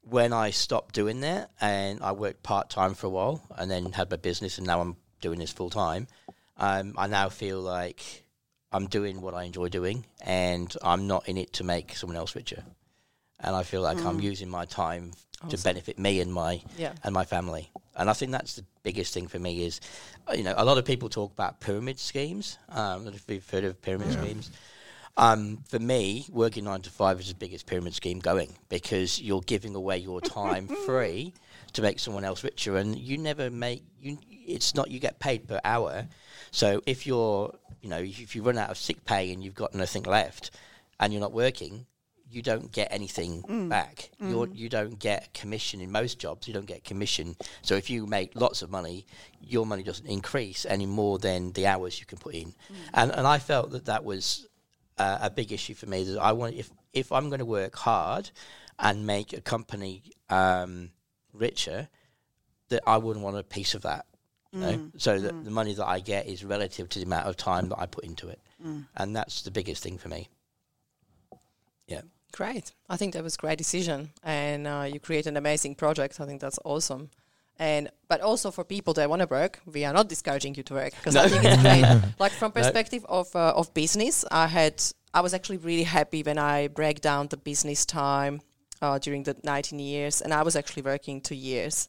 when 0.09 0.33
I 0.33 0.51
stopped 0.51 0.93
doing 0.95 1.21
that, 1.21 1.51
and 1.59 2.01
I 2.01 2.11
worked 2.11 2.43
part 2.43 2.69
time 2.69 2.93
for 2.93 3.07
a 3.07 3.09
while, 3.09 3.41
and 3.57 3.69
then 3.69 3.91
had 3.91 4.09
my 4.09 4.17
business, 4.17 4.57
and 4.57 4.67
now 4.67 4.81
I'm 4.81 4.95
doing 5.21 5.39
this 5.39 5.51
full 5.51 5.69
time. 5.69 6.07
Um, 6.57 6.93
I 6.97 7.07
now 7.07 7.29
feel 7.29 7.59
like 7.59 8.23
I'm 8.71 8.87
doing 8.87 9.21
what 9.21 9.33
I 9.33 9.43
enjoy 9.43 9.69
doing, 9.69 10.05
and 10.21 10.73
I'm 10.83 11.07
not 11.07 11.27
in 11.27 11.37
it 11.37 11.53
to 11.53 11.63
make 11.63 11.95
someone 11.95 12.17
else 12.17 12.35
richer. 12.35 12.63
And 13.39 13.55
I 13.55 13.63
feel 13.63 13.81
like 13.81 14.03
I'm 14.05 14.19
using 14.21 14.49
my 14.49 14.65
time 14.65 15.11
to 15.49 15.57
benefit 15.57 15.99
me 15.99 16.21
and 16.21 16.31
my 16.33 16.61
Yeah. 16.77 16.93
and 17.03 17.13
my 17.13 17.25
family. 17.25 17.69
And 17.95 18.09
I 18.09 18.13
think 18.13 18.31
that's 18.31 18.55
the 18.55 18.65
biggest 18.83 19.13
thing 19.13 19.27
for 19.27 19.39
me 19.39 19.65
is, 19.65 19.79
uh, 20.29 20.33
you 20.33 20.43
know, 20.43 20.53
a 20.57 20.65
lot 20.65 20.77
of 20.77 20.85
people 20.85 21.09
talk 21.09 21.31
about 21.31 21.59
pyramid 21.59 21.99
schemes. 21.99 22.57
Um, 22.69 22.77
I 22.77 22.93
don't 22.95 23.05
know 23.05 23.11
if 23.11 23.29
you've 23.29 23.49
heard 23.49 23.63
of 23.63 23.81
pyramid 23.81 24.11
schemes. 24.13 24.51
Um, 25.17 25.63
for 25.69 25.79
me, 25.79 26.25
working 26.29 26.65
nine 26.65 26.81
to 26.81 26.89
five 26.89 27.19
is 27.19 27.29
the 27.29 27.35
biggest 27.35 27.65
pyramid 27.65 27.93
scheme 27.93 28.19
going 28.19 28.53
because 28.67 29.21
you're 29.21 29.41
giving 29.41 29.75
away 29.75 29.97
your 29.97 30.19
time 30.39 30.67
free 30.67 31.33
to 31.73 31.81
make 31.81 31.99
someone 31.99 32.25
else 32.25 32.43
richer, 32.43 32.77
and 32.77 32.97
you 32.97 33.17
never 33.17 33.49
make 33.49 33.83
you. 33.99 34.17
It's 34.29 34.75
not 34.75 34.91
you 34.91 34.99
get 34.99 35.19
paid 35.19 35.47
per 35.47 35.59
hour. 35.63 36.07
So 36.51 36.81
if 36.85 37.07
you're, 37.07 37.53
you 37.81 37.89
know, 37.89 37.97
if 37.99 38.35
you 38.35 38.43
run 38.43 38.57
out 38.57 38.69
of 38.69 38.77
sick 38.77 39.03
pay 39.05 39.31
and 39.31 39.43
you've 39.43 39.55
got 39.55 39.73
nothing 39.73 40.03
left, 40.03 40.51
and 40.99 41.13
you're 41.13 41.21
not 41.21 41.33
working, 41.33 41.85
you 42.29 42.41
don't 42.41 42.71
get 42.71 42.89
anything 42.91 43.41
mm. 43.43 43.69
back. 43.69 44.09
You're, 44.19 44.47
mm. 44.47 44.55
you 44.55 44.67
don't 44.67 44.99
get 44.99 45.33
commission 45.33 45.79
in 45.79 45.91
most 45.91 46.19
jobs. 46.19 46.47
You 46.47 46.53
don't 46.53 46.65
get 46.65 46.83
commission. 46.83 47.35
So 47.61 47.75
if 47.75 47.89
you 47.89 48.05
make 48.05 48.35
lots 48.35 48.61
of 48.61 48.69
money, 48.69 49.05
your 49.39 49.65
money 49.65 49.83
doesn't 49.83 50.07
increase 50.07 50.65
any 50.65 50.85
more 50.85 51.19
than 51.19 51.53
the 51.53 51.67
hours 51.67 51.99
you 51.99 52.05
can 52.05 52.17
put 52.17 52.35
in. 52.35 52.47
Mm. 52.47 52.75
And 52.93 53.11
and 53.11 53.27
I 53.27 53.39
felt 53.39 53.71
that 53.71 53.85
that 53.85 54.03
was 54.03 54.47
uh, 54.97 55.19
a 55.21 55.29
big 55.29 55.51
issue 55.51 55.73
for 55.73 55.87
me. 55.87 56.03
That 56.03 56.19
I 56.19 56.31
want 56.31 56.55
if 56.55 56.69
if 56.93 57.11
I'm 57.11 57.29
going 57.29 57.39
to 57.39 57.45
work 57.45 57.75
hard 57.75 58.31
and 58.79 59.05
make 59.05 59.33
a 59.33 59.41
company 59.41 60.03
um, 60.29 60.91
richer, 61.33 61.87
that 62.69 62.83
I 62.87 62.97
wouldn't 62.97 63.23
want 63.23 63.37
a 63.37 63.43
piece 63.43 63.73
of 63.73 63.83
that. 63.83 64.05
You 64.51 64.59
know? 64.59 64.91
So 64.97 65.19
that 65.19 65.43
the 65.43 65.51
money 65.51 65.73
that 65.73 65.85
I 65.85 65.99
get 65.99 66.27
is 66.27 66.43
relative 66.45 66.87
to 66.89 66.99
the 66.99 67.05
amount 67.05 67.27
of 67.27 67.35
time 67.35 67.69
that 67.69 67.79
I 67.79 67.85
put 67.87 68.05
into 68.05 68.29
it, 68.29 68.39
and 68.95 69.15
that's 69.15 69.41
the 69.41 69.51
biggest 69.51 69.83
thing 69.83 69.97
for 69.97 70.09
me. 70.09 70.29
Yeah. 71.87 72.01
Great. 72.31 72.73
I 72.89 72.97
think 72.97 73.13
that 73.13 73.23
was 73.23 73.35
a 73.35 73.37
great 73.37 73.57
decision, 73.57 74.11
and 74.23 74.67
uh, 74.67 74.87
you 74.91 74.99
create 74.99 75.25
an 75.25 75.37
amazing 75.37 75.75
project. 75.75 76.19
I 76.19 76.25
think 76.25 76.41
that's 76.41 76.59
awesome. 76.65 77.09
And 77.57 77.89
but 78.07 78.21
also 78.21 78.51
for 78.51 78.63
people 78.63 78.93
that 78.95 79.09
want 79.09 79.21
to 79.21 79.27
work, 79.27 79.59
we 79.65 79.85
are 79.85 79.93
not 79.93 80.09
discouraging 80.09 80.55
you 80.55 80.63
to 80.63 80.73
work 80.73 80.93
because 80.95 81.15
I 81.15 81.27
think 81.27 81.43
it's 81.45 81.61
great. 81.61 82.01
like 82.19 82.33
from 82.33 82.51
perspective 82.51 83.05
of 83.07 83.33
uh, 83.35 83.53
of 83.55 83.73
business, 83.73 84.25
I 84.29 84.47
had 84.47 84.83
I 85.13 85.21
was 85.21 85.33
actually 85.33 85.57
really 85.57 85.83
happy 85.83 86.21
when 86.23 86.37
I 86.37 86.67
break 86.67 86.99
down 86.99 87.27
the 87.27 87.37
business 87.37 87.85
time 87.85 88.41
uh, 88.81 88.99
during 88.99 89.23
the 89.23 89.37
19 89.43 89.79
years, 89.79 90.21
and 90.21 90.33
I 90.33 90.43
was 90.43 90.55
actually 90.57 90.83
working 90.83 91.21
two 91.21 91.35
years, 91.35 91.87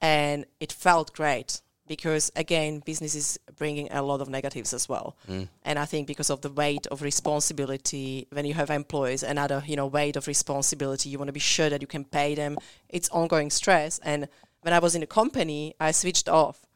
and 0.00 0.44
it 0.58 0.72
felt 0.72 1.12
great 1.12 1.60
because 1.86 2.32
again, 2.34 2.82
business 2.84 3.14
is 3.14 3.38
bringing 3.56 3.90
a 3.92 4.02
lot 4.02 4.20
of 4.20 4.28
negatives 4.28 4.72
as 4.72 4.88
well. 4.88 5.16
And 5.64 5.78
I 5.78 5.84
think 5.84 6.06
because 6.06 6.30
of 6.30 6.40
the 6.40 6.50
weight 6.50 6.86
of 6.88 7.02
responsibility, 7.02 8.26
when 8.32 8.44
you 8.44 8.54
have 8.54 8.70
employees, 8.70 9.22
another 9.22 9.62
you 9.66 9.76
know 9.76 9.86
weight 9.86 10.16
of 10.16 10.26
responsibility, 10.26 11.08
you 11.08 11.18
want 11.18 11.28
to 11.28 11.32
be 11.32 11.40
sure 11.40 11.70
that 11.70 11.80
you 11.80 11.86
can 11.86 12.04
pay 12.04 12.34
them. 12.34 12.58
It's 12.88 13.08
ongoing 13.10 13.50
stress. 13.50 14.00
And 14.00 14.28
when 14.66 14.72
I 14.72 14.80
was 14.80 14.96
in 14.96 15.02
a 15.04 15.06
company, 15.06 15.76
I 15.78 15.92
switched 15.92 16.28
off, 16.28 16.66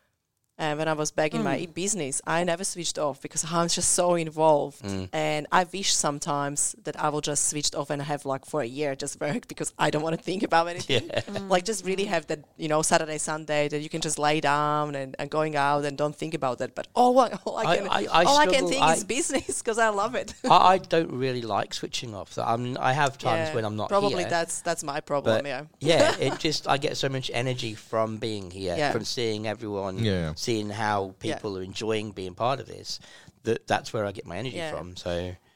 And 0.60 0.78
when 0.78 0.88
I 0.88 0.92
was 0.92 1.10
back 1.10 1.32
in 1.34 1.42
my 1.42 1.58
hmm. 1.58 1.72
business, 1.72 2.20
I 2.26 2.44
never 2.44 2.64
switched 2.64 2.98
off 2.98 3.22
because 3.22 3.44
I'm 3.50 3.68
just 3.68 3.92
so 3.92 4.14
involved. 4.14 4.84
Hmm. 4.84 5.04
And 5.10 5.46
I 5.50 5.64
wish 5.64 5.94
sometimes 5.94 6.76
that 6.84 7.00
I 7.00 7.08
will 7.08 7.22
just 7.22 7.48
switch 7.48 7.74
off 7.74 7.88
and 7.88 8.02
have 8.02 8.26
like 8.26 8.44
for 8.44 8.60
a 8.60 8.66
year 8.66 8.94
just 8.94 9.18
work 9.18 9.48
because 9.52 9.72
I 9.78 9.88
don't 9.88 10.02
want 10.02 10.18
to 10.18 10.22
think 10.22 10.42
about 10.42 10.68
anything. 10.74 11.08
Mm. 11.08 11.48
Like 11.48 11.64
just 11.64 11.86
really 11.86 12.04
have 12.04 12.26
that, 12.26 12.40
you 12.58 12.68
know, 12.68 12.82
Saturday, 12.82 13.16
Sunday 13.16 13.68
that 13.68 13.80
you 13.80 13.88
can 13.88 14.02
just 14.02 14.18
lay 14.18 14.40
down 14.40 14.94
and, 14.94 15.16
and 15.18 15.30
going 15.30 15.56
out 15.56 15.86
and 15.86 15.96
don't 15.96 16.14
think 16.14 16.34
about 16.34 16.58
that. 16.58 16.74
But 16.74 16.88
all, 16.94 17.18
I, 17.18 17.38
all 17.46 17.56
I 17.56 17.62
I- 17.62 17.76
can, 17.78 17.88
I- 17.88 18.06
I 18.12 18.24
all 18.24 18.36
I 18.36 18.46
can 18.46 18.68
think 18.68 18.82
I- 18.82 18.92
is 18.92 19.04
business 19.04 19.62
because 19.62 19.78
I 19.78 19.88
love 19.88 20.14
it. 20.14 20.34
I, 20.44 20.74
I 20.74 20.78
don't 20.78 21.10
really 21.10 21.42
like 21.42 21.72
switching 21.72 22.14
off. 22.14 22.34
So 22.34 22.42
I'm, 22.42 22.76
I 22.78 22.92
have 22.92 23.16
times 23.16 23.48
Yeah, 23.48 23.54
when 23.54 23.64
I'm 23.64 23.76
not 23.76 23.88
Probably 23.88 24.24
here. 24.24 24.28
that's 24.28 24.60
that's 24.60 24.84
my 24.84 25.00
problem. 25.00 25.38
but 25.38 25.46
yeah. 25.46 25.64
yeah, 25.80 26.16
it 26.18 26.38
just 26.38 26.68
I 26.68 26.76
get 26.76 26.98
so 26.98 27.08
much 27.08 27.30
energy 27.32 27.74
from 27.74 28.18
being 28.18 28.50
here, 28.50 28.76
Yeah. 28.76 28.92
from 28.92 29.04
seeing 29.04 29.46
everyone, 29.46 30.04
Yeah. 30.04 30.32
seeing 30.36 30.49
how 30.70 31.14
Yeah. 31.22 31.34
people 31.34 31.56
are 31.58 31.62
enjoying 31.62 32.12
being 32.14 32.34
part 32.34 32.60
of 32.60 32.66
this. 32.66 32.98
That 33.44 33.66
that's 33.66 33.92
where 33.92 34.04
I 34.08 34.12
get 34.12 34.26
my 34.26 34.36
energy 34.38 34.56
Yeah. 34.56 34.72
from. 34.72 34.96
So 34.96 35.10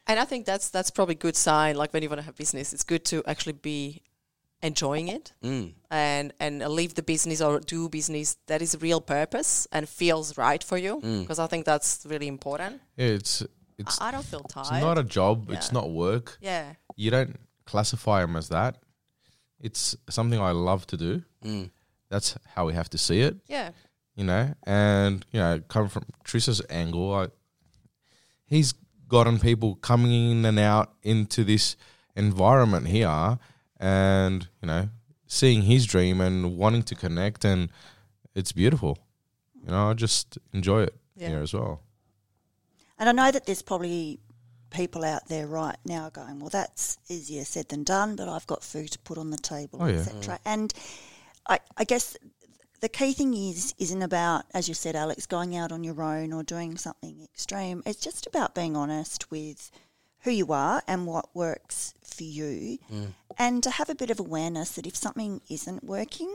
And 0.07 0.19
I 0.21 0.25
think 0.27 0.47
that's 0.47 0.71
that's 0.71 0.91
probably 0.91 1.15
a 1.15 1.25
good 1.27 1.37
sign. 1.37 1.77
Like 1.77 1.93
when 1.95 2.03
you 2.03 2.09
want 2.11 2.21
to 2.21 2.25
have 2.27 2.37
business, 2.37 2.73
it's 2.73 2.85
good 2.85 3.05
to 3.05 3.17
actually 3.27 3.59
be 3.63 4.01
enjoying 4.63 5.09
it 5.09 5.33
mm, 5.43 5.75
and 5.91 6.33
and 6.41 6.63
leave 6.79 6.95
the 6.95 7.03
business 7.03 7.41
or 7.43 7.61
do 7.61 7.89
business 7.89 8.37
that 8.47 8.63
is 8.63 8.75
real 8.81 9.01
purpose 9.01 9.69
and 9.73 9.87
feels 9.89 10.39
right 10.39 10.65
for 10.65 10.79
you. 10.79 11.01
Mm. 11.03 11.21
Because 11.23 11.39
I 11.39 11.47
think 11.49 11.65
that's 11.67 12.07
really 12.07 12.27
important. 12.29 12.81
Yeah, 12.97 13.17
it's 13.19 13.43
it's 13.79 14.01
I, 14.01 14.09
I 14.09 14.11
don't 14.13 14.25
feel 14.27 14.41
tired. 14.41 14.73
it's 14.77 14.85
not 14.85 14.99
a 14.99 15.03
job. 15.03 15.51
It's 15.51 15.73
not 15.73 15.91
work. 15.91 16.39
yeah. 16.41 16.75
You 16.97 17.11
don't 17.11 17.37
classify 17.67 18.21
them 18.21 18.37
as 18.37 18.49
that. 18.49 18.77
It's 19.61 19.97
something 20.11 20.41
I 20.41 20.53
love 20.53 20.87
to 20.87 20.97
do. 20.97 21.23
mm, 21.45 21.71
That's 22.09 22.37
how 22.55 22.67
we 22.67 22.75
have 22.75 22.89
to 22.91 22.99
see 22.99 23.21
it. 23.21 23.35
Yeah. 23.49 23.71
You 24.15 24.25
know, 24.25 24.55
and 24.65 25.25
you 25.33 25.41
know, 25.41 25.61
coming 25.69 25.89
from 25.89 26.05
Trissa's 26.25 26.63
angle, 26.71 27.13
I, 27.15 27.29
he's 28.47 28.73
gotten 29.09 29.39
people 29.39 29.75
coming 29.77 30.13
in 30.31 30.45
and 30.45 30.59
out 30.59 30.95
into 31.03 31.45
this 31.45 31.77
environment 32.17 32.87
here, 32.89 33.39
and 33.79 34.49
you 34.63 34.67
know, 34.69 34.89
seeing 35.27 35.63
his 35.63 35.87
dream 35.87 36.21
and 36.21 36.57
wanting 36.57 36.83
to 36.85 36.95
connect, 36.95 37.45
and 37.45 37.71
it's 38.35 38.53
beautiful. 38.53 38.99
You 39.65 39.71
know, 39.71 39.91
I 39.91 39.95
just 39.95 40.39
enjoy 40.53 40.83
it 40.83 40.95
Yeah. 41.17 41.29
here 41.31 41.41
as 41.43 41.55
well. 41.55 41.81
And 42.99 43.09
I 43.09 43.13
know 43.13 43.31
that 43.33 43.47
there's 43.47 43.63
probably 43.63 44.21
people 44.71 45.05
out 45.05 45.29
there 45.29 45.47
right 45.47 45.77
now 45.87 46.11
going, 46.11 46.39
well, 46.41 46.51
that's 46.51 46.99
easier 47.09 47.45
said 47.45 47.69
than 47.69 47.83
done, 47.85 48.15
but 48.17 48.29
I've 48.29 48.47
got 48.47 48.63
food 48.63 48.91
to 48.93 48.99
put 49.01 49.19
on 49.19 49.31
the 49.31 49.37
table, 49.39 49.79
Oh, 49.83 49.87
yeah. 49.87 50.01
etc. 50.01 50.39
And 50.45 50.73
I, 51.49 51.61
I 51.77 51.85
guess 51.85 52.17
the 52.85 52.89
key 52.91 53.15
thing 53.15 53.33
is 53.33 53.75
isn't 53.79 54.03
about, 54.03 54.45
as 54.53 54.69
you 54.69 54.75
said, 54.75 54.95
Alex, 54.95 55.25
going 55.25 55.57
out 55.57 55.73
on 55.73 55.83
your 55.83 56.03
own 56.03 56.35
or 56.35 56.43
doing 56.43 56.77
something 56.77 57.23
extreme. 57.25 57.83
It's 57.87 57.99
just 57.99 58.27
about 58.27 58.55
being 58.55 58.77
honest 58.77 59.31
with 59.31 59.71
who 60.21 60.31
you 60.31 60.53
are 60.53 60.83
and 60.87 61.07
what 61.07 61.35
works 61.35 61.95
for 62.05 62.25
you, 62.25 62.77
mm. 62.93 63.15
and 63.39 63.63
to 63.63 63.71
have 63.71 63.89
a 63.89 63.95
bit 63.95 64.11
of 64.11 64.21
awareness 64.21 64.73
that 64.73 64.87
if 64.87 64.95
something 64.97 65.41
isn't 65.49 65.83
working, 65.83 66.31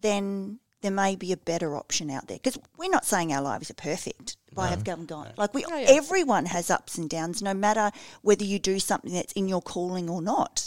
then 0.00 0.58
there 0.80 0.90
may 0.90 1.16
be 1.16 1.32
a 1.32 1.36
better 1.36 1.76
option 1.76 2.10
out 2.10 2.28
there. 2.28 2.38
Because 2.38 2.58
we're 2.78 2.88
not 2.90 3.04
saying 3.04 3.30
our 3.34 3.42
lives 3.42 3.70
are 3.70 3.74
perfect 3.74 4.38
by 4.54 4.68
have 4.68 4.84
gone 4.84 5.04
gone. 5.04 5.34
Like 5.36 5.52
we, 5.52 5.66
Oh, 5.66 5.76
yeah. 5.76 5.86
everyone 5.90 6.46
has 6.46 6.70
ups 6.70 6.96
and 6.96 7.10
downs, 7.10 7.42
no 7.42 7.52
matter 7.52 7.90
whether 8.22 8.44
you 8.44 8.58
do 8.58 8.78
something 8.78 9.12
that's 9.12 9.34
in 9.34 9.48
your 9.48 9.60
calling 9.60 10.08
or 10.08 10.22
not. 10.22 10.66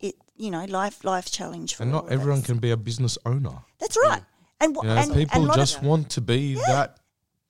It, 0.00 0.16
you 0.36 0.50
know, 0.50 0.64
life, 0.64 1.04
life 1.04 1.30
challenge 1.30 1.76
for 1.76 1.84
And 1.84 1.94
all 1.94 2.02
not 2.02 2.06
of 2.06 2.12
everyone 2.12 2.40
us. 2.40 2.46
can 2.46 2.58
be 2.58 2.72
a 2.72 2.76
business 2.76 3.16
owner. 3.24 3.58
That's 3.78 3.96
right. 4.02 4.22
And 4.60 4.76
what 4.76 4.84
You 4.84 4.90
know, 4.90 4.96
and, 4.96 5.10
and 5.12 5.14
people 5.28 5.42
lot 5.42 5.56
just 5.56 5.78
of, 5.78 5.84
want 5.84 6.10
to 6.10 6.20
be 6.20 6.54
that. 6.54 6.96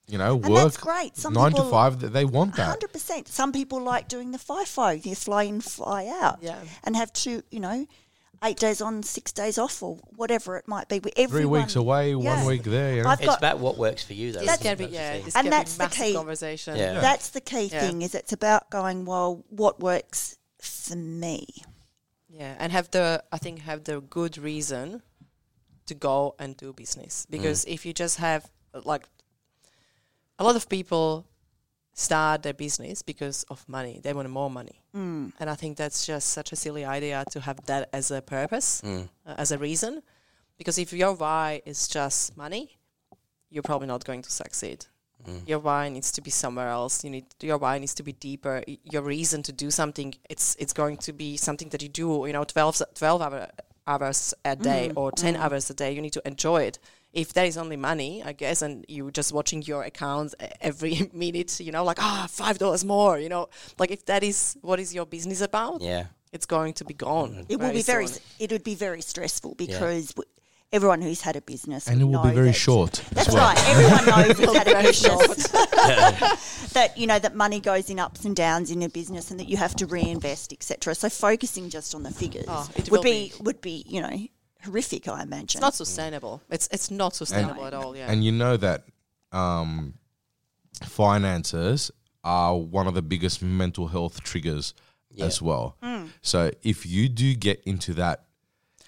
You 0.07 0.19
know, 0.19 0.35
And 0.35 0.49
work 0.49 0.63
that's 0.65 0.77
great. 0.77 1.17
Some 1.17 1.35
nine 1.35 1.53
to 1.53 1.63
five. 1.65 2.01
That 2.01 2.13
they 2.13 2.25
want 2.25 2.57
that. 2.57 2.67
Hundred 2.67 2.93
percent. 2.93 3.29
Some 3.29 3.53
people 3.53 3.81
like 3.81 4.09
doing 4.09 4.33
the 4.33 4.39
FIFO, 4.39 5.05
you 5.07 5.15
fly 5.15 5.45
in, 5.45 5.61
fly 5.61 6.07
out, 6.21 6.39
Yeah. 6.43 6.59
and 6.83 6.97
have 6.97 7.13
two, 7.13 7.43
you 7.53 7.61
know, 7.61 7.87
eight 8.43 8.57
days 8.59 8.81
on, 8.81 9.05
six 9.05 9.31
days 9.31 9.57
off, 9.57 9.81
or 9.85 9.99
whatever 10.17 10.57
it 10.57 10.67
might 10.67 10.89
be. 10.89 10.99
We- 10.99 11.13
Three 11.27 11.45
weeks 11.45 11.77
away, 11.77 12.11
Yeah. 12.11 12.37
one 12.37 12.45
week 12.47 12.65
there. 12.65 12.95
You 12.97 13.03
know? 13.05 13.11
I've 13.11 13.21
it's 13.21 13.27
got 13.29 13.39
about 13.39 13.61
what 13.61 13.77
works 13.79 14.03
for 14.03 14.15
you, 14.15 14.33
though. 14.33 14.41
This 14.41 14.49
isn't 14.51 14.63
can 14.63 14.73
it? 14.73 14.79
be 14.79 14.85
That's 14.87 14.93
the 14.97 15.19
yeah. 15.19 15.25
This 15.25 15.37
And 15.37 15.53
that's 15.53 15.75
be 15.75 15.79
the 15.79 15.85
massive 15.85 16.05
key. 16.07 16.15
conversation. 16.15 16.77
Yeah. 16.77 17.01
That's 17.01 17.29
the 17.29 17.41
key 17.41 17.65
Yeah. 17.73 17.81
thing. 17.81 18.03
Is 18.03 18.15
it's 18.17 18.33
about 18.33 18.69
going 18.71 19.05
well. 19.05 19.45
What 19.49 19.79
works 19.79 20.37
for 20.61 20.97
me? 20.97 21.47
Yeah, 22.29 22.57
and 22.59 22.73
have 22.73 22.91
the 22.91 23.23
I 23.31 23.39
think 23.39 23.61
have 23.61 23.85
the 23.85 24.01
good 24.01 24.39
reason 24.39 25.03
to 25.91 25.95
go 26.11 26.17
and 26.39 26.57
do 26.57 26.73
business. 26.73 27.27
Because 27.35 27.61
if 27.75 27.81
you 27.87 27.93
just 28.05 28.17
have 28.19 28.43
like 28.93 29.05
a 30.39 30.45
lot 30.45 30.57
of 30.57 30.65
people 30.69 31.27
start 31.93 32.43
their 32.43 32.55
business 32.55 33.03
because 33.03 33.45
of 33.51 33.69
money. 33.69 34.01
They 34.03 34.13
want 34.13 34.31
more 34.31 34.51
money. 34.51 34.77
Mm. 34.97 35.33
and 35.41 35.49
i 35.55 35.55
think 35.61 35.77
that's 35.77 36.01
just 36.13 36.27
such 36.39 36.51
a 36.53 36.57
silly 36.57 36.85
idea 36.99 37.19
to 37.31 37.39
have 37.41 37.59
that 37.71 37.83
as 37.99 38.11
a 38.11 38.21
purpose 38.37 38.69
Mm. 38.85 39.09
uh, 39.27 39.35
as 39.43 39.53
a 39.53 39.59
reason. 39.69 40.03
Because 40.59 40.77
if 40.85 40.93
your 40.93 41.13
why 41.15 41.63
is 41.73 41.89
just 41.89 42.37
money 42.37 42.65
you're 43.53 43.69
probably 43.71 43.87
not 43.95 44.05
going 44.05 44.23
to 44.23 44.31
succeed. 44.43 44.79
Mm. 45.27 45.41
your 45.51 45.61
why 45.67 45.89
needs 45.95 46.11
to 46.13 46.21
be 46.23 46.31
somewhere 46.31 46.69
else. 46.79 47.05
You 47.05 47.11
need 47.17 47.27
your 47.49 47.59
why 47.59 47.79
needs 47.79 47.95
to 47.95 48.03
be 48.03 48.13
deeper. 48.29 48.55
Your 48.95 49.03
reason 49.17 49.43
to 49.49 49.53
do 49.65 49.69
something 49.81 50.09
it's 50.35 50.57
it's 50.63 50.73
going 50.83 50.97
to 51.07 51.13
be 51.13 51.37
something 51.37 51.69
that 51.73 51.83
you 51.85 51.91
do 52.03 52.07
you 52.29 52.33
know 52.37 52.45
12, 52.45 52.75
s- 52.81 52.93
12 52.95 53.23
hour, 53.23 53.49
hours 53.91 54.35
a 54.45 54.51
mm-hmm. 54.51 54.63
day 54.63 54.93
or 54.97 55.11
10 55.13 55.35
mm-hmm. 55.35 55.43
hours 55.43 55.71
a 55.71 55.75
day 55.75 55.91
you 55.93 56.03
need 56.07 56.13
to 56.13 56.23
enjoy 56.27 56.63
it 56.63 56.79
if 57.13 57.33
there 57.33 57.45
is 57.45 57.57
only 57.57 57.77
money 57.77 58.23
i 58.25 58.33
guess 58.33 58.63
and 58.63 58.85
you're 58.89 59.11
just 59.11 59.33
watching 59.33 59.61
your 59.63 59.83
account 59.83 60.35
e- 60.43 60.47
every 60.61 61.11
minute 61.25 61.61
you 61.61 61.73
know 61.73 61.85
like 61.85 62.01
ah 62.01 62.27
five 62.31 62.57
dollars 62.59 62.85
more 62.85 63.19
you 63.19 63.29
know 63.29 63.49
like 63.79 63.91
if 63.91 64.05
that 64.07 64.23
is 64.23 64.57
what 64.63 64.79
is 64.79 64.95
your 64.95 65.07
business 65.07 65.41
about 65.41 65.81
Yeah. 65.81 66.05
it's 66.33 66.47
going 66.47 66.73
to 66.75 66.85
be 66.85 66.95
gone 66.95 67.31
mm-hmm. 67.31 67.53
It 67.53 67.57
will 67.61 67.73
be 67.73 67.83
very. 67.83 68.07
soon. 68.07 68.23
It 68.39 68.49
would 68.53 68.67
be 68.73 68.77
very 68.87 69.03
stressful 69.13 69.53
because 69.65 70.05
w 70.15 70.25
everyone 70.73 71.03
who's 71.03 71.21
had 71.23 71.35
a 71.37 71.41
business 71.41 71.89
and 71.89 72.01
it 72.01 72.05
would 72.05 72.17
will 72.17 72.23
be 72.25 72.31
very 72.35 72.47
that- 72.49 72.53
short. 72.55 73.03
That's 73.13 73.29
well. 73.33 73.49
right. 73.49 73.59
Everyone 73.69 74.07
knows 74.29 74.39
who's 74.39 74.57
had 74.57 74.69
a 74.69 74.71
Very 74.79 74.87
business 74.87 75.49
that 76.73 76.97
you 76.97 77.07
know 77.07 77.19
that 77.19 77.35
money 77.35 77.61
goes 77.61 77.91
in 77.91 77.99
ups 77.99 78.25
and 78.25 78.35
downs 78.37 78.71
in 78.71 78.83
a 78.83 78.89
business, 78.89 79.31
and 79.31 79.41
that 79.41 79.49
you 79.49 79.57
have 79.57 79.75
to 79.77 79.87
reinvest, 79.87 80.53
etc. 80.53 80.95
So 80.95 81.09
focusing 81.09 81.71
just 81.71 81.95
on 81.95 82.03
the 82.05 82.11
figures 82.13 82.45
Oh, 82.49 82.69
would 82.77 82.89
will 82.91 83.03
be, 83.03 83.33
would 83.41 83.61
be 83.61 83.85
you 83.89 84.01
know 84.01 84.17
horrific. 84.65 85.09
I 85.09 85.23
imagine. 85.23 85.45
it's 85.45 85.61
not 85.61 85.75
sustainable 85.75 86.43
it's 86.51 86.69
it's 86.71 86.91
not 86.91 87.15
sustainable 87.17 87.65
at 87.67 87.75
all 87.75 87.97
yeah 87.97 88.11
And 88.13 88.23
you 88.25 88.31
know 88.33 88.57
that 88.59 88.85
um, 89.33 89.95
finances 90.85 91.91
are 92.23 92.57
one 92.57 92.87
of 92.87 92.95
the 92.95 93.03
biggest 93.03 93.43
mental 93.43 93.89
health 93.89 94.23
triggers 94.23 94.75
Yeah. 95.11 95.25
as 95.27 95.41
well. 95.43 95.77
Hmm. 95.83 96.07
So 96.23 96.51
if 96.63 96.85
you 96.87 97.09
do 97.09 97.35
get 97.35 97.63
into 97.65 97.95
that 97.95 98.25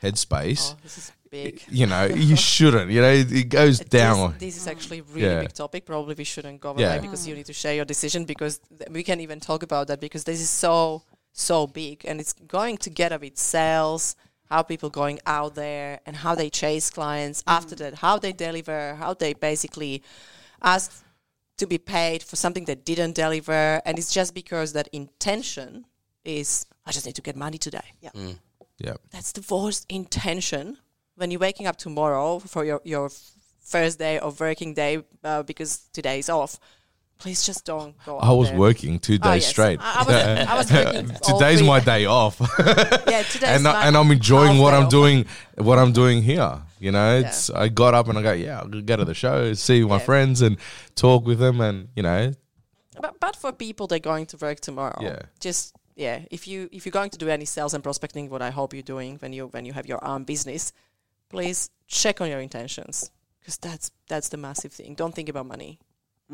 headspace, 0.03 0.75
oh, 0.75 0.79
this 0.83 0.99
is 0.99 1.13
big 1.33 1.63
you 1.81 1.87
know, 1.93 2.05
you 2.29 2.37
shouldn't. 2.53 2.89
You 2.95 3.01
know, 3.05 3.15
it, 3.23 3.29
it 3.43 3.49
goes 3.61 3.77
This- 3.79 3.89
down. 4.01 4.35
This, 4.39 4.57
is 4.61 4.67
actually 4.75 5.01
a 5.05 5.07
really 5.15 5.35
Yeah. 5.35 5.41
big 5.47 5.55
topic. 5.63 5.81
Probably 5.93 6.15
we 6.23 6.29
shouldn't 6.33 6.61
go 6.67 6.71
Yeah. 6.77 6.87
away 6.87 6.99
because 7.07 7.23
you 7.29 7.35
need 7.39 7.49
to 7.53 7.57
share 7.63 7.75
your 7.81 7.89
decision 7.95 8.21
because 8.25 8.55
th- 8.79 8.91
we 8.97 9.03
can't 9.09 9.23
even 9.27 9.39
talk 9.41 9.61
about 9.69 9.85
that 9.89 9.99
because 10.07 10.23
this 10.31 10.41
is 10.47 10.53
so 10.67 10.77
so 11.49 11.57
big 11.67 11.97
and 12.09 12.21
it's 12.23 12.35
going 12.59 12.77
together 12.89 13.19
with 13.25 13.37
sales, 13.57 14.03
how 14.53 14.61
people 14.73 14.91
going 15.03 15.19
out 15.39 15.53
there 15.65 15.91
and 16.07 16.15
how 16.25 16.35
they 16.41 16.51
chase 16.63 16.87
clients 16.99 17.39
mm-hmm. 17.41 17.57
after 17.59 17.75
that, 17.81 17.93
how 18.07 18.15
they 18.25 18.33
deliver, 18.47 18.79
how 19.03 19.13
they 19.23 19.33
basically 19.51 19.95
ask 20.75 20.87
to 21.57 21.67
be 21.67 21.79
paid 21.79 22.21
for 22.23 22.37
something 22.37 22.65
they 22.67 22.81
didn't 22.91 23.15
deliver, 23.25 23.81
and 23.87 23.99
it's 24.01 24.13
just 24.19 24.35
because 24.35 24.69
that 24.73 24.89
intention 24.93 25.85
is 26.25 26.67
I 26.87 26.91
just 26.93 27.07
need 27.07 27.17
to 27.17 27.23
get 27.23 27.37
money 27.37 27.59
today 27.59 27.89
yeah. 28.01 28.11
Mm. 28.15 28.37
that's 29.11 29.33
the 29.33 29.45
worst 29.55 29.87
intention 29.89 30.79
when 31.23 31.31
you're 31.31 31.39
waking 31.39 31.69
up 31.69 31.77
tomorrow 31.77 32.41
for 32.41 32.65
your, 32.65 32.81
your 32.83 33.09
first 33.65 33.97
day 33.97 34.19
of 34.19 34.41
working 34.41 34.75
day 34.75 35.05
uh, 35.23 35.45
because 35.45 35.89
today 35.93 36.19
is 36.19 36.29
off. 36.29 36.59
Please 37.17 37.45
just 37.47 37.65
don't 37.65 37.95
go. 38.05 38.19
I 38.19 38.33
was 38.33 38.49
there. 38.51 38.59
working 38.59 38.99
two 38.99 39.19
days 39.19 39.43
yes. 39.45 39.49
straight. 39.51 39.79
I, 39.81 40.01
I 40.01 40.03
was, 40.03 40.17
I 40.49 40.55
was 40.57 40.73
working. 40.73 41.17
Today's 41.23 41.63
my 41.63 41.79
day 41.79 42.07
off, 42.07 42.41
Yeah, 43.07 43.23
today's 43.23 43.51
and 43.55 43.69
I, 43.69 43.87
and 43.87 43.97
I'm 43.97 44.11
enjoying 44.11 44.59
what 44.59 44.75
I'm 44.75 44.87
off. 44.87 44.91
doing. 44.91 45.27
What 45.59 45.79
I'm 45.79 45.93
doing 45.93 46.23
here, 46.25 46.61
you 46.81 46.91
know, 46.91 47.21
it's 47.21 47.51
I 47.51 47.69
got 47.69 47.95
up 47.95 48.09
and 48.09 48.19
I 48.19 48.23
go, 48.23 48.33
yeah, 48.33 48.59
I'll 48.59 48.67
go 48.69 48.97
to 48.97 49.05
the 49.05 49.15
show, 49.15 49.55
see 49.55 49.85
my 49.85 49.99
Yeah. 49.99 50.09
friends, 50.11 50.43
and 50.43 50.57
talk 50.97 51.25
with 51.25 51.39
them, 51.39 51.61
and 51.61 51.89
you 51.95 52.03
know, 52.03 52.33
But, 53.01 53.21
but 53.21 53.37
for 53.37 53.53
people 53.53 53.87
that 53.87 53.95
are 53.95 54.09
going 54.13 54.27
to 54.27 54.37
work 54.39 54.59
tomorrow, 54.59 54.99
Yeah. 55.01 55.21
just 55.39 55.77
yeah, 55.95 56.17
if 56.33 56.49
you 56.49 56.69
if 56.73 56.85
you're 56.85 56.99
going 57.01 57.11
to 57.11 57.19
do 57.19 57.29
any 57.29 57.45
sales 57.45 57.75
and 57.75 57.85
prospecting, 57.85 58.29
what 58.29 58.43
I 58.43 58.51
hope 58.51 58.75
you're 58.75 58.91
doing 58.97 59.19
when 59.23 59.33
you 59.33 59.47
when 59.55 59.65
you 59.65 59.73
have 59.75 59.87
your 59.87 60.03
own 60.05 60.25
business, 60.25 60.73
please 61.33 61.71
check 61.87 62.21
on 62.21 62.29
your 62.29 62.41
intentions 62.41 63.11
because 63.41 63.57
that's 63.59 63.91
that's 64.09 64.29
the 64.29 64.37
massive 64.37 64.73
thing. 64.73 64.95
Don't 64.95 65.15
think 65.15 65.29
about 65.29 65.47
money. 65.47 65.79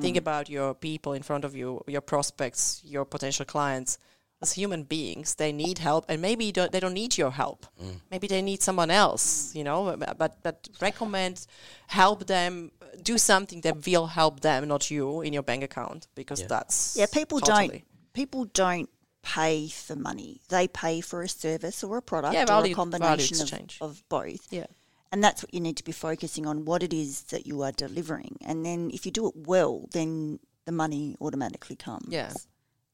Think 0.01 0.17
mm. 0.17 0.21
about 0.21 0.49
your 0.49 0.75
people 0.75 1.13
in 1.15 1.23
front 1.23 1.45
of 1.45 1.57
you, 1.57 1.83
your 1.87 2.03
prospects, 2.03 2.83
your 2.85 3.05
potential 3.05 3.45
clients. 3.45 3.99
as 4.41 4.53
human 4.53 4.85
beings, 4.85 5.35
they 5.35 5.53
need 5.53 5.79
help, 5.79 6.05
and 6.09 6.23
maybe 6.23 6.53
don't, 6.53 6.71
they 6.71 6.81
don't 6.81 6.95
need 6.95 7.19
your 7.19 7.31
help. 7.31 7.67
Mm. 7.83 8.01
Maybe 8.11 8.27
they 8.29 8.43
need 8.43 8.63
someone 8.63 8.91
else, 8.91 9.55
you 9.55 9.65
know. 9.65 9.97
But 9.99 10.19
but, 10.19 10.43
but 10.43 10.69
recommend, 10.81 11.47
help 11.89 12.27
them, 12.27 12.71
do 13.03 13.19
something 13.19 13.61
that 13.63 13.87
will 13.87 14.07
help 14.07 14.41
them, 14.41 14.69
not 14.69 14.91
you, 14.91 15.23
in 15.23 15.33
your 15.33 15.43
bank 15.43 15.65
account, 15.65 16.07
because 16.15 16.47
that's 16.47 16.97
Yeah, 16.97 17.07
people 17.13 17.41
totally. 17.41 17.69
don't 17.69 17.85
people 18.13 18.45
don't 18.47 18.89
pay 19.23 19.69
for 19.69 19.97
money. 19.97 20.41
They 20.49 20.69
pay 20.69 21.01
for 21.01 21.23
a 21.23 21.29
service 21.29 21.83
or 21.85 21.99
a 21.99 22.03
product 22.03 22.35
Yeah, 22.35 22.45
or 22.49 22.65
a 22.65 22.75
combination 22.75 23.41
of, 23.81 23.91
of 23.91 24.03
both. 24.09 24.47
Yeah. 24.51 24.67
And 25.11 25.25
that's 25.25 25.43
what 25.43 25.55
you 25.55 25.61
need 25.61 25.77
to 25.79 25.85
be 25.85 25.93
focusing 25.93 26.47
on 26.47 26.65
what 26.67 26.83
it 26.83 26.93
is 26.93 27.23
that 27.31 27.47
you 27.47 27.63
are 27.63 27.73
delivering. 27.73 28.37
And 28.45 28.65
then 28.65 28.91
if 28.93 29.07
you 29.07 29.13
do 29.13 29.27
it 29.29 29.35
well, 29.37 29.89
then 29.93 30.39
the 30.67 30.73
money 30.73 31.17
automatically 31.21 31.77
comes. 31.77 32.09
Yeah. 32.09 32.33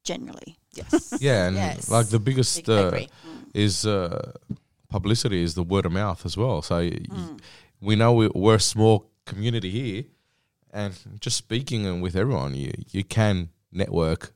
Generally. 0.05 0.57
Yes. 0.75 1.15
Yeah, 1.21 1.47
and 1.47 1.57
Yes. 1.57 1.91
like 1.91 2.09
the 2.09 2.19
biggest 2.21 2.69
uh, 2.69 2.93
is 3.55 3.85
uh, 3.87 4.33
publicity 4.89 5.43
is 5.43 5.55
the 5.55 5.62
word 5.62 5.87
of 5.87 5.93
mouth 5.93 6.25
as 6.27 6.37
well. 6.37 6.62
So 6.62 6.77
y- 6.77 6.99
y- 7.11 7.37
we 7.81 7.97
know 7.97 8.12
we, 8.12 8.29
we're 8.35 8.57
a 8.57 8.61
small 8.61 9.11
community 9.25 9.71
here, 9.71 10.05
and 10.73 10.93
just 11.21 11.37
speaking 11.37 11.87
and 11.87 12.03
with 12.03 12.17
everyone, 12.17 12.55
you 12.55 12.73
you 12.91 13.03
can 13.03 13.49
network 13.73 14.33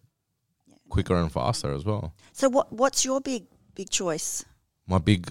quicker 0.88 1.16
and 1.16 1.30
faster 1.30 1.72
as 1.74 1.84
well. 1.84 2.14
So 2.32 2.48
what 2.48 2.72
what's 2.72 3.04
your 3.04 3.20
big 3.20 3.44
big 3.74 3.90
choice? 3.90 4.44
My 4.86 4.98
big, 4.98 5.30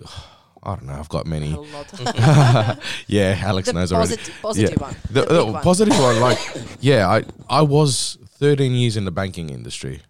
I 0.63 0.75
don't 0.75 0.85
know, 0.85 0.93
I've 0.93 1.09
got 1.09 1.25
many. 1.25 1.51
yeah, 3.07 3.39
Alex 3.43 3.67
the 3.67 3.73
knows 3.73 3.91
already. 3.93 4.15
positive, 4.17 4.35
positive 4.41 4.77
yeah. 4.79 4.83
one. 4.87 4.95
The, 5.11 5.21
The 5.21 5.41
uh, 5.41 5.45
big 5.45 5.53
one. 5.53 5.63
positive 5.63 5.99
one, 5.99 6.19
like, 6.19 6.39
yeah, 6.81 7.07
I 7.09 7.23
I 7.49 7.61
was 7.61 8.17
13 8.39 8.73
years 8.73 8.97
in 8.97 9.05
the 9.05 9.11
banking 9.11 9.49
industry. 9.49 10.01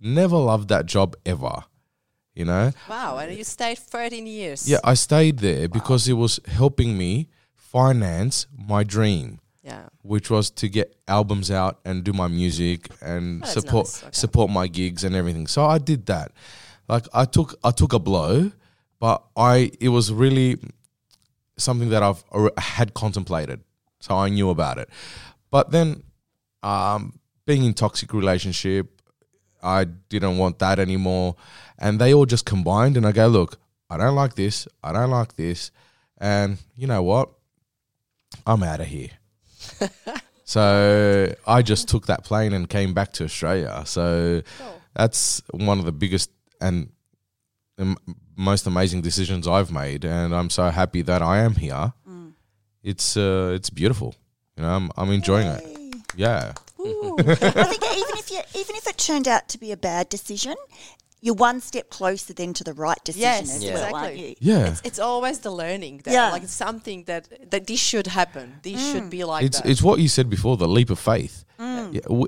Never 0.00 0.36
loved 0.36 0.68
that 0.68 0.86
job 0.86 1.16
ever. 1.26 1.64
You 2.34 2.44
know, 2.44 2.72
Wow, 2.90 3.18
and 3.18 3.36
you 3.38 3.44
stayed 3.44 3.78
13 3.78 4.26
years. 4.26 4.68
Yeah, 4.68 4.78
I 4.82 4.94
stayed 4.94 5.38
there 5.38 5.68
because 5.68 6.08
it 6.08 6.14
was 6.14 6.40
helping 6.48 6.98
me 6.98 7.28
finance 7.54 8.46
my 8.56 8.82
dream, 8.82 9.38
Yeah. 9.62 9.84
which 10.02 10.30
was 10.30 10.50
to 10.50 10.68
get 10.68 10.96
albums 11.06 11.48
out 11.50 11.78
and 11.84 12.02
do 12.02 12.12
my 12.12 12.26
music 12.26 12.88
and 13.00 13.44
Oh, 13.44 13.46
support 13.46 13.86
nice, 13.86 14.02
okay. 14.02 14.10
support 14.12 14.50
my 14.50 14.66
gigs 14.66 15.04
and 15.04 15.14
everything. 15.14 15.46
So 15.46 15.64
I 15.64 15.78
did 15.78 16.06
that. 16.06 16.32
Like 16.88 17.06
I 17.14 17.24
took 17.24 17.54
I 17.62 17.70
took 17.70 17.92
a 17.92 17.98
blow, 18.00 18.50
but 19.04 19.22
I 19.36 19.70
it 19.80 19.90
was 19.90 20.10
really 20.10 20.58
something 21.58 21.90
that 21.90 22.02
I've 22.02 22.24
had 22.56 22.94
contemplated. 22.94 23.60
So 24.00 24.16
I 24.16 24.30
knew 24.30 24.48
about 24.48 24.78
it. 24.78 24.88
But 25.50 25.70
then 25.70 26.04
um, 26.62 27.20
being 27.44 27.64
in 27.64 27.74
toxic 27.74 28.14
relationship, 28.14 29.02
I 29.62 29.84
didn't 29.84 30.38
want 30.38 30.58
that 30.60 30.78
anymore. 30.78 31.36
And 31.78 32.00
they 32.00 32.14
all 32.14 32.24
just 32.24 32.46
combined 32.46 32.96
and 32.96 33.04
I 33.06 33.12
go, 33.12 33.26
look, 33.26 33.58
I 33.90 33.98
don't 33.98 34.14
like 34.14 34.36
this, 34.36 34.66
I 34.82 34.94
don't 34.94 35.10
like 35.10 35.36
this. 35.36 35.70
And 36.16 36.56
you 36.74 36.86
know 36.86 37.02
what? 37.02 37.28
I'm 38.46 38.62
out 38.62 38.80
of 38.80 38.86
here. 38.86 39.10
so 40.44 41.30
I 41.46 41.60
just 41.60 41.88
took 41.88 42.06
that 42.06 42.24
plane 42.24 42.54
and 42.54 42.70
came 42.70 42.94
back 42.94 43.12
to 43.14 43.24
Australia. 43.24 43.82
So 43.84 44.40
that's 44.94 45.42
one 45.50 45.78
of 45.78 45.84
the 45.84 45.92
biggest 45.92 46.30
and 46.58 46.88
most 48.36 48.66
amazing 48.66 49.02
decisions 49.02 49.46
I've 49.48 49.70
made, 49.72 50.04
and 50.04 50.34
I'm 50.34 50.50
so 50.50 50.68
happy 50.70 51.02
that 51.02 51.22
I 51.22 51.38
am 51.38 51.54
here. 51.56 51.92
It's 52.82 53.16
uh, 53.16 53.52
it's 53.54 53.70
beautiful. 53.70 54.14
You 54.56 54.62
know, 54.62 54.70
I'm 54.76 54.90
I'm 54.96 55.10
enjoying 55.10 55.46
it. 55.48 55.62
Yeah, 56.16 56.52
I 56.78 57.64
think 57.64 57.82
even 57.82 58.14
if 58.18 58.30
you 58.30 58.40
even 58.60 58.76
if 58.76 58.86
it 58.86 58.98
turned 58.98 59.26
out 59.26 59.48
to 59.48 59.58
be 59.58 59.72
a 59.72 59.76
bad 59.76 60.08
decision, 60.10 60.54
you're 61.22 61.34
one 61.34 61.60
step 61.60 61.88
closer 61.88 62.34
then 62.34 62.52
to 62.52 62.62
the 62.64 62.74
right 62.74 63.02
decision 63.02 63.22
Yes, 63.46 63.56
as 63.56 63.64
Yeah. 63.64 63.74
well, 63.74 63.94
aren't 63.94 64.12
exactly. 64.12 64.28
you? 64.28 64.34
yeah. 64.52 64.66
It's, 64.70 64.80
it's 64.84 64.98
always 64.98 65.38
the 65.38 65.50
learning 65.50 66.02
that 66.04 66.12
Yeah. 66.12 66.30
like 66.30 66.42
it's 66.42 66.52
something 66.52 67.04
that 67.04 67.50
that 67.50 67.66
this 67.66 67.80
should 67.80 68.06
happen. 68.06 68.60
This 68.62 68.92
should 68.92 69.08
be 69.10 69.24
like 69.24 69.46
it's 69.46 69.60
that. 69.60 69.70
it's 69.70 69.82
what 69.82 69.98
you 69.98 70.08
said 70.08 70.28
before 70.28 70.56
the 70.58 70.68
leap 70.68 70.90
of 70.90 70.98
faith. 70.98 71.44
Mm. 71.58 71.94
Yeah, 71.94 72.00
we, 72.10 72.26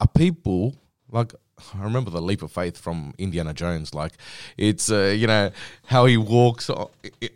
are 0.00 0.08
people 0.08 0.74
like 1.12 1.32
I 1.78 1.82
remember 1.84 2.10
the 2.10 2.20
leap 2.22 2.42
of 2.42 2.50
faith 2.52 2.76
from 2.78 3.14
Indiana 3.18 3.52
Jones. 3.54 3.94
Like 3.94 4.12
it's 4.56 4.90
uh, 4.90 5.14
you 5.16 5.26
know 5.26 5.50
how 5.86 6.06
he 6.06 6.16
walks 6.16 6.68
on, 6.70 6.88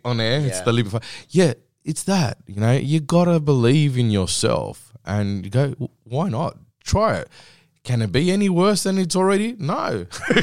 on 0.05 0.19
air. 0.19 0.41
It's 0.41 0.57
Yeah. 0.59 0.63
the 0.63 0.73
leap 0.73 0.85
of 0.87 0.91
faith. 0.93 1.25
Yeah, 1.29 1.53
it's 1.83 2.03
that. 2.03 2.37
You 2.47 2.59
know, 2.61 2.73
you 2.73 2.99
gotta 2.99 3.39
believe 3.39 3.97
in 3.97 4.11
yourself 4.11 4.93
and 5.05 5.45
you 5.45 5.51
go. 5.51 5.75
Why 6.03 6.29
not 6.29 6.57
try 6.83 7.17
it? 7.17 7.29
Can 7.83 8.01
it 8.01 8.11
be 8.11 8.31
any 8.31 8.49
worse 8.49 8.83
than 8.83 8.97
it's 8.97 9.15
already? 9.15 9.55
No. 9.57 10.05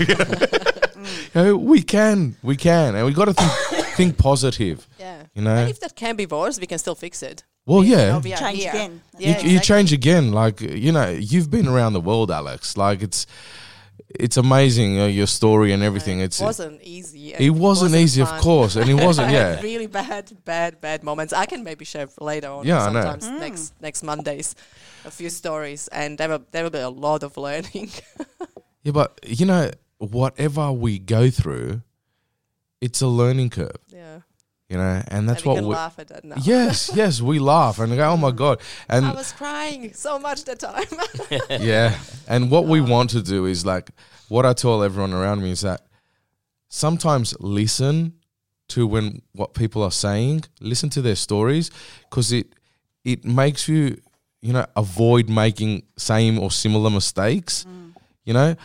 You 1.35 1.43
know, 1.43 1.57
we 1.57 1.82
can, 1.82 2.37
we 2.43 2.57
can, 2.57 2.95
and 2.95 3.05
we 3.05 3.12
got 3.12 3.26
to 3.26 3.35
think 3.35 3.53
think 3.97 4.18
positive. 4.18 4.87
yeah. 4.99 5.24
You 5.35 5.43
know, 5.43 5.55
And 5.55 5.68
if 5.70 5.80
that 5.80 5.95
can 5.97 6.16
be 6.16 6.26
worse, 6.26 6.59
we 6.61 6.66
can 6.66 6.78
still 6.78 6.95
fix 6.95 7.22
it. 7.22 7.45
well, 7.66 7.85
You 7.85 7.97
yeah, 7.97 8.12
know, 8.18 8.20
Change 8.37 8.59
here. 8.59 8.70
again. 8.70 9.03
Yeah, 9.18 9.41
you, 9.43 9.51
you 9.51 9.61
change 9.61 9.93
again. 9.93 10.32
Like 10.32 10.61
you 10.61 10.93
know, 10.93 11.11
you've 11.11 11.51
been 11.51 11.66
around 11.68 11.93
the 11.93 12.01
world, 12.01 12.30
Alex. 12.30 12.76
Like 12.76 13.03
it's 13.03 13.26
it's 14.09 14.36
amazing 14.36 15.01
uh, 15.01 15.07
your 15.07 15.26
story 15.26 15.72
and 15.72 15.82
everything. 15.82 16.20
It's 16.20 16.40
It 16.40 16.45
wasn't 16.45 16.80
easy. 16.82 17.34
and 17.34 17.42
it 17.42 17.51
wasn't 17.51 17.95
easy, 17.95 18.20
of 18.22 18.30
course, 18.40 18.76
and 18.76 18.88
it 18.88 18.95
wasn't. 18.95 19.28
I 19.28 19.32
had 19.38 19.57
Yeah, 19.59 19.62
really 19.62 19.86
bad, 19.88 20.32
bad, 20.45 20.80
bad 20.80 21.03
moments. 21.03 21.32
I 21.32 21.47
can 21.47 21.64
maybe 21.64 21.84
share 21.84 22.09
later 22.20 22.49
on. 22.49 22.66
Yeah, 22.66 22.84
I 22.86 22.92
know. 22.92 23.03
sometimes 23.03 23.28
next 23.40 23.74
next 23.80 24.03
Mondays, 24.03 24.55
a 25.05 25.11
few 25.11 25.30
stories, 25.30 25.88
and 25.88 26.18
there 26.18 26.28
will 26.28 26.45
there 26.53 26.62
will 26.62 26.70
be 26.70 26.78
a 26.78 26.90
lot 26.90 27.22
of 27.22 27.36
learning. 27.36 27.90
yeah, 28.84 28.92
but 28.92 29.18
you 29.26 29.47
know, 29.47 29.70
whatever 29.99 30.70
we 30.72 30.99
go 30.99 31.30
through, 31.30 31.82
it's 32.80 33.01
a 33.03 33.09
learning 33.09 33.51
curve. 33.51 33.80
yeah, 33.88 34.20
You 34.69 34.79
know, 34.79 35.03
and 35.09 35.29
that's 35.29 35.43
and 35.43 35.47
we 35.47 35.49
what 35.49 35.57
can 35.57 35.69
we. 35.69 35.75
laugh 35.75 35.99
at 35.99 36.09
that 36.09 36.25
now. 36.25 36.37
Yes, 36.43 36.91
yes, 36.95 37.21
we 37.21 37.39
laugh 37.39 37.79
and 37.79 37.95
go, 37.95 38.11
oh 38.11 38.17
my 38.17 38.31
god, 38.31 38.61
and 38.89 39.05
I 39.05 39.12
was 39.12 39.33
crying 39.33 39.93
so 39.93 40.19
much 40.19 40.45
that 40.45 40.59
time. 40.59 40.87
yeah. 41.62 41.99
And 42.27 42.51
what 42.51 42.65
we 42.65 42.81
oh. 42.81 42.85
want 42.85 43.11
to 43.11 43.23
do 43.23 43.45
is 43.45 43.67
like 43.67 43.91
what 44.29 44.47
I 44.47 44.55
tell 44.55 44.83
everyone 44.83 45.12
around 45.12 45.43
me 45.43 45.51
is 45.51 45.61
that 45.61 45.83
sometimes 46.69 47.35
listen 47.41 48.15
to 48.69 48.87
when 48.87 49.21
what 49.33 49.53
people 49.53 49.83
are 49.83 49.93
saying, 49.93 50.45
listen 50.61 50.89
to 50.91 51.03
their 51.03 51.17
stories 51.17 51.71
because 52.09 52.33
it 52.33 52.55
it 53.05 53.25
makes 53.25 53.69
you 53.69 54.01
you 54.41 54.53
know 54.55 54.67
avoid 54.77 55.29
making 55.29 55.83
same 55.99 56.39
or 56.39 56.51
similar 56.51 56.91
mistakes. 56.91 57.65
Mm. 57.69 57.95
You 58.25 58.33
know, 58.33 58.57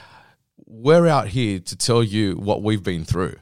we're 0.65 1.07
out 1.07 1.27
here 1.27 1.59
to 1.59 1.75
tell 1.75 2.01
you 2.01 2.35
what 2.35 2.63
we've 2.63 2.83
been 2.83 3.03
through. 3.03 3.35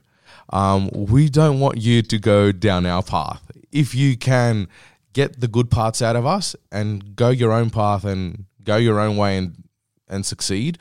Um, 0.49 0.89
we 0.93 1.29
don't 1.29 1.59
want 1.59 1.77
you 1.77 2.01
to 2.01 2.17
go 2.17 2.51
down 2.51 2.85
our 2.85 3.03
path. 3.03 3.41
If 3.71 3.93
you 3.93 4.17
can 4.17 4.67
get 5.13 5.39
the 5.41 5.47
good 5.47 5.69
parts 5.69 6.01
out 6.01 6.15
of 6.15 6.25
us 6.25 6.55
and 6.71 7.15
go 7.15 7.29
your 7.29 7.51
own 7.51 7.69
path 7.69 8.05
and 8.05 8.45
go 8.63 8.77
your 8.77 8.99
own 8.99 9.17
way 9.17 9.37
and 9.37 9.63
and 10.09 10.25
succeed, 10.25 10.77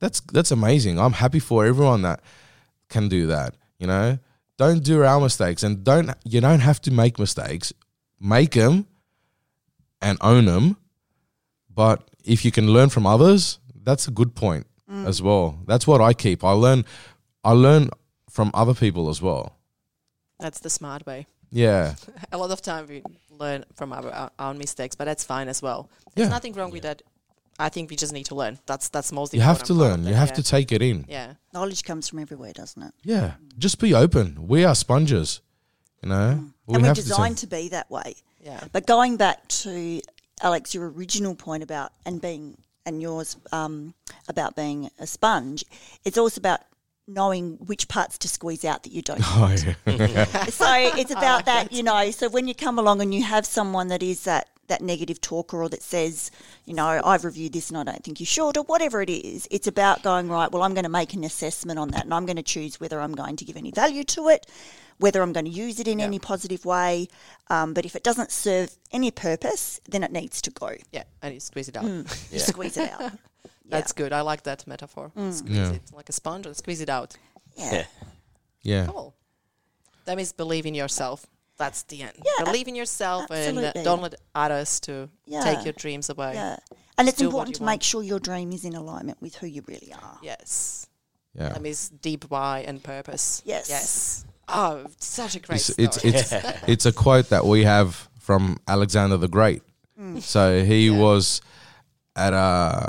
that's 0.00 0.20
that's 0.20 0.50
amazing. 0.50 0.98
I'm 0.98 1.12
happy 1.12 1.38
for 1.38 1.64
everyone 1.64 2.02
that 2.02 2.20
can 2.88 3.08
do 3.08 3.26
that. 3.28 3.54
You 3.78 3.86
know, 3.86 4.18
don't 4.58 4.82
do 4.82 5.02
our 5.02 5.20
mistakes 5.20 5.62
and 5.62 5.82
don't 5.82 6.10
you 6.24 6.40
don't 6.40 6.60
have 6.60 6.80
to 6.82 6.90
make 6.90 7.18
mistakes. 7.18 7.72
Make 8.20 8.52
them 8.52 8.86
and 10.00 10.18
own 10.20 10.44
them. 10.46 10.76
But 11.74 12.08
if 12.24 12.44
you 12.44 12.50
can 12.50 12.72
learn 12.72 12.88
from 12.88 13.06
others, 13.06 13.58
that's 13.82 14.08
a 14.08 14.10
good 14.10 14.34
point 14.34 14.66
as 14.88 15.20
well. 15.20 15.58
That's 15.66 15.86
what 15.86 16.00
I 16.00 16.12
keep. 16.12 16.44
I 16.44 16.52
learn 16.52 16.84
I 17.44 17.52
learn 17.52 17.90
from 18.36 18.50
other 18.52 18.74
people 18.74 19.08
as 19.08 19.22
well. 19.22 19.56
That's 20.38 20.60
the 20.60 20.68
smart 20.68 21.06
way. 21.06 21.26
Yeah. 21.50 21.94
A 22.32 22.36
lot 22.36 22.50
of 22.50 22.60
time 22.60 22.86
we 22.86 23.02
learn 23.30 23.64
from 23.74 23.94
our, 23.94 24.06
our 24.10 24.30
own 24.38 24.58
mistakes, 24.58 24.94
but 24.94 25.06
that's 25.06 25.24
fine 25.24 25.48
as 25.48 25.62
well. 25.62 25.88
Yeah. 25.88 26.12
There's 26.16 26.30
nothing 26.30 26.52
wrong 26.52 26.70
with 26.70 26.82
that. 26.82 27.00
I 27.58 27.70
think 27.70 27.88
we 27.88 27.96
just 27.96 28.12
need 28.12 28.26
to 28.26 28.34
learn. 28.34 28.58
That's 28.66 28.90
that's 28.90 29.10
most. 29.10 29.32
You 29.32 29.40
have 29.40 29.62
to 29.62 29.72
important 29.72 29.78
part 29.78 30.00
of 30.00 30.04
learn. 30.04 30.12
You 30.12 30.14
have 30.14 30.28
yeah. 30.28 30.34
to 30.34 30.42
take 30.42 30.70
it 30.70 30.82
in. 30.82 31.06
Yeah. 31.08 31.34
Knowledge 31.54 31.82
comes 31.84 32.08
from 32.10 32.18
everywhere, 32.18 32.52
doesn't 32.52 32.82
it? 32.82 32.92
Yeah. 33.02 33.30
Just 33.56 33.80
be 33.80 33.94
open. 33.94 34.46
We 34.46 34.66
are 34.66 34.74
sponges. 34.74 35.40
You 36.02 36.10
know? 36.10 36.28
and 36.28 36.52
we're 36.66 36.80
have 36.80 36.96
to 36.96 37.02
designed 37.02 37.38
to 37.38 37.46
be 37.46 37.68
that 37.70 37.90
way. 37.90 38.16
Yeah. 38.44 38.60
But 38.70 38.86
going 38.86 39.16
back 39.16 39.48
to 39.64 40.02
Alex, 40.42 40.74
your 40.74 40.90
original 40.90 41.34
point 41.34 41.62
about 41.62 41.92
and 42.04 42.20
being 42.20 42.58
and 42.84 43.00
yours 43.00 43.38
um, 43.50 43.94
about 44.28 44.54
being 44.54 44.90
a 44.98 45.06
sponge, 45.06 45.64
it's 46.04 46.18
also 46.18 46.38
about 46.38 46.60
knowing 47.06 47.56
which 47.60 47.88
parts 47.88 48.18
to 48.18 48.28
squeeze 48.28 48.64
out 48.64 48.82
that 48.82 48.92
you 48.92 49.02
don't. 49.02 49.20
Oh 49.38 49.54
yeah. 49.86 50.24
so 50.46 50.66
it's 50.68 51.10
about 51.10 51.46
that, 51.46 51.72
you 51.72 51.82
know. 51.82 52.10
So 52.10 52.28
when 52.28 52.48
you 52.48 52.54
come 52.54 52.78
along 52.78 53.00
and 53.00 53.14
you 53.14 53.22
have 53.22 53.44
someone 53.46 53.88
that 53.88 54.02
is 54.02 54.24
that 54.24 54.48
that 54.68 54.80
negative 54.82 55.20
talker 55.20 55.62
or 55.62 55.68
that 55.68 55.82
says, 55.82 56.30
you 56.64 56.74
know, 56.74 57.00
I've 57.04 57.24
reviewed 57.24 57.52
this 57.52 57.70
and 57.70 57.78
I 57.78 57.84
don't 57.84 58.02
think 58.02 58.20
you 58.20 58.26
should, 58.26 58.56
or 58.56 58.64
whatever 58.64 59.00
it 59.02 59.10
is, 59.10 59.46
it's 59.50 59.66
about 59.66 60.02
going 60.02 60.28
right. 60.28 60.50
Well, 60.50 60.62
I'm 60.62 60.74
going 60.74 60.84
to 60.84 60.90
make 60.90 61.14
an 61.14 61.24
assessment 61.24 61.78
on 61.78 61.90
that, 61.90 62.04
and 62.04 62.14
I'm 62.14 62.26
going 62.26 62.36
to 62.36 62.42
choose 62.42 62.80
whether 62.80 63.00
I'm 63.00 63.12
going 63.12 63.36
to 63.36 63.44
give 63.44 63.56
any 63.56 63.70
value 63.70 64.04
to 64.04 64.28
it, 64.28 64.46
whether 64.98 65.22
I'm 65.22 65.32
going 65.32 65.44
to 65.44 65.50
use 65.50 65.78
it 65.80 65.86
in 65.88 66.00
any 66.00 66.18
positive 66.18 66.64
way. 66.64 67.08
Um, 67.48 67.74
but 67.74 67.84
if 67.84 67.94
it 67.94 68.02
doesn't 68.02 68.32
serve 68.32 68.76
any 68.92 69.10
purpose, 69.10 69.80
then 69.88 70.02
it 70.02 70.10
needs 70.10 70.42
to 70.42 70.50
go. 70.50 70.72
Yeah. 70.92 71.04
And 71.22 71.34
you 71.34 71.40
squeeze 71.40 71.68
it 71.68 71.76
out. 71.76 71.84
You 72.32 72.38
squeeze 72.38 72.76
it 72.76 72.90
out. 72.90 73.12
That's 73.68 73.92
good. 73.92 74.12
I 74.12 74.20
like 74.20 74.42
that 74.44 74.66
metaphor. 74.66 75.10
Squeeze 75.30 75.42
Yeah. 75.56 75.72
it 75.72 75.82
like 75.92 76.08
a 76.08 76.12
sponge 76.12 76.46
and 76.46 76.56
squeeze 76.56 76.80
it 76.80 76.88
out. 76.88 77.16
Yeah. 77.56 77.84
Yeah. 78.62 78.86
Cool. 78.86 79.14
That 80.06 80.16
means 80.16 80.32
believe 80.32 80.66
in 80.66 80.74
yourself. 80.74 81.24
That's 81.56 81.84
the 81.84 82.02
end. 82.02 82.12
Yeah, 82.16 82.44
believe 82.44 82.66
in 82.66 82.74
yourself 82.74 83.30
and 83.30 83.58
uh, 83.58 83.72
don't 83.84 84.02
let 84.02 84.14
others 84.34 84.80
to 84.80 85.08
Yeah. 85.24 85.42
take 85.44 85.64
your 85.64 85.72
dreams 85.72 86.10
away. 86.10 86.32
Yeah. 86.34 86.56
And 86.98 87.08
it's 87.08 87.20
important 87.22 87.54
to 87.56 87.62
want. 87.62 87.74
make 87.76 87.82
sure 87.84 88.02
your 88.02 88.18
dream 88.18 88.50
is 88.52 88.64
in 88.64 88.74
alignment 88.74 89.22
with 89.22 89.36
who 89.36 89.46
you 89.46 89.62
really 89.68 89.92
are. 89.92 90.18
Yes. 90.22 90.88
Yeah. 91.34 91.50
That 91.50 91.62
means 91.62 91.88
deep 91.90 92.24
why 92.28 92.64
and 92.66 92.82
purpose. 92.82 93.40
Yes. 93.44 93.68
Yes. 93.70 94.24
Oh, 94.48 94.86
such 94.98 95.36
a 95.36 95.38
great 95.40 95.56
It's 95.56 95.72
story. 95.72 95.86
it's 95.86 96.32
it's, 96.32 96.32
it's 96.68 96.86
a 96.86 96.92
quote 96.92 97.28
that 97.28 97.46
we 97.46 97.62
have 97.64 98.08
from 98.18 98.58
Alexander 98.66 99.16
the 99.16 99.28
Great. 99.28 99.62
So 100.20 100.62
he 100.64 100.90
was 100.90 101.40
at 102.16 102.32
a 102.34 102.88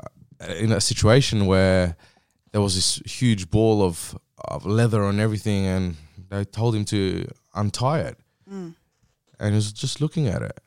in 0.58 0.72
a 0.72 0.82
situation 0.82 1.46
where 1.46 1.96
there 2.52 2.62
was 2.62 2.76
this 2.76 2.98
huge 3.06 3.50
ball 3.50 3.84
of 3.84 4.18
of 4.46 4.66
leather 4.66 5.04
and 5.04 5.20
everything, 5.20 5.66
and 5.66 5.96
they 6.30 6.46
told 6.46 6.76
him 6.76 6.86
to 6.86 7.28
untie 7.56 8.00
it, 8.00 8.18
mm. 8.50 8.74
and 9.40 9.50
he 9.50 9.56
was 9.56 9.72
just 9.74 10.00
looking 10.00 10.28
at 10.28 10.42
it, 10.42 10.60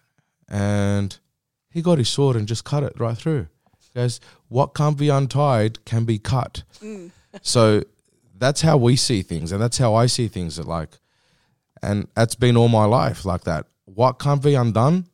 and 0.49 1.19
he 1.71 1.83
got 1.83 1.99
his 1.99 2.09
sword 2.09 2.37
and 2.37 2.49
just 2.49 2.65
cut 2.65 2.83
it 2.83 2.99
right 2.99 3.17
through. 3.17 3.47
He 3.79 3.89
goes, 3.95 4.21
"What 4.49 4.75
can't 4.75 4.99
be 4.99 5.09
untied 5.09 5.85
can 5.85 6.05
be 6.05 6.19
cut." 6.19 6.65
Mm. 6.81 7.11
so 7.43 7.83
that's 8.37 8.63
how 8.63 8.77
we 8.77 8.97
see 8.97 9.23
things, 9.23 9.53
and 9.53 9.63
that's 9.63 9.79
how 9.79 9.95
I 9.95 10.07
see 10.07 10.29
things. 10.29 10.57
That 10.57 10.67
like 10.67 10.99
and 11.83 12.09
that's 12.15 12.35
been 12.35 12.57
all 12.57 12.69
my 12.69 12.85
life 12.85 13.25
like 13.25 13.45
that. 13.45 13.67
What 13.85 14.19
can't 14.19 14.43
be 14.43 14.55
undone, 14.55 15.07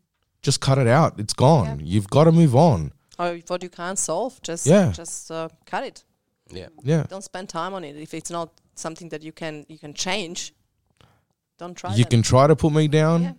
just 0.42 0.60
cut 0.60 0.78
it 0.78 0.86
out. 0.86 1.18
It's 1.18 1.34
gone. 1.34 1.80
You've 1.82 2.10
got 2.10 2.24
to 2.24 2.32
move 2.32 2.54
on. 2.54 2.92
Or 3.18 3.38
what 3.46 3.62
you 3.62 3.68
can't 3.70 3.98
solve, 3.98 4.40
just 4.42 4.66
Yeah. 4.66 4.92
just 4.92 5.30
uh, 5.30 5.48
cut 5.70 5.84
it. 5.84 6.04
Yeah. 6.52 6.68
Yeah, 6.84 7.04
Don't 7.08 7.24
spend 7.24 7.48
time 7.48 7.74
on 7.74 7.84
it 7.84 7.96
if 7.96 8.12
it's 8.14 8.30
not 8.30 8.50
something 8.74 9.08
that 9.10 9.22
you 9.22 9.32
can 9.32 9.64
you 9.68 9.78
can 9.78 9.94
change. 9.94 10.52
Don't 11.58 11.74
try. 11.76 11.90
you 11.94 12.04
that. 12.04 12.10
can 12.10 12.22
try 12.22 12.46
to 12.46 12.54
put 12.54 12.72
me 12.72 12.86
down, 12.88 13.22
Yeah. 13.22 13.32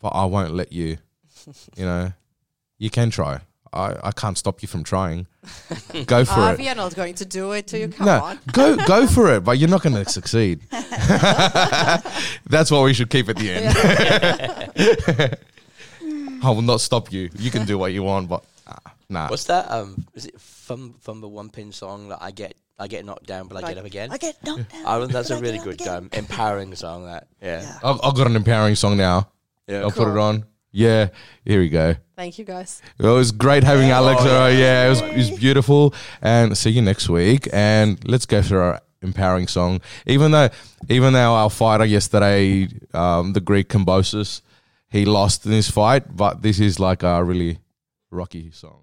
but 0.00 0.08
I 0.08 0.24
won't 0.24 0.54
let 0.54 0.72
you. 0.72 0.96
you 1.76 1.84
know, 1.84 2.12
you 2.78 2.90
can 2.90 3.10
try. 3.10 3.40
I, 3.74 3.96
I 4.08 4.12
can't 4.12 4.36
stop 4.36 4.60
you 4.62 4.68
from 4.68 4.84
trying. 4.84 5.26
Go 6.06 6.24
for 6.26 6.52
it. 6.52 6.58
we 6.58 6.68
are 6.68 6.74
not 6.74 6.94
going 6.94 7.14
to 7.14 7.24
do 7.24 7.52
it 7.52 7.66
to 7.68 7.78
you. 7.78 7.88
Come 7.88 8.06
No, 8.06 8.20
on. 8.22 8.38
go 8.52 8.76
go 8.76 9.06
for 9.06 9.34
it, 9.34 9.44
but 9.44 9.56
you're 9.58 9.70
not 9.70 9.82
going 9.82 9.96
to 10.04 10.10
succeed. 10.10 10.60
That's 10.70 12.70
what 12.70 12.82
we 12.84 12.92
should 12.94 13.08
keep 13.10 13.28
at 13.30 13.36
the 13.36 13.50
end. 13.50 15.38
I 16.44 16.50
will 16.50 16.62
not 16.62 16.80
stop 16.80 17.12
you. 17.12 17.30
You 17.38 17.50
can 17.50 17.66
do 17.66 17.78
what 17.78 17.92
you 17.92 18.02
want, 18.02 18.28
but 18.28 18.44
nah. 19.08 19.28
What's 19.28 19.44
that? 19.44 19.70
Um, 19.70 20.06
is 20.14 20.26
it 20.26 20.40
from 20.40 20.94
from 21.00 21.20
the 21.20 21.28
one 21.28 21.50
pin 21.50 21.72
song 21.72 22.08
that 22.08 22.18
I 22.20 22.30
get 22.30 22.54
I 22.78 22.88
get 22.88 23.04
knocked 23.04 23.26
down 23.26 23.48
but 23.48 23.62
I 23.62 23.68
get 23.68 23.78
up 23.78 23.84
again? 23.84 24.10
I 24.10 24.18
get 24.18 24.42
knocked 24.44 24.72
down. 24.72 24.86
I 24.86 24.98
think 25.00 25.12
that's 25.12 25.28
but 25.28 25.34
a 25.34 25.38
I 25.38 25.40
really 25.40 25.58
good 25.58 25.86
um, 25.86 26.08
empowering 26.12 26.74
song. 26.74 27.06
That 27.06 27.28
yeah. 27.40 27.62
Yeah. 27.62 27.78
I've, 27.82 28.00
I've 28.02 28.14
got 28.14 28.26
an 28.26 28.36
empowering 28.36 28.74
song 28.74 28.96
now. 28.96 29.28
Yeah. 29.66 29.82
I'll 29.82 29.90
put 29.90 30.08
it 30.08 30.16
on. 30.18 30.44
Yeah, 30.74 31.08
here 31.44 31.60
we 31.60 31.68
go. 31.68 31.96
Thank 32.16 32.38
you, 32.38 32.46
guys. 32.46 32.80
It 32.98 33.06
was 33.06 33.30
great 33.30 33.62
having 33.62 33.90
Alex. 33.90 34.22
Oh, 34.24 34.46
yeah. 34.46 34.58
yeah, 34.58 34.86
it, 34.86 34.88
was, 34.88 35.00
it 35.02 35.16
was 35.16 35.30
beautiful. 35.32 35.94
And 36.22 36.56
see 36.56 36.70
you 36.70 36.80
next 36.80 37.10
week. 37.10 37.46
And 37.52 38.02
let's 38.08 38.24
go 38.24 38.40
through 38.40 38.60
our 38.60 38.80
empowering 39.02 39.48
song. 39.48 39.82
Even 40.06 40.30
though, 40.30 40.48
even 40.88 41.12
though 41.12 41.34
our 41.34 41.50
fighter 41.50 41.84
yesterday, 41.84 42.68
um, 42.94 43.34
the 43.34 43.40
Greek 43.40 43.68
Kambosos, 43.68 44.40
he 44.88 45.04
lost 45.04 45.44
in 45.44 45.52
his 45.52 45.70
fight, 45.70 46.16
but 46.16 46.40
this 46.40 46.58
is 46.58 46.80
like 46.80 47.02
a 47.02 47.22
really 47.22 47.58
rocky 48.10 48.50
song. 48.50 48.80